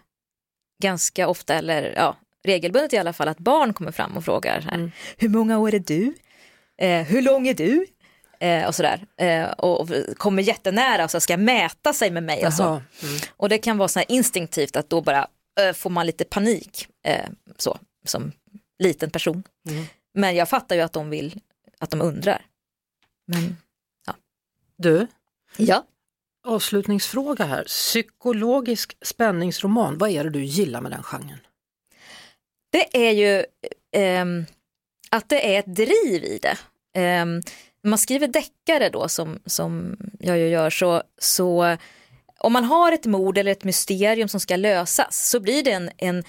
ganska 0.84 1.28
ofta, 1.28 1.54
eller 1.54 1.94
ja, 1.96 2.18
regelbundet 2.44 2.94
i 2.94 2.98
alla 2.98 3.14
fall, 3.14 3.28
att 3.28 3.40
barn 3.40 3.74
kommer 3.74 3.92
fram 3.92 4.18
och 4.18 4.26
frågar 4.26 4.62
här, 4.62 4.74
mm. 4.74 4.92
hur 5.18 5.30
många 5.30 5.58
år 5.60 5.74
är 5.74 5.80
du? 5.80 6.14
Eh, 6.78 7.02
hur 7.02 7.22
lång 7.22 7.48
är 7.48 7.54
du? 7.54 7.86
Eh, 8.40 8.68
och 8.68 8.76
sådär. 8.76 9.06
Eh, 9.18 9.52
och, 9.52 9.82
och, 9.82 9.90
kommer 10.18 10.44
jättenära 10.44 11.04
och 11.04 11.12
så 11.12 11.20
ska 11.20 11.38
mäta 11.38 11.94
sig 11.94 12.12
med 12.12 12.24
mig. 12.24 12.48
Och, 12.48 12.54
så. 12.54 12.64
Mm. 12.64 12.84
och 13.38 13.50
det 13.50 13.58
kan 13.58 13.78
vara 13.78 13.88
så 13.88 14.02
instinktivt 14.08 14.76
att 14.76 14.90
då 14.90 15.02
bara 15.02 15.28
eh, 15.60 15.74
får 15.74 15.90
man 15.90 16.06
lite 16.06 16.24
panik 16.24 16.88
eh, 17.06 17.30
så, 17.58 17.78
som 18.06 18.32
liten 18.80 19.10
person. 19.10 19.44
Mm. 19.70 19.86
Men 20.14 20.36
jag 20.36 20.50
fattar 20.50 20.76
ju 20.76 20.82
att 20.82 20.94
de 20.94 21.10
vill, 21.10 21.42
att 21.80 21.90
de 21.90 22.02
undrar. 22.02 22.46
Men, 23.26 23.58
ja. 24.06 24.16
Du? 24.76 25.08
Ja? 25.58 25.86
Avslutningsfråga 26.46 27.46
här, 27.46 27.64
psykologisk 27.64 28.98
spänningsroman, 29.02 29.98
vad 29.98 30.10
är 30.10 30.24
det 30.24 30.30
du 30.30 30.44
gillar 30.44 30.82
med 30.82 30.92
den 30.92 31.04
genren? 31.04 31.40
Det 32.72 33.08
är 33.08 33.12
ju 33.12 33.46
eh, 34.02 34.26
att 35.12 35.30
det 35.30 35.56
är 35.56 35.60
ett 35.60 35.76
driv 35.76 36.24
i 36.24 36.40
det. 36.42 36.58
Eh, 37.02 37.26
man 37.84 38.00
skriver 38.00 38.28
deckare 38.28 38.90
då 38.90 39.08
som, 39.08 39.40
som 39.46 39.98
jag 40.20 40.38
ju 40.38 40.48
gör 40.48 40.70
så, 40.70 41.04
så 41.18 41.78
om 42.38 42.54
man 42.54 42.64
har 42.64 42.92
ett 42.92 43.06
mord 43.06 43.38
eller 43.38 43.52
ett 43.52 43.64
mysterium 43.64 44.28
som 44.28 44.40
ska 44.40 44.56
lösas 44.56 45.30
så 45.30 45.40
blir 45.40 45.64
det 45.64 45.72
en, 45.72 45.92
en 45.98 46.24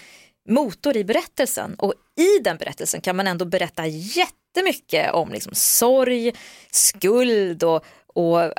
motor 0.49 0.97
i 0.97 1.05
berättelsen 1.05 1.75
och 1.75 1.95
i 2.17 2.39
den 2.39 2.57
berättelsen 2.57 3.01
kan 3.01 3.17
man 3.17 3.27
ändå 3.27 3.45
berätta 3.45 3.87
jättemycket 3.87 5.13
om 5.13 5.33
liksom 5.33 5.53
sorg, 5.55 6.33
skuld 6.71 7.63
och, 7.63 7.85
och 8.07 8.53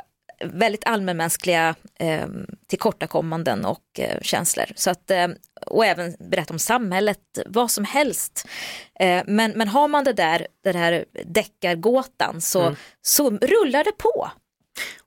väldigt 0.44 0.86
allmänmänskliga 0.86 1.74
eh, 1.98 2.26
tillkortakommanden 2.66 3.64
och 3.64 3.84
eh, 3.98 4.20
känslor. 4.20 4.66
Så 4.76 4.90
att, 4.90 5.10
eh, 5.10 5.28
och 5.66 5.86
även 5.86 6.16
berätta 6.18 6.54
om 6.54 6.58
samhället, 6.58 7.38
vad 7.46 7.70
som 7.70 7.84
helst. 7.84 8.48
Eh, 9.00 9.22
men, 9.26 9.52
men 9.52 9.68
har 9.68 9.88
man 9.88 10.04
det 10.04 10.12
där, 10.12 10.46
den 10.64 10.76
här 10.76 11.04
deckargåtan 11.24 12.40
så, 12.40 12.62
mm. 12.62 12.76
så 13.02 13.30
rullar 13.30 13.84
det 13.84 13.98
på. 13.98 14.30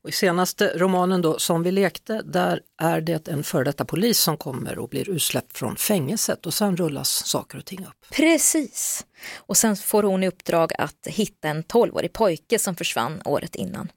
Och 0.02 0.10
I 0.10 0.12
senaste 0.12 0.74
romanen 0.78 1.22
då, 1.22 1.40
Som 1.40 1.64
vi 1.64 1.72
lekte, 1.72 2.22
där 2.26 2.62
är 2.82 3.02
det 3.02 3.28
en 3.28 3.44
före 3.44 3.64
detta 3.64 3.86
polis 3.86 4.20
som 4.20 4.38
kommer 4.38 4.80
och 4.80 4.90
blir 4.90 5.10
utsläppt 5.10 5.58
från 5.58 5.76
fängelset 5.76 6.46
och 6.46 6.54
sen 6.54 6.78
rullas 6.78 7.10
saker 7.10 7.58
och 7.58 7.66
ting 7.66 7.86
upp. 7.86 8.10
Precis. 8.12 9.06
Och 9.38 9.58
sen 9.58 9.76
får 9.76 10.04
hon 10.04 10.24
i 10.24 10.28
uppdrag 10.28 10.72
att 10.78 11.08
hitta 11.08 11.48
en 11.48 11.64
12-årig 11.64 12.14
pojke 12.14 12.60
som 12.60 12.76
försvann 12.76 13.22
året 13.26 13.56
innan. 13.56 13.92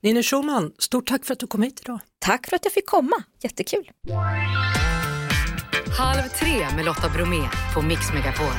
Ninni 0.00 0.22
Schulman, 0.22 0.72
stort 0.78 1.08
tack 1.08 1.24
för 1.24 1.32
att 1.32 1.40
du 1.40 1.46
kom 1.46 1.62
hit 1.62 1.80
idag. 1.80 2.00
Tack 2.18 2.46
för 2.46 2.56
att 2.56 2.64
jag 2.64 2.72
fick 2.72 2.86
komma, 2.86 3.22
jättekul. 3.40 3.90
Halv 5.98 6.28
tre 6.28 6.76
med 6.76 6.84
Lotta 6.84 7.08
Bromé 7.08 7.48
på 7.74 7.82
Mix 7.82 8.12
Megapol. 8.14 8.52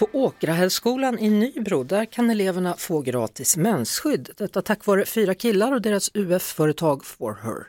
På 0.00 0.08
Åkrahällsskolan 0.12 1.18
i 1.18 1.30
Nybro 1.30 1.82
där 1.84 2.04
kan 2.04 2.30
eleverna 2.30 2.74
få 2.78 3.00
gratis 3.00 3.56
mensskydd. 3.56 4.30
Detta 4.38 4.62
tack 4.62 4.86
vare 4.86 5.04
fyra 5.04 5.34
killar 5.34 5.72
och 5.72 5.82
deras 5.82 6.10
UF-företag 6.16 7.04
For 7.04 7.32
Her. 7.32 7.66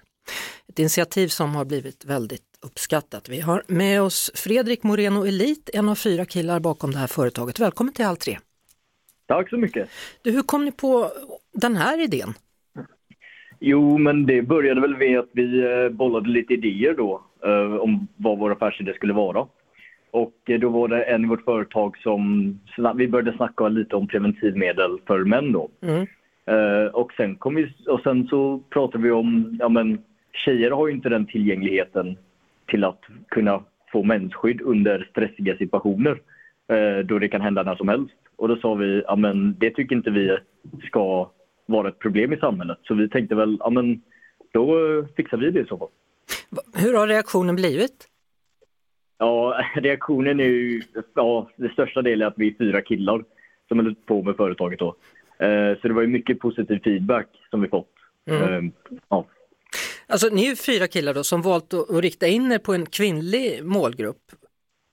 Ett 0.69 0.79
initiativ 0.79 1.27
som 1.27 1.55
har 1.55 1.65
blivit 1.65 2.05
väldigt 2.05 2.41
uppskattat. 2.65 3.29
Vi 3.29 3.41
har 3.41 3.63
med 3.67 4.01
oss 4.01 4.31
Fredrik 4.35 4.83
Moreno 4.83 5.25
Elit, 5.25 5.69
en 5.73 5.89
av 5.89 5.95
fyra 5.95 6.25
killar 6.25 6.59
bakom 6.59 6.91
det 6.91 6.97
här 6.97 7.07
företaget. 7.07 7.59
Välkommen 7.59 7.93
till 7.93 8.05
Halv 8.05 8.15
tre. 8.15 8.37
Tack 9.27 9.49
så 9.49 9.57
mycket. 9.57 9.89
Du, 10.21 10.31
hur 10.31 10.41
kom 10.41 10.65
ni 10.65 10.71
på 10.71 11.11
den 11.53 11.75
här 11.75 12.03
idén? 12.03 12.33
Jo, 13.59 13.97
men 13.97 14.25
det 14.25 14.41
började 14.41 14.81
väl 14.81 14.97
med 14.97 15.19
att 15.19 15.29
vi 15.31 15.63
eh, 15.63 15.89
bollade 15.89 16.29
lite 16.29 16.53
idéer 16.53 16.93
då 16.93 17.23
eh, 17.43 17.75
om 17.75 18.07
vad 18.17 18.39
vår 18.39 18.51
affärsidé 18.51 18.93
skulle 18.93 19.13
vara. 19.13 19.47
Och 20.11 20.35
eh, 20.45 20.59
då 20.59 20.69
var 20.69 20.87
det 20.87 21.03
en 21.03 21.23
i 21.23 21.27
vårt 21.27 21.43
företag 21.43 21.97
som, 21.97 22.59
vi 22.95 23.07
började 23.07 23.37
snacka 23.37 23.67
lite 23.67 23.95
om 23.95 24.07
preventivmedel 24.07 24.97
för 25.07 25.23
män 25.23 25.51
då. 25.51 25.69
Mm. 25.81 26.07
Och 26.93 27.13
sen, 27.13 27.35
kom 27.35 27.55
vi, 27.55 27.73
och 27.87 28.01
sen 28.03 28.27
så 28.27 28.59
pratade 28.69 29.03
vi 29.03 29.11
om, 29.11 29.57
ja 29.59 29.69
men 29.69 30.01
tjejer 30.33 30.71
har 30.71 30.87
ju 30.87 30.93
inte 30.93 31.09
den 31.09 31.25
tillgängligheten 31.25 32.17
till 32.67 32.83
att 32.83 33.01
kunna 33.27 33.63
få 33.91 34.03
mensskydd 34.03 34.61
under 34.61 35.07
stressiga 35.11 35.57
situationer 35.57 36.21
då 37.03 37.19
det 37.19 37.27
kan 37.27 37.41
hända 37.41 37.63
när 37.63 37.75
som 37.75 37.87
helst. 37.87 38.15
Och 38.35 38.47
då 38.47 38.55
sa 38.55 38.73
vi, 38.73 39.03
ja 39.07 39.15
men 39.15 39.55
det 39.59 39.69
tycker 39.69 39.95
inte 39.95 40.09
vi 40.09 40.37
ska 40.83 41.31
vara 41.65 41.89
ett 41.89 41.99
problem 41.99 42.33
i 42.33 42.37
samhället. 42.37 42.77
Så 42.83 42.93
vi 42.93 43.09
tänkte 43.09 43.35
väl, 43.35 43.57
ja 43.59 43.69
men 43.69 44.01
då 44.51 44.75
fixar 45.15 45.37
vi 45.37 45.51
det 45.51 45.59
i 45.59 45.65
så 45.65 45.77
fall. 45.77 45.87
Hur 46.83 46.93
har 46.93 47.07
reaktionen 47.07 47.55
blivit? 47.55 48.07
Ja, 49.21 49.63
reaktionen 49.75 50.39
är 50.39 50.43
ju, 50.43 50.81
ja, 51.15 51.49
det 51.55 51.69
största 51.69 52.01
delen 52.01 52.25
är 52.25 52.31
att 52.31 52.37
vi 52.37 52.47
är 52.47 52.53
fyra 52.57 52.81
killar 52.81 53.23
som 53.67 53.79
håller 53.79 53.95
på 54.05 54.23
med 54.23 54.35
företaget 54.35 54.79
då. 54.79 54.95
Eh, 55.39 55.77
så 55.81 55.87
det 55.87 55.93
var 55.93 56.01
ju 56.01 56.07
mycket 56.07 56.39
positiv 56.39 56.79
feedback 56.83 57.27
som 57.49 57.61
vi 57.61 57.67
fått. 57.67 57.93
Mm. 58.29 58.65
Eh, 58.65 58.71
ja. 59.09 59.25
Alltså 60.07 60.27
ni 60.27 60.45
är 60.45 60.49
ju 60.49 60.55
fyra 60.55 60.87
killar 60.87 61.13
då 61.13 61.23
som 61.23 61.41
valt 61.41 61.73
att, 61.73 61.89
att 61.89 62.01
rikta 62.01 62.27
in 62.27 62.51
er 62.51 62.57
på 62.57 62.73
en 62.73 62.85
kvinnlig 62.85 63.65
målgrupp. 63.65 64.31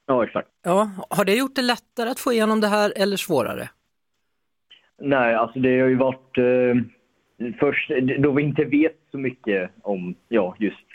Ja, 0.07 0.25
exakt. 0.25 0.49
Ja, 0.65 0.91
har 1.11 1.25
det 1.25 1.35
gjort 1.35 1.55
det 1.55 1.63
lättare 1.63 2.11
att 2.11 2.21
få 2.21 2.33
igenom 2.33 2.61
det 2.61 2.69
här 2.69 2.93
eller 2.97 3.17
svårare? 3.17 3.69
Nej, 5.03 5.35
alltså 5.35 5.59
det 5.59 5.81
har 5.81 5.89
ju 5.89 5.97
varit 5.97 6.39
eh, 6.39 7.53
först 7.61 7.91
då 8.19 8.31
vi 8.31 8.43
inte 8.43 8.65
vet 8.65 8.99
så 9.11 9.19
mycket 9.19 9.71
om 9.83 10.15
ja, 10.29 10.57
just 10.59 10.88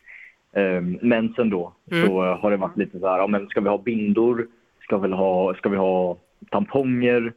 eh, 0.54 0.82
mensen 1.02 1.50
då 1.50 1.74
mm. 1.92 2.08
så 2.08 2.22
har 2.22 2.52
det 2.52 2.58
varit 2.58 2.78
lite 2.78 3.00
så 3.00 3.08
här, 3.08 3.18
ja, 3.18 3.28
men 3.28 3.48
ska 3.48 3.62
vi 3.62 3.70
ha 3.70 3.78
bindor? 3.78 4.48
Ska 4.84 4.98
vi 4.98 5.13
ha, 5.13 5.54
ska 5.54 5.70
vi 5.70 5.78
ha 5.78 6.18
tamponger? 6.50 7.34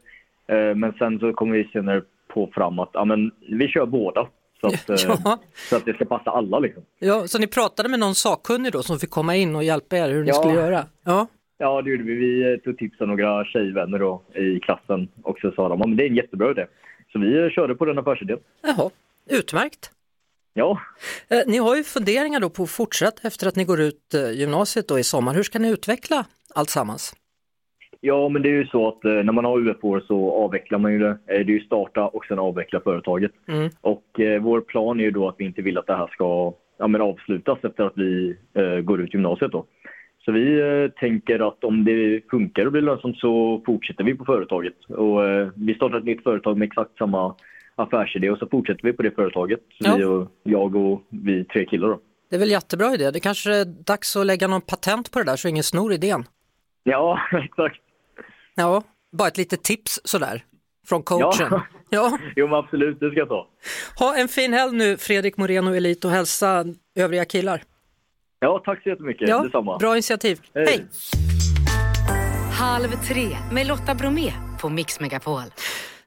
Eh, 0.47 0.75
men 0.75 0.93
sen 0.99 1.19
så 1.19 1.33
kommer 1.33 1.57
vi 1.57 1.69
senare 1.73 2.01
på 2.27 2.49
fram 2.53 2.79
att 2.79 2.89
ja, 2.93 3.05
men 3.05 3.31
vi 3.49 3.67
kör 3.67 3.85
båda. 3.85 4.27
Så 4.61 4.67
att, 4.67 4.89
eh, 4.89 4.95
ja. 5.23 5.39
så 5.69 5.77
att 5.77 5.85
det 5.85 5.93
ska 5.93 6.05
passa 6.05 6.31
alla 6.31 6.59
liksom. 6.59 6.83
Ja, 6.99 7.27
så 7.27 7.39
ni 7.39 7.47
pratade 7.47 7.89
med 7.89 7.99
någon 7.99 8.15
sakkunnig 8.15 8.71
då 8.71 8.83
som 8.83 8.99
fick 8.99 9.09
komma 9.09 9.35
in 9.35 9.55
och 9.55 9.63
hjälpa 9.63 9.97
er 9.97 10.09
hur 10.09 10.23
ni 10.23 10.27
ja. 10.29 10.33
skulle 10.33 10.53
göra? 10.53 10.85
Ja. 11.03 11.27
Ja, 11.59 11.81
det 11.81 11.89
gjorde 11.89 12.03
vi. 12.03 12.15
Vi 12.15 12.59
tog 12.63 12.77
tips 12.77 13.01
av 13.01 13.07
några 13.07 13.45
tjejvänner 13.45 13.99
då, 13.99 14.21
i 14.35 14.59
klassen 14.59 15.07
och 15.23 15.39
så 15.39 15.51
sa 15.51 15.69
de 15.69 15.81
att 15.81 15.97
det 15.97 16.03
är 16.03 16.09
en 16.09 16.15
jättebra 16.15 16.51
idé. 16.51 16.65
Så 17.11 17.19
vi 17.19 17.49
körde 17.49 17.75
på 17.75 17.85
den 17.85 17.97
affärsidén. 17.97 18.39
Jaha, 18.61 18.89
utmärkt. 19.29 19.91
Ja. 20.57 20.79
Eh, 21.29 21.37
ni 21.47 21.57
har 21.57 21.75
ju 21.75 21.83
funderingar 21.83 22.39
då 22.39 22.49
på 22.49 22.63
att 22.63 22.69
fortsätta 22.69 23.27
efter 23.27 23.47
att 23.47 23.55
ni 23.55 23.63
går 23.63 23.81
ut 23.81 24.13
eh, 24.13 24.31
gymnasiet 24.39 24.87
då 24.87 24.99
i 24.99 25.03
sommar. 25.03 25.33
Hur 25.33 25.43
ska 25.43 25.59
ni 25.59 25.69
utveckla 25.71 26.25
allt 26.55 26.69
sammans? 26.69 27.13
Ja, 28.01 28.29
men 28.29 28.41
det 28.41 28.49
är 28.49 28.53
ju 28.53 28.67
så 28.67 28.87
att 28.87 29.05
eh, 29.05 29.11
när 29.11 29.33
man 29.33 29.45
har 29.45 29.59
UF-år 29.59 30.03
så 30.07 30.31
avvecklar 30.31 30.79
man 30.79 30.91
ju 30.93 30.99
det. 30.99 31.17
Det 31.25 31.33
är 31.33 31.43
ju 31.43 31.59
starta 31.59 32.07
och 32.07 32.25
sen 32.25 32.39
avveckla 32.39 32.79
företaget. 32.79 33.31
Mm. 33.47 33.69
Och 33.81 34.19
eh, 34.19 34.41
vår 34.41 34.61
plan 34.61 34.99
är 34.99 35.03
ju 35.03 35.11
då 35.11 35.27
att 35.27 35.35
vi 35.37 35.45
inte 35.45 35.61
vill 35.61 35.77
att 35.77 35.87
det 35.87 35.95
här 35.95 36.07
ska 36.07 36.53
ja, 36.77 36.87
men 36.87 37.01
avslutas 37.01 37.59
efter 37.63 37.83
att 37.83 37.97
vi 37.97 38.35
eh, 38.53 38.79
går 38.79 39.01
ut 39.01 39.13
gymnasiet 39.13 39.51
då. 39.51 39.65
Så 40.25 40.31
vi 40.31 40.59
eh, 40.59 40.91
tänker 40.99 41.47
att 41.47 41.63
om 41.63 41.85
det 41.85 42.21
funkar 42.29 42.65
och 42.65 42.71
blir 42.71 42.81
lönsamt 42.81 43.17
så 43.17 43.61
fortsätter 43.65 44.03
vi 44.03 44.15
på 44.15 44.25
företaget. 44.25 44.85
Och, 44.87 45.25
eh, 45.27 45.49
vi 45.55 45.75
startar 45.75 45.97
ett 45.97 46.05
nytt 46.05 46.23
företag 46.23 46.57
med 46.57 46.65
exakt 46.65 46.97
samma 46.97 47.35
affärsidé 47.77 48.29
och 48.29 48.37
så 48.37 48.47
fortsätter 48.47 48.83
vi 48.83 48.93
på 48.93 49.01
det 49.01 49.11
företaget. 49.11 49.59
Ja. 49.77 49.95
vi 49.95 50.03
och, 50.03 50.31
jag 50.43 50.75
och 50.75 51.01
vi 51.09 51.45
tre 51.45 51.65
killar 51.65 51.87
då. 51.87 51.99
Det 52.29 52.35
är 52.35 52.39
väl 52.39 52.51
jättebra 52.51 52.93
idé. 52.93 53.11
Det 53.11 53.19
kanske 53.19 53.55
är 53.55 53.65
dags 53.65 54.15
att 54.15 54.25
lägga 54.25 54.47
någon 54.47 54.61
patent 54.61 55.11
på 55.11 55.19
det 55.19 55.25
där 55.25 55.35
så 55.35 55.47
ingen 55.47 55.63
snor 55.63 55.93
idén. 55.93 56.25
Ja, 56.83 57.19
exakt. 57.43 57.79
Ja, 58.55 58.83
bara 59.11 59.27
ett 59.27 59.37
litet 59.37 59.63
tips 59.63 59.99
sådär 60.03 60.43
från 60.87 61.03
coachen. 61.03 61.47
Ja, 61.51 61.63
ja. 61.89 62.17
jo 62.35 62.47
men 62.47 62.55
absolut, 62.59 62.99
det 62.99 63.09
ska 63.09 63.19
jag 63.19 63.29
ta. 63.29 63.47
Ha 63.99 64.17
en 64.17 64.27
fin 64.27 64.53
helg 64.53 64.77
nu 64.77 64.97
Fredrik 64.97 65.37
Moreno 65.37 65.73
Elit 65.73 66.05
och 66.05 66.11
hälsa 66.11 66.65
övriga 66.95 67.25
killar. 67.25 67.63
Ja, 68.39 68.61
tack 68.65 68.83
så 68.83 68.89
jättemycket. 68.89 69.29
Ja, 69.29 69.43
Detsamma. 69.43 69.77
Bra 69.77 69.93
initiativ. 69.93 70.39
Hej. 70.53 70.65
Hej. 70.67 70.85
Halv 72.59 72.87
tre 72.87 73.27
med 73.53 73.67
Lotta 73.67 73.95
Bromé 73.95 74.31
på 74.61 74.69
Mix 74.69 74.99
Megapol. 74.99 75.41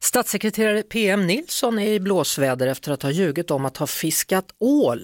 Statssekreterare 0.02 0.82
PM 0.82 1.26
Nilsson 1.26 1.78
är 1.78 1.92
i 1.92 2.00
blåsväder 2.00 2.66
efter 2.66 2.92
att 2.92 3.02
ha 3.02 3.10
ljugit 3.10 3.50
om 3.50 3.64
att 3.64 3.76
ha 3.76 3.86
fiskat 3.86 4.44
ål. 4.58 4.98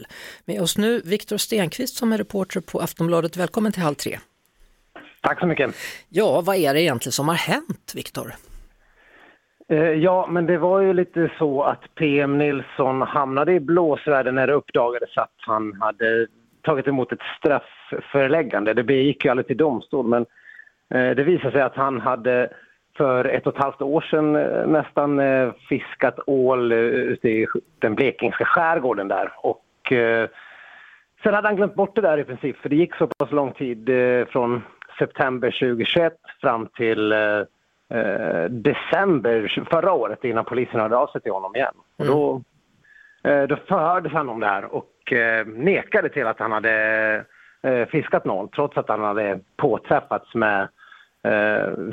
Med 0.47 0.61
oss 0.61 0.79
nu 0.79 1.01
Viktor 1.05 1.37
Stenqvist 1.37 1.97
som 1.97 2.13
är 2.13 2.19
reporter 2.19 2.61
på 2.61 2.79
Aftonbladet. 2.79 3.37
Välkommen 3.37 3.73
till 3.73 3.83
Halv 3.83 3.95
tre. 3.95 4.19
Tack 5.21 5.41
så 5.41 5.47
mycket. 5.47 5.75
Ja, 6.09 6.43
vad 6.47 6.57
är 6.57 6.75
det 6.75 6.83
egentligen 6.83 7.13
som 7.13 7.29
har 7.29 7.35
hänt, 7.35 7.93
Viktor? 7.97 8.33
Eh, 9.69 9.79
ja, 9.79 10.27
men 10.31 10.47
det 10.47 10.59
var 10.59 10.81
ju 10.81 10.93
lite 10.93 11.33
så 11.39 11.63
att 11.63 11.95
PM 11.95 12.39
Nilsson 12.39 13.03
hamnade 13.03 13.53
i 13.53 13.61
blåsväder 13.61 14.33
när 14.33 14.47
det 14.47 14.53
uppdagades 14.53 15.17
att 15.17 15.35
han 15.37 15.73
hade 15.81 16.27
tagit 16.63 16.87
emot 16.87 17.13
ett 17.13 17.27
straffföreläggande. 17.39 18.75
Det 18.75 18.95
gick 18.95 19.25
ju 19.25 19.31
aldrig 19.31 19.47
till 19.47 19.57
domstol, 19.57 20.07
men 20.07 20.23
eh, 20.95 21.17
det 21.17 21.25
visade 21.25 21.53
sig 21.53 21.63
att 21.63 21.77
han 21.77 22.01
hade 22.01 22.51
för 22.97 23.25
ett 23.25 23.47
och 23.47 23.55
ett 23.55 23.63
halvt 23.63 23.83
år 23.83 24.01
sedan 24.01 24.37
eh, 24.37 24.67
nästan 24.67 25.19
eh, 25.19 25.53
fiskat 25.69 26.19
ål 26.27 26.73
ute 26.73 27.29
i 27.29 27.47
den 27.79 27.95
blekingska 27.95 28.45
skärgården 28.45 29.09
där. 29.09 29.33
Och 29.37 29.63
sen 31.23 31.35
hade 31.35 31.49
han 31.49 31.57
glömt 31.57 31.75
bort 31.75 31.95
det 31.95 32.01
där 32.01 32.19
i 32.19 32.25
princip, 32.25 32.57
för 32.57 32.69
det 32.69 32.77
gick 32.77 32.95
så 32.95 33.07
pass 33.07 33.31
lång 33.31 33.53
tid 33.53 33.91
från 34.29 34.63
september 34.99 35.51
2021 35.51 36.15
fram 36.41 36.67
till 36.67 37.15
december 38.49 39.65
förra 39.71 39.93
året 39.93 40.25
innan 40.25 40.45
polisen 40.45 40.81
hörde 40.81 40.97
av 40.97 41.07
sig 41.07 41.21
till 41.21 41.33
honom 41.33 41.57
igen. 41.57 41.75
Mm. 41.99 42.13
Och 42.13 42.43
då, 43.23 43.47
då 43.47 43.57
förhördes 43.57 44.13
han 44.13 44.29
om 44.29 44.41
det 44.41 44.47
här 44.47 44.65
och 44.75 45.13
eh, 45.13 45.47
nekade 45.47 46.09
till 46.09 46.27
att 46.27 46.39
han 46.39 46.53
hade 46.53 47.25
eh, 47.63 47.87
fiskat 47.87 48.25
någon 48.25 48.49
trots 48.49 48.77
att 48.77 48.89
han 48.89 49.01
hade 49.01 49.41
påträffats 49.57 50.35
med 50.35 50.63
eh, 50.63 50.69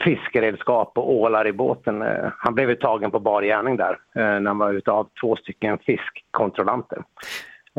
fiskeredskap 0.03 0.97
och 0.97 1.13
ålar 1.13 1.47
i 1.47 1.53
båten. 1.53 2.01
Eh, 2.01 2.31
han 2.37 2.55
blev 2.55 2.75
tagen 2.75 3.11
på 3.11 3.19
bar 3.19 3.41
gärning 3.41 3.77
där 3.77 3.99
eh, 4.15 4.21
när 4.21 4.45
han 4.45 4.57
var 4.57 4.73
ute 4.73 4.91
av 4.91 5.09
två 5.21 5.35
stycken 5.35 5.77
fiskkontrollanter. 5.77 7.03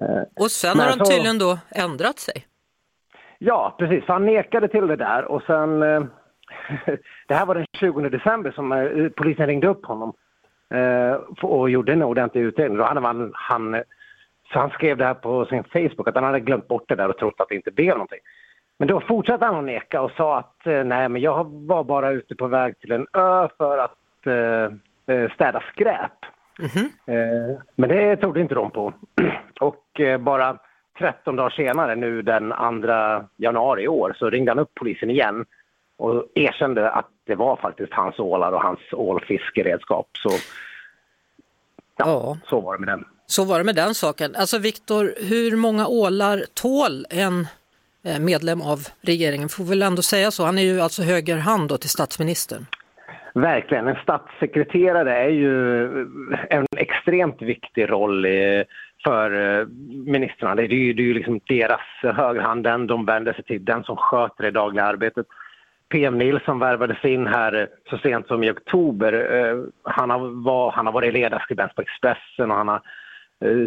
Eh, 0.01 0.43
och 0.43 0.51
sen 0.51 0.79
har 0.79 0.87
han 0.87 0.99
så... 0.99 1.05
tydligen 1.05 1.39
då 1.39 1.59
ändrat 1.71 2.19
sig? 2.19 2.47
Ja, 3.39 3.75
precis. 3.79 4.05
Han 4.07 4.27
nekade 4.27 4.69
till 4.69 4.87
det 4.87 4.97
där 4.97 5.25
och 5.25 5.43
sen 5.43 5.81
det 7.29 7.35
här 7.35 7.47
var 7.47 7.55
den 7.55 7.67
20 7.73 8.09
december 8.09 8.51
som 8.51 8.89
polisen 9.17 9.47
ringde 9.47 9.69
upp 9.69 9.87
honom 9.87 10.13
och 11.43 11.71
gjorde 11.71 11.93
en 11.93 12.03
ordentlig 12.03 12.43
utredning. 12.43 12.79
Då 12.79 12.85
hade 12.85 13.01
man, 13.01 13.33
han 13.35 13.83
så 14.53 14.59
han 14.59 14.71
skrev 14.71 14.97
det 14.97 15.05
här 15.05 15.15
på 15.15 15.47
sin 15.47 15.65
Facebook 15.65 16.09
att 16.09 16.15
han 16.15 16.25
hade 16.25 16.41
glömt 16.41 16.69
bort 16.69 16.89
det 16.89 16.95
där 16.95 17.09
och 17.09 17.19
trott 17.19 17.41
att 17.41 17.49
det 17.49 17.55
inte 17.55 17.71
blev 17.71 17.95
någonting. 17.95 18.21
Men 18.79 18.89
då 18.89 19.01
fortsatte 19.01 19.45
han 19.45 19.55
att 19.55 19.65
neka 19.65 20.01
och 20.01 20.11
sa 20.11 20.39
att 20.39 20.67
eh, 20.67 20.85
nej, 20.85 21.09
men 21.09 21.23
jag 21.23 21.45
var 21.51 21.85
bara 21.85 22.11
ute 22.11 22.35
på 22.35 22.47
väg 22.47 22.79
till 22.81 22.93
en 22.93 23.07
ö 23.13 23.49
för 23.59 23.79
att 23.79 24.27
eh, 24.27 25.17
eh 25.17 25.31
städa 25.35 25.63
skräp. 25.73 26.13
Mm 26.59 26.71
-hmm. 26.71 27.61
men 27.75 27.89
det 27.89 28.17
trodde 28.17 28.41
inte 28.41 28.55
de 28.55 28.71
på. 28.71 28.93
och 29.61 30.01
bara 30.21 30.59
13 30.99 31.37
dagar 31.37 31.51
senare, 31.51 31.97
nu 31.97 32.23
den 32.23 32.51
2 32.51 33.29
januari 33.37 33.83
i 33.83 33.89
år, 33.89 34.17
så 34.19 34.31
ringde 34.31 34.51
han 34.51 34.59
upp 34.59 34.75
polisen 34.75 35.11
igen 35.11 35.45
och 35.97 36.25
erkände 36.35 36.91
att 36.91 37.09
det 37.27 37.35
var 37.35 37.57
faktiskt 37.57 37.93
hans 37.93 38.19
ålar 38.19 38.53
och 38.53 38.63
hans 38.63 38.81
ålfiskeredskap. 38.93 40.09
Så, 40.19 40.31
ja, 41.97 42.07
ja. 42.07 42.37
så 42.47 42.61
var 42.61 42.75
det 42.75 42.81
med 42.81 42.89
den. 42.89 43.05
Så 43.27 43.45
var 43.45 43.59
det 43.59 43.65
med 43.65 43.75
den 43.75 43.95
saken. 43.95 44.37
Alltså 44.37 44.59
Viktor, 44.59 45.15
hur 45.17 45.57
många 45.57 45.87
ålar 45.87 46.45
tål 46.55 47.07
en 47.11 47.47
Eh, 48.07 48.21
medlem 48.21 48.61
av 48.61 48.79
regeringen? 49.03 49.49
Får 49.49 49.65
väl 49.65 49.83
ändå 49.83 50.03
säga 50.03 50.31
så. 50.31 50.45
Han 50.45 50.59
är 50.59 50.63
ju 50.63 50.81
alltså 50.81 51.03
höger 51.03 51.37
hand 51.37 51.81
till 51.81 51.91
statsministern. 51.91 52.67
verkligen, 53.35 53.89
en 53.89 53.97
statssekreterare 54.03 55.17
är 55.17 55.29
ju 55.29 55.87
en 56.51 56.67
extremt 56.77 57.43
viktig 57.43 57.91
roll 57.91 58.27
i, 58.27 58.65
för 59.05 59.61
eh, 59.61 59.67
ministrarna. 60.07 60.55
Det 60.55 60.63
är 60.63 60.69
ju, 60.69 60.93
det 60.93 61.03
är 61.03 61.07
ju 61.07 61.15
liksom 61.15 61.41
deras 61.49 62.15
högerhand, 62.15 62.65
den 62.65 62.87
de 62.87 63.07
vänder 63.07 63.33
sig 63.33 63.45
till, 63.45 63.65
den 63.65 63.85
som 63.85 63.97
sköter 63.97 64.45
det 64.45 64.51
dagliga 64.51 64.85
arbetet. 64.85 65.27
PM 65.89 66.19
Nilsson 66.19 66.59
värvades 66.59 67.05
in 67.05 67.27
här 67.27 67.61
eh, 67.61 67.67
så 67.91 67.99
sent 67.99 68.27
som 68.27 68.45
i 68.45 68.51
oktober. 68.51 69.13
Han 69.83 70.11
har, 70.11 70.45
var, 70.45 70.73
han 70.73 70.87
har 70.87 70.93
varit 70.93 71.15
ledarskribent 71.15 71.75
på 71.75 71.83
Expressen 71.83 72.51
och 72.51 72.57
han 72.57 72.69
har 72.69 72.83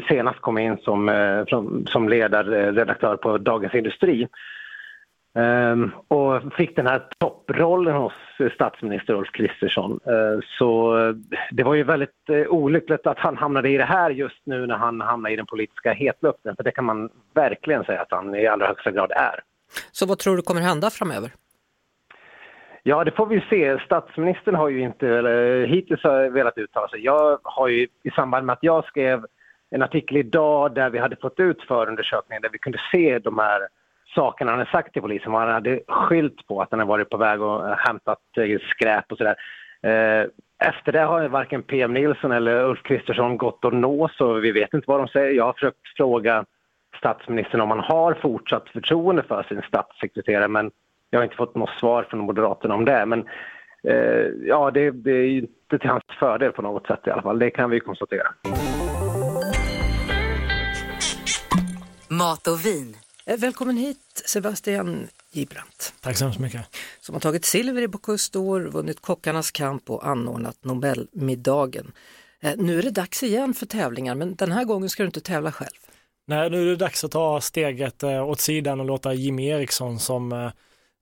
senast 0.08 0.40
kommit 0.40 0.62
in 0.62 0.78
som, 0.78 1.86
som 1.88 2.10
ledarredaktör 2.10 3.18
på 3.18 3.38
Dagens 3.38 3.76
Industri. 3.76 4.28
Um, 5.38 5.92
och 6.08 6.54
fick 6.54 6.76
den 6.76 6.88
här 6.88 7.02
topprollen 7.18 7.96
hos 7.96 8.14
statsminister 8.54 9.14
Ulf 9.14 9.32
Kristersson. 9.32 10.00
Så 10.58 10.96
det 11.52 11.64
var 11.64 11.76
ju 11.76 11.84
väldigt 11.84 12.30
olyckligt 12.48 13.08
att 13.08 13.20
han 13.20 13.38
hamnade 13.38 13.70
i 13.70 13.78
det 13.78 13.84
här 13.84 14.10
just 14.10 14.42
nu 14.44 14.66
när 14.66 14.76
han 14.76 15.02
hamnade 15.02 15.34
i 15.34 15.38
den 15.38 15.46
politiska 15.46 15.94
hetluften. 15.94 16.56
För 16.56 16.64
det 16.64 16.72
kan 16.72 16.86
man 16.86 17.10
verkligen 17.34 17.84
säga 17.84 18.02
att 18.02 18.12
han 18.12 18.36
i 18.36 18.48
allra 18.48 18.68
högsta 18.68 18.92
grad 18.92 19.12
är. 19.12 19.40
Så 19.92 20.06
vad 20.06 20.20
tror 20.20 20.36
du 20.36 20.42
kommer 20.42 20.62
hända 20.62 20.90
framöver? 20.90 21.32
Ja, 22.84 23.04
det 23.04 23.12
får 23.12 23.26
vi 23.26 23.46
se. 23.50 23.80
Statsministern 23.86 24.56
har 24.56 24.70
ju 24.70 24.80
inte 24.80 25.08
eller, 25.08 25.66
hittills 25.68 26.06
velat 26.32 26.58
uttala 26.58 26.88
sig. 26.88 27.00
Jag 27.06 27.40
har 27.44 27.68
ju 27.68 27.88
i 28.04 28.10
samband 28.16 28.46
med 28.46 28.54
att 28.54 28.64
jag 28.64 28.86
skrev 28.86 29.26
en 29.70 29.82
artikel 29.82 30.18
idag 30.18 30.74
där 30.74 30.90
vi 30.90 31.00
hade 31.00 31.16
fått 31.16 31.40
ut 31.40 31.62
förundersökningen 31.62 32.42
där 32.42 32.50
vi 32.50 32.58
kunde 32.58 32.80
se 32.92 33.20
de 33.20 33.40
här 33.40 33.62
sakerna 34.16 34.52
han 34.52 34.60
hade 34.60 34.72
sagt 34.72 34.94
till 34.94 35.02
polisen. 35.02 35.32
Vad 35.32 35.42
Han 35.42 35.54
hade 35.54 35.80
skylt 35.88 36.48
på 36.48 36.62
att 36.62 36.68
han 36.72 36.80
hade 36.80 36.90
varit 36.90 37.10
på 37.10 37.18
väg 37.18 37.42
och 37.42 37.68
hämtat 37.78 38.22
eh, 38.38 38.60
skräp 38.70 39.12
och 39.12 39.18
sådär. 39.18 39.36
Eh, 39.82 40.28
efter 40.68 40.92
det 40.92 41.00
har 41.00 41.28
varken 41.28 41.64
PM 41.64 41.94
Nilsson 41.94 42.32
eller 42.32 42.64
Ulf 42.64 42.84
Kristersson 42.84 43.38
gått 43.38 43.66
att 43.66 43.74
nå 43.74 44.10
så 44.18 44.34
vi 44.34 44.52
vet 44.52 44.74
inte 44.74 44.86
vad 44.88 45.00
de 45.00 45.08
säger. 45.08 45.32
Jag 45.32 45.46
har 45.46 45.54
försökt 45.54 45.98
fråga 45.98 46.46
statsministern 46.98 47.62
om 47.62 47.70
han 47.70 47.80
har 47.80 48.14
fortsatt 48.14 48.70
förtroende 48.70 49.24
för 49.24 49.44
sin 49.44 49.62
statssekreterare 49.62 50.48
men 50.48 50.72
jag 51.10 51.20
har 51.20 51.24
inte 51.24 51.36
fått 51.36 51.56
något 51.56 51.70
svar 51.70 52.04
från 52.04 52.20
Moderaterna 52.20 52.76
om 52.76 52.86
det. 52.86 53.06
Men 53.06 53.28
eh, 53.84 54.26
ja, 54.46 54.72
det, 54.72 54.92
det 54.92 55.12
är 55.12 55.28
inte 55.28 55.80
till 55.80 55.90
hans 55.90 56.04
fördel 56.20 56.52
på 56.52 56.62
något 56.62 56.88
sätt 56.88 57.08
i 57.08 57.12
alla 57.12 57.22
fall. 57.22 57.40
Det 57.40 57.50
kan 57.50 57.70
vi 57.70 57.80
konstatera. 57.80 58.28
Mat 62.18 62.48
och 62.48 62.66
vin. 62.66 62.98
Eh, 63.26 63.38
välkommen 63.38 63.78
hit 63.78 64.24
Sebastian 64.26 65.08
Gibrant. 65.32 65.94
Tack 66.02 66.18
så 66.18 66.26
hemskt 66.26 66.40
mycket. 66.40 66.62
Som 67.02 67.16
har 67.16 67.20
tagit 67.20 67.46
silver 67.46 67.82
i 67.82 67.88
Bocuse 67.88 68.32
d'Or, 68.32 68.68
vunnit 68.68 69.02
Kockarnas 69.02 69.52
kamp 69.52 69.90
och 69.90 70.08
anordnat 70.08 70.58
Nobelmiddagen. 70.62 71.92
Eh, 72.40 72.54
nu 72.58 72.80
är 72.80 72.84
det 72.84 72.92
dags 72.92 73.24
igen 73.24 73.54
för 73.54 73.66
tävlingar 73.66 74.16
men 74.16 74.36
den 74.36 74.52
här 74.52 74.66
gången 74.66 74.90
ska 74.90 75.04
du 75.04 75.08
inte 75.08 75.22
tävla 75.22 75.52
själv. 75.52 75.78
Nej, 76.28 76.50
nu 76.50 76.62
är 76.62 76.66
det 76.66 76.76
dags 76.76 77.04
att 77.04 77.12
ta 77.12 77.42
steget 77.42 78.04
eh, 78.04 78.30
åt 78.30 78.40
sidan 78.40 78.80
och 78.80 78.86
låta 78.86 79.14
Jimmy 79.14 79.48
Eriksson 79.48 80.00
som 80.00 80.52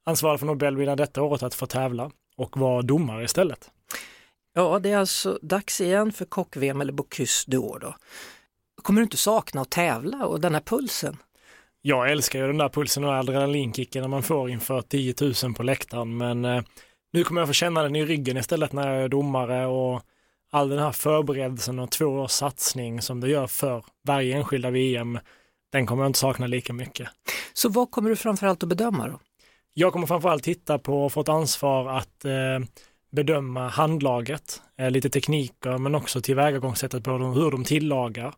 ansvarig 0.06 0.40
för 0.40 0.48
Nobelmiddagen 0.48 0.98
detta 0.98 1.22
året 1.22 1.44
att 1.44 1.56
få 1.56 1.66
tävla 1.66 2.12
och 2.38 2.58
vara 2.58 2.82
domare 2.82 3.24
istället. 3.24 3.72
Ja, 4.54 4.80
det 4.80 4.92
är 4.92 4.98
alltså 4.98 5.40
dags 5.42 5.82
igen 5.82 6.12
för 6.12 6.26
kock-VM 6.26 6.82
eller 6.82 6.94
Bocuse 6.94 7.52
d'Or 7.52 7.80
då. 7.80 7.96
Kommer 8.86 9.02
du 9.02 9.04
inte 9.04 9.18
sakna 9.18 9.62
att 9.62 9.70
tävla 9.70 10.26
och 10.26 10.42
den 10.42 10.54
här 10.54 10.62
pulsen? 10.62 11.18
jag 11.82 12.12
älskar 12.12 12.40
ju 12.40 12.48
den 12.48 12.58
där 12.58 12.70
pulsen 12.70 13.04
och 13.04 13.14
adrenalinkicken 13.14 14.02
när 14.02 14.10
man 14.10 14.24
får 14.24 14.50
inför 14.50 14.82
10 14.82 15.14
000 15.44 15.54
på 15.54 15.64
läktaren 15.64 16.18
men 16.18 16.46
eh, 16.46 16.64
nu 17.14 17.24
kommer 17.24 17.42
jag 17.42 17.48
få 17.48 17.54
känna 17.54 17.84
den 17.84 17.96
i 17.96 18.06
ryggen 18.06 18.38
istället 18.38 18.74
när 18.74 18.94
jag 18.94 19.04
är 19.04 19.10
domare 19.10 19.66
och 19.66 20.02
all 20.52 20.70
den 20.70 20.80
här 20.80 20.92
förberedelsen 20.92 21.80
och 21.80 21.92
två 21.92 22.06
års 22.06 22.32
satsning 22.32 23.02
som 23.02 23.22
det 23.22 23.30
gör 23.30 23.48
för 23.48 23.86
varje 24.08 24.38
enskilda 24.38 24.70
VM, 24.70 25.20
den 25.72 25.86
kommer 25.86 26.04
jag 26.04 26.10
inte 26.10 26.20
sakna 26.20 26.48
lika 26.48 26.74
mycket. 26.74 27.10
Så 27.54 27.70
vad 27.70 27.92
kommer 27.92 28.10
du 28.10 28.16
framförallt 28.16 28.64
att 28.64 28.70
bedöma 28.70 29.08
då? 29.08 29.20
Jag 29.74 29.94
kommer 29.94 30.08
framförallt 30.08 30.44
titta 30.44 30.80
på 30.80 31.06
och 31.06 31.12
få 31.12 31.22
ett 31.22 31.30
ansvar 31.30 31.98
att 31.98 32.26
eh, 32.26 32.60
bedöma 33.12 33.68
handlaget, 33.68 34.62
eh, 34.78 34.92
lite 34.92 35.10
tekniker 35.10 35.78
men 35.78 35.96
också 35.96 36.22
tillvägagångssättet 36.22 37.04
på 37.04 37.12
hur 37.12 37.52
de 37.52 37.64
tillagar 37.64 38.34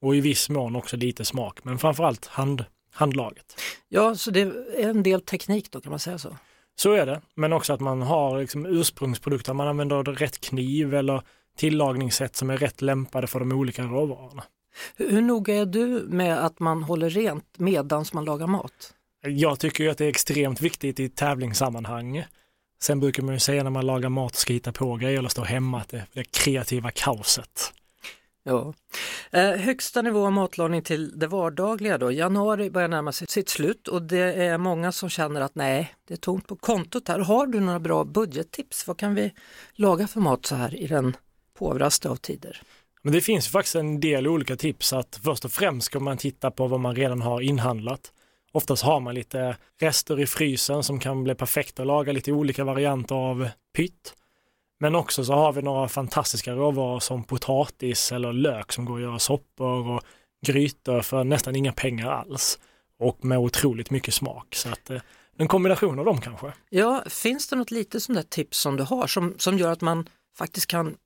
och 0.00 0.16
i 0.16 0.20
viss 0.20 0.48
mån 0.48 0.76
också 0.76 0.96
lite 0.96 1.24
smak, 1.24 1.64
men 1.64 1.78
framförallt 1.78 2.26
hand, 2.26 2.64
handlaget. 2.92 3.60
Ja, 3.88 4.14
så 4.14 4.30
det 4.30 4.40
är 4.40 4.88
en 4.88 5.02
del 5.02 5.20
teknik 5.20 5.70
då 5.70 5.80
kan 5.80 5.90
man 5.90 5.98
säga 5.98 6.18
så? 6.18 6.36
Så 6.76 6.92
är 6.92 7.06
det, 7.06 7.20
men 7.34 7.52
också 7.52 7.72
att 7.72 7.80
man 7.80 8.02
har 8.02 8.40
liksom 8.40 8.66
ursprungsprodukter, 8.66 9.54
man 9.54 9.68
använder 9.68 10.02
rätt 10.02 10.40
kniv 10.40 10.94
eller 10.94 11.22
tillagningssätt 11.56 12.36
som 12.36 12.50
är 12.50 12.56
rätt 12.56 12.82
lämpade 12.82 13.26
för 13.26 13.38
de 13.38 13.52
olika 13.52 13.82
råvarorna. 13.82 14.44
Hur, 14.96 15.10
hur 15.10 15.22
noga 15.22 15.54
är 15.54 15.66
du 15.66 16.04
med 16.08 16.44
att 16.44 16.60
man 16.60 16.82
håller 16.82 17.10
rent 17.10 17.58
medans 17.58 18.12
man 18.12 18.24
lagar 18.24 18.46
mat? 18.46 18.94
Jag 19.22 19.58
tycker 19.58 19.84
ju 19.84 19.90
att 19.90 19.98
det 19.98 20.04
är 20.04 20.08
extremt 20.08 20.60
viktigt 20.60 21.00
i 21.00 21.08
tävlingssammanhang. 21.08 22.24
Sen 22.82 23.00
brukar 23.00 23.22
man 23.22 23.34
ju 23.34 23.38
säga 23.38 23.62
när 23.62 23.70
man 23.70 23.86
lagar 23.86 24.08
mat 24.08 24.32
och 24.32 24.38
ska 24.38 24.52
hitta 24.52 24.72
på 24.72 24.96
grejer 24.96 25.18
eller 25.18 25.28
stå 25.28 25.42
hemma 25.42 25.80
att 25.80 25.88
det 25.88 25.96
är 25.96 26.06
det 26.12 26.24
kreativa 26.24 26.90
kaoset. 26.90 27.72
Ja. 28.42 28.74
Eh, 29.30 29.50
högsta 29.50 30.02
nivå 30.02 30.26
av 30.26 30.32
matlagning 30.32 30.82
till 30.82 31.18
det 31.18 31.26
vardagliga 31.26 31.98
då. 31.98 32.12
Januari 32.12 32.70
börjar 32.70 32.88
närma 32.88 33.12
sig 33.12 33.26
sitt 33.28 33.48
slut 33.48 33.88
och 33.88 34.02
det 34.02 34.34
är 34.34 34.58
många 34.58 34.92
som 34.92 35.08
känner 35.08 35.40
att 35.40 35.54
nej, 35.54 35.94
det 36.08 36.14
är 36.14 36.18
tomt 36.18 36.46
på 36.46 36.56
kontot 36.56 37.08
här. 37.08 37.18
Har 37.18 37.46
du 37.46 37.60
några 37.60 37.80
bra 37.80 38.04
budgettips? 38.04 38.86
Vad 38.86 38.98
kan 38.98 39.14
vi 39.14 39.32
laga 39.72 40.08
för 40.08 40.20
mat 40.20 40.46
så 40.46 40.54
här 40.54 40.74
i 40.74 40.86
den 40.86 41.16
påvraste 41.58 42.08
av 42.08 42.16
tider? 42.16 42.62
Men 43.02 43.12
det 43.12 43.20
finns 43.20 43.48
faktiskt 43.48 43.74
en 43.74 44.00
del 44.00 44.28
olika 44.28 44.56
tips 44.56 44.92
att 44.92 45.20
först 45.24 45.44
och 45.44 45.52
främst 45.52 45.86
ska 45.86 46.00
man 46.00 46.16
titta 46.16 46.50
på 46.50 46.66
vad 46.66 46.80
man 46.80 46.96
redan 46.96 47.20
har 47.20 47.40
inhandlat. 47.40 48.12
Oftast 48.52 48.82
har 48.82 49.00
man 49.00 49.14
lite 49.14 49.56
rester 49.80 50.20
i 50.20 50.26
frysen 50.26 50.82
som 50.82 51.00
kan 51.00 51.24
bli 51.24 51.34
perfekta 51.34 51.82
att 51.82 51.86
laga 51.86 52.12
lite 52.12 52.32
olika 52.32 52.64
varianter 52.64 53.14
av 53.14 53.48
pytt. 53.76 54.14
Men 54.82 54.94
också 54.94 55.24
så 55.24 55.32
har 55.32 55.52
vi 55.52 55.62
några 55.62 55.88
fantastiska 55.88 56.52
råvaror 56.52 57.00
som 57.00 57.24
potatis 57.24 58.12
eller 58.12 58.32
lök 58.32 58.72
som 58.72 58.84
går 58.84 58.96
att 58.96 59.02
göra 59.02 59.18
soppor 59.18 59.88
och 59.88 60.02
grytor 60.46 61.00
för 61.00 61.24
nästan 61.24 61.56
inga 61.56 61.72
pengar 61.72 62.10
alls 62.10 62.58
och 62.98 63.24
med 63.24 63.38
otroligt 63.38 63.90
mycket 63.90 64.14
smak. 64.14 64.54
Så 64.54 64.68
att 64.68 64.90
eh, 64.90 65.00
en 65.36 65.48
kombination 65.48 65.98
av 65.98 66.04
dem 66.04 66.20
kanske. 66.20 66.52
Ja, 66.70 67.04
finns 67.06 67.48
det 67.48 67.56
något 67.56 67.70
lite 67.70 68.00
sånt 68.00 68.16
där 68.16 68.22
tips 68.22 68.58
som 68.58 68.76
du 68.76 68.82
har 68.82 69.06
som, 69.06 69.34
som 69.38 69.58
gör 69.58 69.72
att 69.72 69.80
man 69.80 70.08
faktiskt 70.38 70.66
kan 70.66 70.96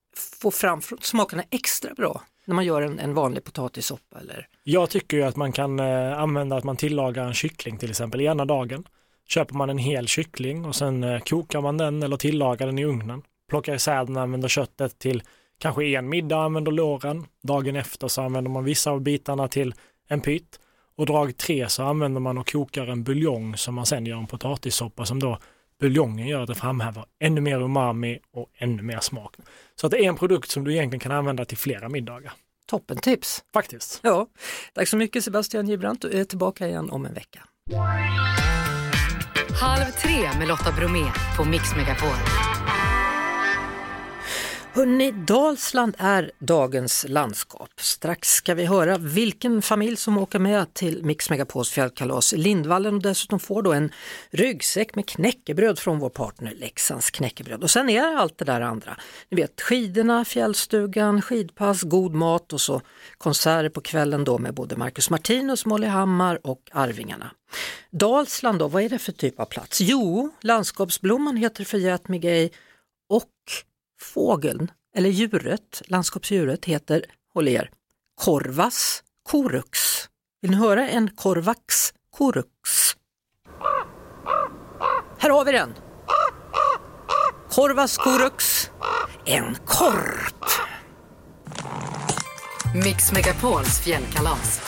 få 0.40 0.50
fram 0.50 0.80
smakerna 1.00 1.42
extra 1.50 1.94
bra 1.94 2.22
när 2.44 2.54
man 2.54 2.64
gör 2.64 2.82
en, 2.82 2.98
en 2.98 3.14
vanlig 3.14 3.44
potatissoppa? 3.44 4.20
Eller? 4.20 4.48
Jag 4.62 4.90
tycker 4.90 5.16
ju 5.16 5.22
att 5.22 5.36
man 5.36 5.52
kan 5.52 5.80
eh, 5.80 6.18
använda 6.18 6.56
att 6.56 6.64
man 6.64 6.76
tillagar 6.76 7.26
en 7.26 7.34
kyckling 7.34 7.78
till 7.78 7.90
exempel 7.90 8.20
ena 8.20 8.44
dagen. 8.44 8.88
Köper 9.28 9.54
man 9.54 9.70
en 9.70 9.78
hel 9.78 10.08
kyckling 10.08 10.64
och 10.64 10.74
sen 10.74 11.04
eh, 11.04 11.20
kokar 11.20 11.60
man 11.60 11.76
den 11.76 12.02
eller 12.02 12.16
tillagar 12.16 12.66
den 12.66 12.78
i 12.78 12.84
ugnen 12.84 13.22
plockar 13.48 13.74
isär 13.74 14.04
den 14.04 14.16
och 14.16 14.22
använder 14.22 14.48
köttet 14.48 14.98
till 14.98 15.22
kanske 15.58 15.84
en 15.84 16.08
middag, 16.08 16.38
använder 16.38 16.72
låren. 16.72 17.26
Dagen 17.42 17.76
efter 17.76 18.08
så 18.08 18.22
använder 18.22 18.50
man 18.50 18.64
vissa 18.64 18.90
av 18.90 19.00
bitarna 19.00 19.48
till 19.48 19.74
en 20.08 20.20
pytt. 20.20 20.60
Och 20.96 21.06
drag 21.06 21.36
tre 21.36 21.68
så 21.68 21.82
använder 21.82 22.20
man 22.20 22.38
och 22.38 22.52
kokar 22.52 22.86
en 22.86 23.04
buljong 23.04 23.56
som 23.56 23.74
man 23.74 23.86
sen 23.86 24.06
gör 24.06 24.18
en 24.18 24.26
potatissoppa 24.26 25.06
som 25.06 25.20
då 25.20 25.38
buljongen 25.80 26.26
gör 26.26 26.42
att 26.42 26.48
det 26.48 26.54
framhäver 26.54 27.04
ännu 27.20 27.40
mer 27.40 27.60
umami 27.60 28.18
och 28.32 28.50
ännu 28.58 28.82
mer 28.82 29.00
smak. 29.00 29.36
Så 29.74 29.86
att 29.86 29.90
det 29.90 30.04
är 30.04 30.08
en 30.08 30.16
produkt 30.16 30.50
som 30.50 30.64
du 30.64 30.72
egentligen 30.72 31.00
kan 31.00 31.12
använda 31.12 31.44
till 31.44 31.58
flera 31.58 31.88
middagar. 31.88 32.32
Toppen 32.66 32.96
tips! 32.96 33.44
Faktiskt. 33.52 34.00
Ja, 34.02 34.26
tack 34.74 34.88
så 34.88 34.96
mycket 34.96 35.24
Sebastian 35.24 35.68
Gibrant. 35.68 36.02
Du 36.02 36.20
är 36.20 36.24
tillbaka 36.24 36.68
igen 36.68 36.90
om 36.90 37.06
en 37.06 37.14
vecka. 37.14 37.42
Halv 39.60 39.84
tre 39.84 40.38
med 40.38 40.48
Lotta 40.48 40.72
Bromé 40.72 41.04
på 41.36 41.44
Mix 41.44 41.76
Megapol. 41.76 42.16
Hörrni, 44.76 45.12
Dalsland 45.12 45.94
är 45.98 46.30
dagens 46.38 47.06
landskap. 47.08 47.70
Strax 47.80 48.28
ska 48.28 48.54
vi 48.54 48.64
höra 48.64 48.98
vilken 48.98 49.62
familj 49.62 49.96
som 49.96 50.18
åker 50.18 50.38
med 50.38 50.74
till 50.74 51.04
Mix 51.04 51.30
Megapols 51.30 51.70
fjällkalas 51.70 52.32
i 52.32 52.36
Lindvallen 52.36 52.94
och 52.94 53.02
dessutom 53.02 53.40
får 53.40 53.62
då 53.62 53.72
en 53.72 53.92
ryggsäck 54.30 54.94
med 54.94 55.08
knäckebröd 55.08 55.78
från 55.78 55.98
vår 55.98 56.08
partner 56.10 56.54
Leksands 56.54 57.10
knäckebröd. 57.10 57.62
Och 57.62 57.70
sen 57.70 57.90
är 57.90 58.10
det 58.10 58.18
allt 58.18 58.38
det 58.38 58.44
där 58.44 58.60
andra. 58.60 58.96
Ni 59.28 59.36
vet 59.36 59.60
skidorna, 59.60 60.24
fjällstugan, 60.24 61.22
skidpass, 61.22 61.82
god 61.82 62.14
mat 62.14 62.52
och 62.52 62.60
så 62.60 62.80
konserter 63.18 63.68
på 63.68 63.80
kvällen 63.80 64.24
då 64.24 64.38
med 64.38 64.54
både 64.54 64.76
Marcus 64.76 65.10
Martinus, 65.10 65.66
Molly 65.66 65.86
Hammar 65.86 66.46
och 66.46 66.70
Arvingarna. 66.72 67.30
Dalsland 67.90 68.58
då, 68.58 68.68
vad 68.68 68.82
är 68.82 68.88
det 68.88 68.98
för 68.98 69.12
typ 69.12 69.40
av 69.40 69.44
plats? 69.44 69.80
Jo, 69.80 70.30
landskapsblomman 70.40 71.36
heter 71.36 71.64
förgätmigej 71.64 72.52
och 73.08 73.30
fågeln, 74.12 74.70
eller 74.96 75.10
djuret, 75.10 75.82
landskapsdjuret 75.86 76.64
heter, 76.64 77.04
håll 77.34 77.48
er, 77.48 77.70
Corvas 78.24 79.02
corux. 79.30 80.08
Vill 80.42 80.50
ni 80.50 80.56
höra 80.56 80.88
en 80.88 81.10
Corvax 81.10 81.92
corux? 82.16 82.50
Här 85.18 85.30
har 85.30 85.44
vi 85.44 85.52
den! 85.52 85.74
Corvas 87.50 87.96
corux 87.96 88.70
en 89.24 89.56
korp. 89.66 90.44
Mix 92.84 93.12
Megapols 93.12 93.80
fjällkalas. 93.80 94.60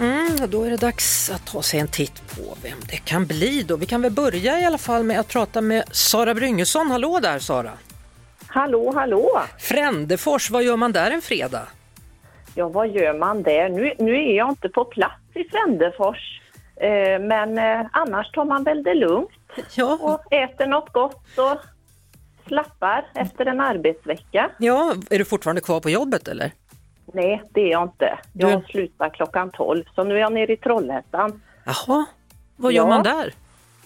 Mm, 0.00 0.50
då 0.50 0.64
är 0.64 0.70
det 0.70 0.76
dags 0.76 1.30
att 1.30 1.46
ta 1.46 1.62
sig 1.62 1.80
en 1.80 1.88
titt 1.88 2.36
på 2.36 2.56
vem 2.62 2.78
det 2.90 2.96
kan 2.96 3.26
bli 3.26 3.62
då. 3.62 3.76
Vi 3.76 3.86
kan 3.86 4.02
väl 4.02 4.12
börja 4.12 4.60
i 4.60 4.64
alla 4.64 4.78
fall 4.78 5.02
med 5.04 5.20
att 5.20 5.28
prata 5.28 5.60
med 5.60 5.84
Sara 5.90 6.34
Bryngesson. 6.34 6.90
Hallå 6.90 7.18
där 7.22 7.38
Sara! 7.38 7.72
Hallå, 8.54 8.92
hallå! 8.94 9.40
Frändefors, 9.58 10.50
vad 10.50 10.62
gör 10.62 10.76
man 10.76 10.92
där 10.92 11.10
en 11.10 11.22
fredag? 11.22 11.68
Ja, 12.54 12.68
vad 12.68 12.88
gör 12.88 13.18
man 13.18 13.42
där? 13.42 13.68
Nu, 13.68 13.92
nu 13.98 14.14
är 14.16 14.36
jag 14.36 14.48
inte 14.48 14.68
på 14.68 14.84
plats 14.84 15.14
i 15.34 15.44
Frändefors, 15.44 16.40
eh, 16.76 17.18
men 17.20 17.58
eh, 17.58 17.86
annars 17.92 18.30
tar 18.32 18.44
man 18.44 18.64
väl 18.64 18.82
det 18.82 18.94
lugnt 18.94 19.28
Ja, 19.74 19.98
och 20.02 20.32
äter 20.32 20.66
något 20.66 20.92
gott 20.92 21.38
och 21.38 21.58
slappar 22.46 23.06
efter 23.14 23.46
en 23.46 23.60
arbetsvecka. 23.60 24.50
ja, 24.58 24.94
är 25.10 25.18
du 25.18 25.24
fortfarande 25.24 25.60
kvar 25.60 25.80
på 25.80 25.90
jobbet 25.90 26.28
eller? 26.28 26.52
Nej, 27.14 27.42
det 27.50 27.60
är 27.60 27.70
jag 27.70 27.82
inte. 27.82 28.18
Jag 28.32 28.60
Du- 28.60 28.66
slutar 28.72 29.08
klockan 29.10 29.50
12, 29.50 29.84
så 29.94 30.04
nu 30.04 30.14
är 30.14 30.18
jag 30.18 30.32
nere 30.32 30.52
i 30.52 30.56
Trollhättan. 30.56 31.42
Jaha, 31.64 32.04
vad 32.56 32.72
gör 32.72 32.82
Ja. 32.82 32.88
man 32.88 33.02
där? 33.02 33.34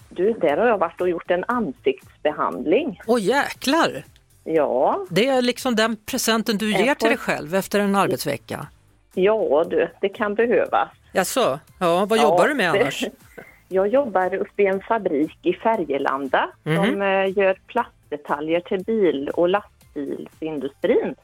Du, 0.09 0.33
där 0.33 0.57
har 0.57 0.67
jag 0.67 0.77
varit 0.77 1.01
och 1.01 1.09
gjort 1.09 1.31
en 1.31 1.43
ansiktsbehandling. 1.47 2.99
Åh 3.07 3.21
jäklar! 3.21 4.03
Ja, 4.49 5.05
Det 5.09 5.27
är 5.27 5.41
liksom 5.41 5.75
den 5.75 5.95
presenten 6.05 6.57
du 6.57 6.71
ger 6.71 6.95
till 6.95 7.07
dig 7.09 7.17
själv 7.17 7.55
efter 7.55 7.79
en 7.79 7.95
arbetsvecka. 7.95 8.67
ja 9.13 9.63
du, 9.69 9.89
det 10.01 10.09
kan 10.09 10.35
behövas. 10.35 10.89
Jaså? 11.13 11.59
Ja, 11.79 12.05
vad 12.05 12.17
Ja, 12.19 12.23
jobbar 12.23 12.47
du 12.47 12.53
med 12.55 12.69
annars? 12.69 13.03
Jag 13.69 13.87
jobbar 13.87 14.35
uppe 14.35 14.63
i 14.63 14.65
en 14.65 14.81
fabrik 14.81 15.37
i 15.41 15.53
Färgelanda 15.53 16.49
Mhm. 16.63 16.75
som 16.75 17.01
eh, 17.01 17.37
gör 17.37 17.57
plastdetaljer 17.67 18.59
till 18.59 18.83
bil 18.83 19.29
och 19.29 19.49
lastbilsindustrin. 19.49 21.15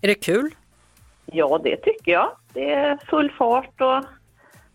Är 0.00 0.08
det 0.08 0.14
kul? 0.14 0.50
Ja, 1.26 1.60
det 1.64 1.76
tycker 1.76 2.12
jag. 2.12 2.30
Det 2.52 2.72
är 2.72 2.98
full 3.10 3.30
fart 3.38 3.80
och 3.80 4.04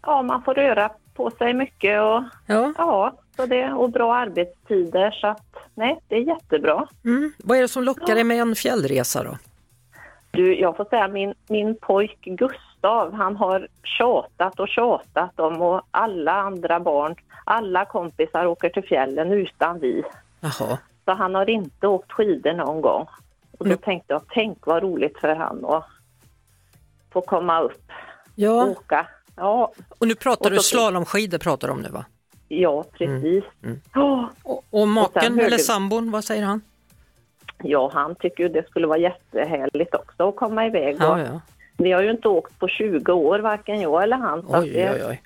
ja, 0.01 0.21
man 0.21 0.43
får 0.43 0.53
röra 0.53 0.89
på 1.13 1.31
sig 1.31 1.53
mycket 1.53 2.01
och 2.01 2.23
Ja. 2.47 2.73
ja, 2.77 3.13
så 3.35 3.45
det, 3.45 3.71
och 3.73 3.89
bra 3.91 4.15
arbetstider 4.15 5.11
så 5.11 5.27
att 5.27 5.55
nej, 5.75 5.99
det 6.07 6.15
är 6.15 6.19
jättebra. 6.21 6.87
Mm. 7.05 7.33
Vad 7.37 7.57
är 7.57 7.61
det 7.61 7.67
som 7.67 7.83
lockar 7.83 8.15
dig 8.15 8.23
med 8.23 8.37
en 8.37 8.55
fjällresa 8.55 9.23
då? 9.23 9.37
Du, 10.31 10.59
jag 10.59 10.77
får 10.77 10.85
säga 10.85 11.07
min, 11.07 11.33
min 11.49 11.75
pojk 11.81 12.17
Gustav, 12.21 13.13
han 13.13 13.35
har 13.35 13.67
tjatat 13.83 14.59
och 14.59 14.67
tjatat 14.67 15.39
om 15.39 15.61
och 15.61 15.81
alla 15.91 16.31
andra 16.31 16.79
barn, 16.79 17.15
alla 17.45 17.85
kompisar 17.85 18.45
åker 18.45 18.69
till 18.69 18.83
fjällen 18.83 19.31
utan 19.31 19.79
vi. 19.79 20.03
Jaha. 20.39 20.77
Så 21.05 21.11
han 21.11 21.35
har 21.35 21.49
inte 21.49 21.87
åkt 21.87 22.11
skidor 22.11 22.53
någon 22.53 22.81
gång. 22.81 23.07
Och 23.51 23.65
då 23.65 23.71
Mm. 23.71 23.77
tänkte 23.77 24.13
jag, 24.13 24.21
tänk 24.29 24.65
vad 24.67 24.83
roligt 24.83 25.17
för 25.19 25.35
han 25.35 25.65
att 25.65 25.85
få 27.13 27.21
komma 27.21 27.61
upp 27.61 27.81
och 27.87 28.31
Ja, 28.35 28.65
åka. 28.65 29.07
Ja, 29.35 29.71
och 29.99 30.07
nu 30.07 30.15
pratar 30.15 30.45
Och 30.45 30.51
du 30.51 30.59
slalomskidor 30.59 31.37
pratar 31.37 31.67
du 31.67 31.73
om 31.73 31.81
nu 31.81 31.89
va? 31.89 32.05
Ja 32.61 32.83
precis. 32.97 33.43
Mm. 33.63 33.81
Ja, 33.93 34.29
Och, 34.43 34.63
och 34.69 34.87
maken 34.87 35.33
hörde- 35.33 35.45
eller 35.45 35.57
sambon, 35.57 36.11
vad 36.11 36.23
säger 36.23 36.43
han? 36.43 36.61
ja, 37.63 37.91
han 37.93 38.15
tycker 38.15 38.43
ju 38.43 38.49
det 38.49 38.67
skulle 38.69 38.87
vara 38.87 38.97
jättehärligt 38.97 39.95
också 39.95 40.29
att 40.29 40.35
komma 40.35 40.65
iväg. 40.65 40.97
Ja, 40.99 41.13
Och 41.13 41.19
ja. 41.19 41.41
Vi 41.77 41.91
har 41.91 42.01
ju 42.01 42.11
inte 42.11 42.27
åkt 42.27 42.59
på 42.59 42.67
20 42.67 43.11
år, 43.13 43.39
varken 43.39 43.81
jag 43.81 44.03
eller 44.03 44.17
han. 44.17 44.45
Oj, 44.47 44.69
det, 44.69 44.91
oj, 44.93 45.01
oj. 45.09 45.21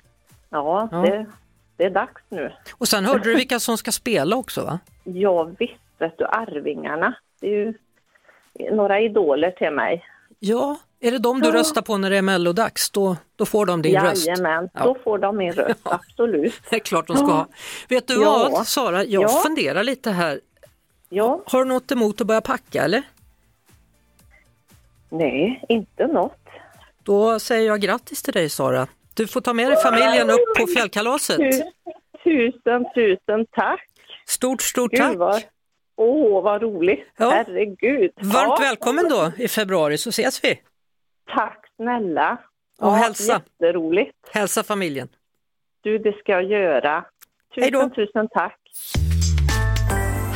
Ja, 0.50 0.88
Ja. 0.92 0.98
Det, 0.98 1.26
det 1.76 1.84
är 1.84 1.90
dags 1.90 2.22
nu. 2.28 2.52
Och 2.78 2.88
sen 2.88 3.04
hörde 3.04 3.24
du 3.24 3.34
vilka 3.34 3.60
som 3.60 3.78
ska 3.78 3.92
spela 3.92 4.36
också 4.36 4.64
va? 4.64 4.78
Ja 5.04 5.50
visst, 5.58 5.74
vet 5.98 6.18
du, 6.18 6.24
Arvingarna. 6.24 7.14
Det 7.40 7.46
är 7.46 7.50
ju 7.54 7.74
några 8.72 9.00
idoler 9.00 9.50
till 9.50 9.70
mig. 9.70 10.04
Ja, 10.38 10.76
är 11.00 11.10
det 11.10 11.18
de 11.18 11.40
du 11.40 11.48
Ja. 11.48 11.54
röstar 11.54 11.82
på 11.82 11.96
när 11.96 12.10
det 12.10 12.16
är 12.16 12.22
mellodags? 12.22 12.90
Då, 12.90 13.16
då 13.36 13.46
får 13.46 13.66
de 13.66 13.82
din 13.82 14.00
röst. 14.00 14.26
Jajamän, 14.26 14.68
Ja. 14.74 14.84
då 14.84 14.96
får 15.04 15.18
de 15.18 15.36
min 15.36 15.52
röst, 15.52 15.80
absolut. 15.82 16.54
Det 16.70 16.76
är 16.76 16.80
klart 16.80 17.06
de 17.06 17.16
ska 17.16 17.26
ha. 17.26 17.46
Vet 17.88 18.06
du 18.06 18.14
Ja. 18.14 18.48
vad 18.52 18.66
Sara, 18.66 19.04
jag 19.04 19.22
Ja. 19.22 19.28
funderar 19.28 19.82
lite 19.84 20.10
här. 20.10 20.40
Ja, 21.08 21.42
Har 21.46 21.58
du 21.58 21.68
något 21.68 21.92
emot 21.92 22.20
att 22.20 22.26
börja 22.26 22.40
packa 22.40 22.82
eller? 22.84 23.02
nej, 25.08 25.64
inte 25.68 26.06
något. 26.06 26.38
Då 27.02 27.38
säger 27.38 27.66
jag 27.66 27.80
grattis 27.80 28.22
till 28.22 28.32
dig 28.32 28.48
Sara. 28.48 28.86
Du 29.14 29.26
får 29.26 29.40
ta 29.40 29.52
med 29.52 29.70
dig 29.70 29.82
familjen 29.82 30.30
upp 30.30 30.54
på 30.58 30.66
fjällkalaset. 30.66 31.36
Tu- 31.36 31.62
Tusen, 32.24 32.84
tusen 32.94 33.46
tack. 33.50 33.84
Stort, 34.26 34.62
stort 34.62 34.90
Gud 34.90 35.00
tack. 35.00 35.16
vad, 35.16 35.42
åh 35.96 36.42
vad 36.42 36.62
roligt. 36.62 37.06
Ja. 37.16 37.30
Herregud. 37.30 38.10
Varmt 38.16 38.48
Ja, 38.48 38.56
välkommen 38.60 39.08
då 39.08 39.32
i 39.38 39.48
februari 39.48 39.98
så 39.98 40.08
ses 40.08 40.44
vi. 40.44 40.60
Tack 41.34 41.64
snälla. 41.76 42.38
Och 42.80 42.92
hälsa. 42.92 43.32
Jätteroligt. 43.32 44.16
Hälsa 44.32 44.62
familjen. 44.62 45.08
Du, 45.80 45.98
det 45.98 46.12
ska 46.12 46.32
jag 46.32 46.44
göra. 46.44 47.04
Tusen, 47.54 47.90
tusen 47.90 48.28
tack. 48.30 48.58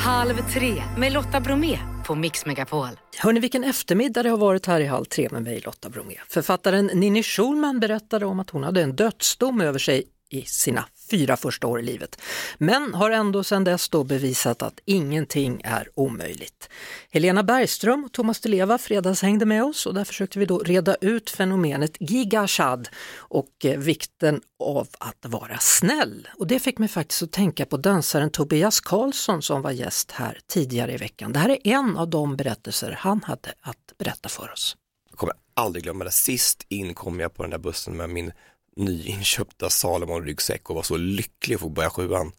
Halv 0.05 0.35
tre 0.35 0.83
med 0.99 1.13
Lotta 1.13 1.41
Bromé 1.41 1.79
på 2.07 2.15
Mix 2.15 2.47
Megapol. 2.47 2.89
Hörni, 3.19 3.41
vilken 3.41 3.65
eftermiddag 3.65 4.23
det 4.23 4.29
har 4.29 4.39
varit 4.39 4.67
här 4.67 4.81
i 4.81 4.87
Halv 4.87 5.05
tre 5.05 5.29
med 5.31 5.43
mig 5.43 5.61
Lotta 5.61 5.89
Bromé. 5.89 6.15
Författaren 6.29 6.87
Ninni 6.87 7.23
Schulman 7.23 7.81
berättade 7.81 8.27
om 8.27 8.41
att 8.41 8.51
hon 8.51 8.65
hade 8.65 8.83
en 8.83 8.97
dödsdom 8.97 9.61
över 9.61 9.79
sig 9.79 10.05
i 10.31 10.43
sina 10.43 10.85
fyra 11.13 11.37
första 11.37 11.67
år 11.67 11.81
i 11.81 11.83
livet. 11.83 12.21
Men 12.59 12.95
har 12.95 13.11
ändå 13.11 13.45
sedan 13.45 13.65
dess 13.65 13.89
då 13.89 14.05
bevisat 14.05 14.63
att 14.63 14.81
ingenting 14.85 15.61
är 15.65 15.89
omöjligt. 15.95 16.69
Helena 17.11 17.43
Bergström 17.43 18.05
och 18.05 18.13
Thomas 18.13 18.41
Di 18.41 18.49
Leva 18.49 18.79
fredagshängde 18.79 19.47
med 19.47 19.65
oss 19.65 19.87
och 19.87 19.95
där 19.95 20.05
försökte 20.05 20.39
vi 20.39 20.47
då 20.47 20.59
reda 20.59 20.95
ut 21.01 21.31
fenomenet 21.31 21.97
gigashad 22.01 22.89
och 23.17 23.65
eh, 23.65 23.79
vikten 23.79 24.41
av 24.59 24.89
att 24.99 25.27
vara 25.27 25.59
snäll. 25.59 26.29
Och 26.39 26.47
det 26.47 26.59
fick 26.59 26.79
mig 26.79 26.89
faktiskt 26.89 27.23
att 27.23 27.33
tänka 27.33 27.67
på 27.67 27.77
dansaren 27.77 28.31
Tobias 28.31 28.81
Karlsson 28.81 29.43
som 29.43 29.63
var 29.63 29.71
gäst 29.71 30.11
här 30.11 30.39
tidigare 30.47 30.93
i 30.95 30.97
veckan. 30.97 31.33
Det 31.33 31.39
här 31.39 31.51
är 31.51 31.59
en 31.65 31.97
av 31.97 32.11
de 32.11 32.37
berättelser 32.37 32.97
han 32.99 33.23
hade 33.23 33.55
att 33.61 33.99
berätta 33.99 34.29
för 34.29 34.53
oss. 34.53 34.77
Jag 35.11 35.19
kommer 35.19 35.35
aldrig 35.55 35.85
glömma 35.85 36.05
det. 36.05 36.11
Sist 36.11 36.67
in 36.69 36.95
kom 36.95 37.21
jag 37.21 37.35
på 37.35 37.43
den 37.43 37.51
där 37.51 37.59
bussen 37.59 37.97
med 37.97 38.11
min 38.11 38.33
nyinköpta 38.77 39.71
Salomon-ryggsäck 39.71 40.71
och 40.71 40.77
var 40.77 40.83
så 40.83 40.97
lycklig 40.97 41.55
att 41.55 41.61
få 41.61 41.69
börja 41.69 41.91
sjuan. 41.91 42.33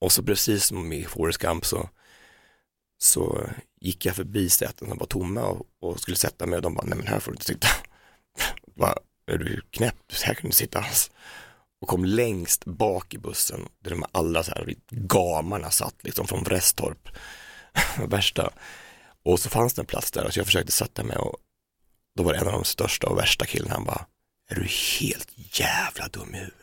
Och 0.00 0.12
så 0.12 0.22
precis 0.22 0.64
som 0.64 0.92
i 0.92 1.04
Forrest 1.04 1.38
Gump 1.38 1.66
så, 1.66 1.88
så 2.98 3.46
gick 3.80 4.06
jag 4.06 4.16
förbi 4.16 4.50
säten 4.50 4.88
som 4.88 4.98
var 4.98 5.06
tomma 5.06 5.42
och, 5.42 5.66
och 5.80 6.00
skulle 6.00 6.16
sätta 6.16 6.46
mig 6.46 6.56
och 6.56 6.62
de 6.62 6.74
bara, 6.74 6.86
nej 6.86 6.98
men 6.98 7.06
här 7.06 7.20
får 7.20 7.32
du 7.32 7.34
inte 7.34 7.44
sitta. 7.44 7.68
Bara, 8.74 8.94
är 9.26 9.38
du 9.38 9.60
knäpp? 9.70 9.96
Här 10.24 10.34
kan 10.34 10.42
du 10.42 10.48
inte 10.48 10.56
sitta 10.56 10.78
alls. 10.78 11.10
Och 11.80 11.88
kom 11.88 12.04
längst 12.04 12.64
bak 12.64 13.14
i 13.14 13.18
bussen 13.18 13.68
där 13.78 13.90
de 13.90 14.04
alla 14.12 14.42
så 14.42 14.50
här 14.50 14.74
gamarna 14.90 15.70
satt 15.70 15.94
liksom 16.00 16.26
från 16.26 16.44
Vrestorp. 16.44 17.08
Värsta. 18.08 18.52
Och 19.24 19.40
så 19.40 19.50
fanns 19.50 19.74
det 19.74 19.82
en 19.82 19.86
plats 19.86 20.10
där 20.10 20.30
så 20.30 20.38
jag 20.38 20.46
försökte 20.46 20.72
sätta 20.72 21.04
mig 21.04 21.16
och 21.16 21.36
då 22.16 22.22
var 22.22 22.32
det 22.32 22.38
en 22.38 22.46
av 22.46 22.52
de 22.52 22.64
största 22.64 23.06
och 23.06 23.18
värsta 23.18 23.46
killarna, 23.46 23.74
han 23.74 23.84
bara, 23.84 24.06
är 24.52 24.60
du 24.60 24.68
helt 25.00 25.28
jävla 25.60 26.08
dum 26.08 26.34
i 26.34 26.38
huvudet? 26.38 26.56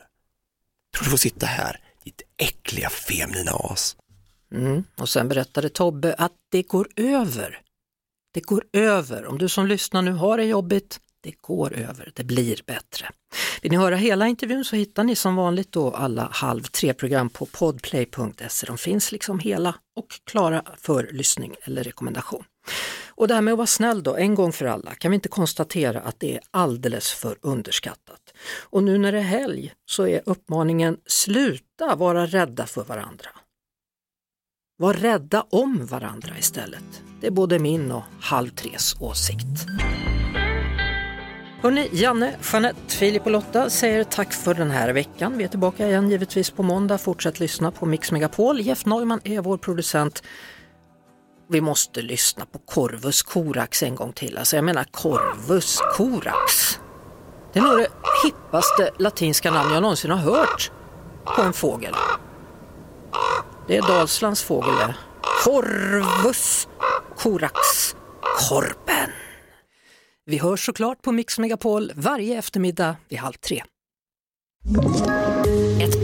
Tror 0.94 1.04
du 1.04 1.10
får 1.10 1.18
sitta 1.18 1.46
här, 1.46 1.80
ditt 2.04 2.22
äckliga 2.38 2.90
feminina 2.90 3.52
as? 3.52 3.96
Mm. 4.52 4.84
Och 4.98 5.10
sen 5.10 5.30
berättade 5.30 5.70
Tobbe 5.70 6.14
att 6.14 6.34
det 6.50 6.64
går 6.64 6.88
över. 6.96 7.62
Det 8.34 8.42
går 8.42 8.64
över. 8.74 9.26
Om 9.26 9.38
du 9.38 9.50
som 9.50 9.68
lyssnar 9.68 10.02
nu 10.02 10.12
har 10.12 10.38
det 10.38 10.44
jobbigt, 10.44 11.00
det 11.22 11.42
går 11.42 11.74
över, 11.74 12.12
det 12.16 12.24
blir 12.24 12.62
bättre. 12.66 13.10
Vill 13.62 13.72
ni 13.72 13.78
höra 13.78 13.96
hela 13.96 14.28
intervjun 14.28 14.66
så 14.66 14.76
hittar 14.76 15.04
ni 15.04 15.16
som 15.16 15.36
vanligt 15.36 15.72
då 15.72 15.92
alla 15.92 16.30
halv 16.32 16.64
tre-program 16.64 17.30
på 17.30 17.46
podplay.se. 17.46 18.68
De 18.68 18.78
finns 18.78 19.12
liksom 19.12 19.40
hela 19.40 19.76
och 19.96 20.08
klara 20.24 20.64
för 20.78 21.10
lyssning 21.12 21.56
eller 21.64 21.84
rekommendation. 21.84 22.44
Och 23.20 23.28
det 23.28 23.34
här 23.34 23.42
med 23.42 23.52
att 23.52 23.58
vara 23.58 23.68
snäll 23.68 24.04
då, 24.04 24.16
en 24.16 24.36
gång 24.36 24.52
för 24.52 24.66
alla, 24.66 24.96
kan 24.96 25.12
vi 25.12 25.16
inte 25.16 25.30
konstatera 25.30 26.00
att 26.02 26.20
det 26.20 26.36
är 26.36 26.42
alldeles 26.52 27.12
för 27.12 27.38
underskattat. 27.42 28.34
Och 28.62 28.84
nu 28.84 28.98
när 28.98 29.12
det 29.12 29.18
är 29.18 29.22
helg 29.22 29.74
så 29.86 30.08
är 30.08 30.22
uppmaningen 30.26 30.98
sluta 31.06 31.96
vara 31.96 32.26
rädda 32.26 32.66
för 32.66 32.84
varandra. 32.84 33.30
Var 34.78 34.94
rädda 34.94 35.46
om 35.50 35.86
varandra 35.86 36.38
istället. 36.40 37.04
Det 37.22 37.28
är 37.28 37.32
både 37.32 37.60
min 37.60 37.92
och 37.92 38.04
Halv 38.22 38.50
tres 38.50 38.96
åsikt. 39.02 39.66
Hörrni, 41.62 41.90
Janne, 41.92 42.36
Jeanette, 42.54 42.80
Filip 42.88 43.26
och 43.26 43.32
Lotta 43.32 43.70
säger 43.70 44.04
tack 44.04 44.34
för 44.34 44.54
den 44.54 44.72
här 44.72 44.94
veckan. 44.94 45.38
Vi 45.38 45.44
är 45.44 45.48
tillbaka 45.48 45.88
igen 45.88 46.10
givetvis 46.10 46.52
på 46.52 46.64
måndag. 46.64 46.98
Fortsätt 46.98 47.40
lyssna 47.40 47.72
på 47.72 47.86
Mix 47.86 48.12
Megapol. 48.12 48.62
Jeff 48.62 48.86
Neumann 48.86 49.22
är 49.24 49.42
vår 49.42 49.58
producent. 49.58 50.24
Vi 51.52 51.62
måste 51.62 52.02
lyssna 52.02 52.46
på 52.46 52.60
Corvus 52.60 53.24
corax 53.24 53.84
en 53.84 53.96
gång 53.96 54.14
till. 54.14 54.38
Alltså 54.38 54.56
jag 54.56 54.66
menar 54.66 54.84
Corvus 54.84 55.80
corax. 55.94 56.80
Det 57.54 57.60
är 57.60 57.64
nog 57.64 57.78
det 57.78 57.88
hippaste 58.24 58.92
latinska 59.00 59.52
namn 59.52 59.74
jag 59.74 59.82
någonsin 59.82 60.12
har 60.12 60.18
hört 60.18 60.72
på 61.36 61.42
en 61.42 61.54
fågel. 61.54 61.96
Det 63.68 63.78
är 63.78 63.82
Dalslands 63.82 64.44
fågel 64.44 64.76
det. 64.76 64.96
Corvus 65.44 66.68
Corax. 67.18 67.56
Korpen. 68.50 69.10
Vi 70.26 70.38
hörs 70.38 70.66
såklart 70.66 71.02
på 71.02 71.12
Mix 71.12 71.40
Megapol 71.40 71.92
varje 71.96 72.38
eftermiddag 72.40 72.96
vid 73.10 73.20
halv 73.20 73.34
tre. 73.34 73.64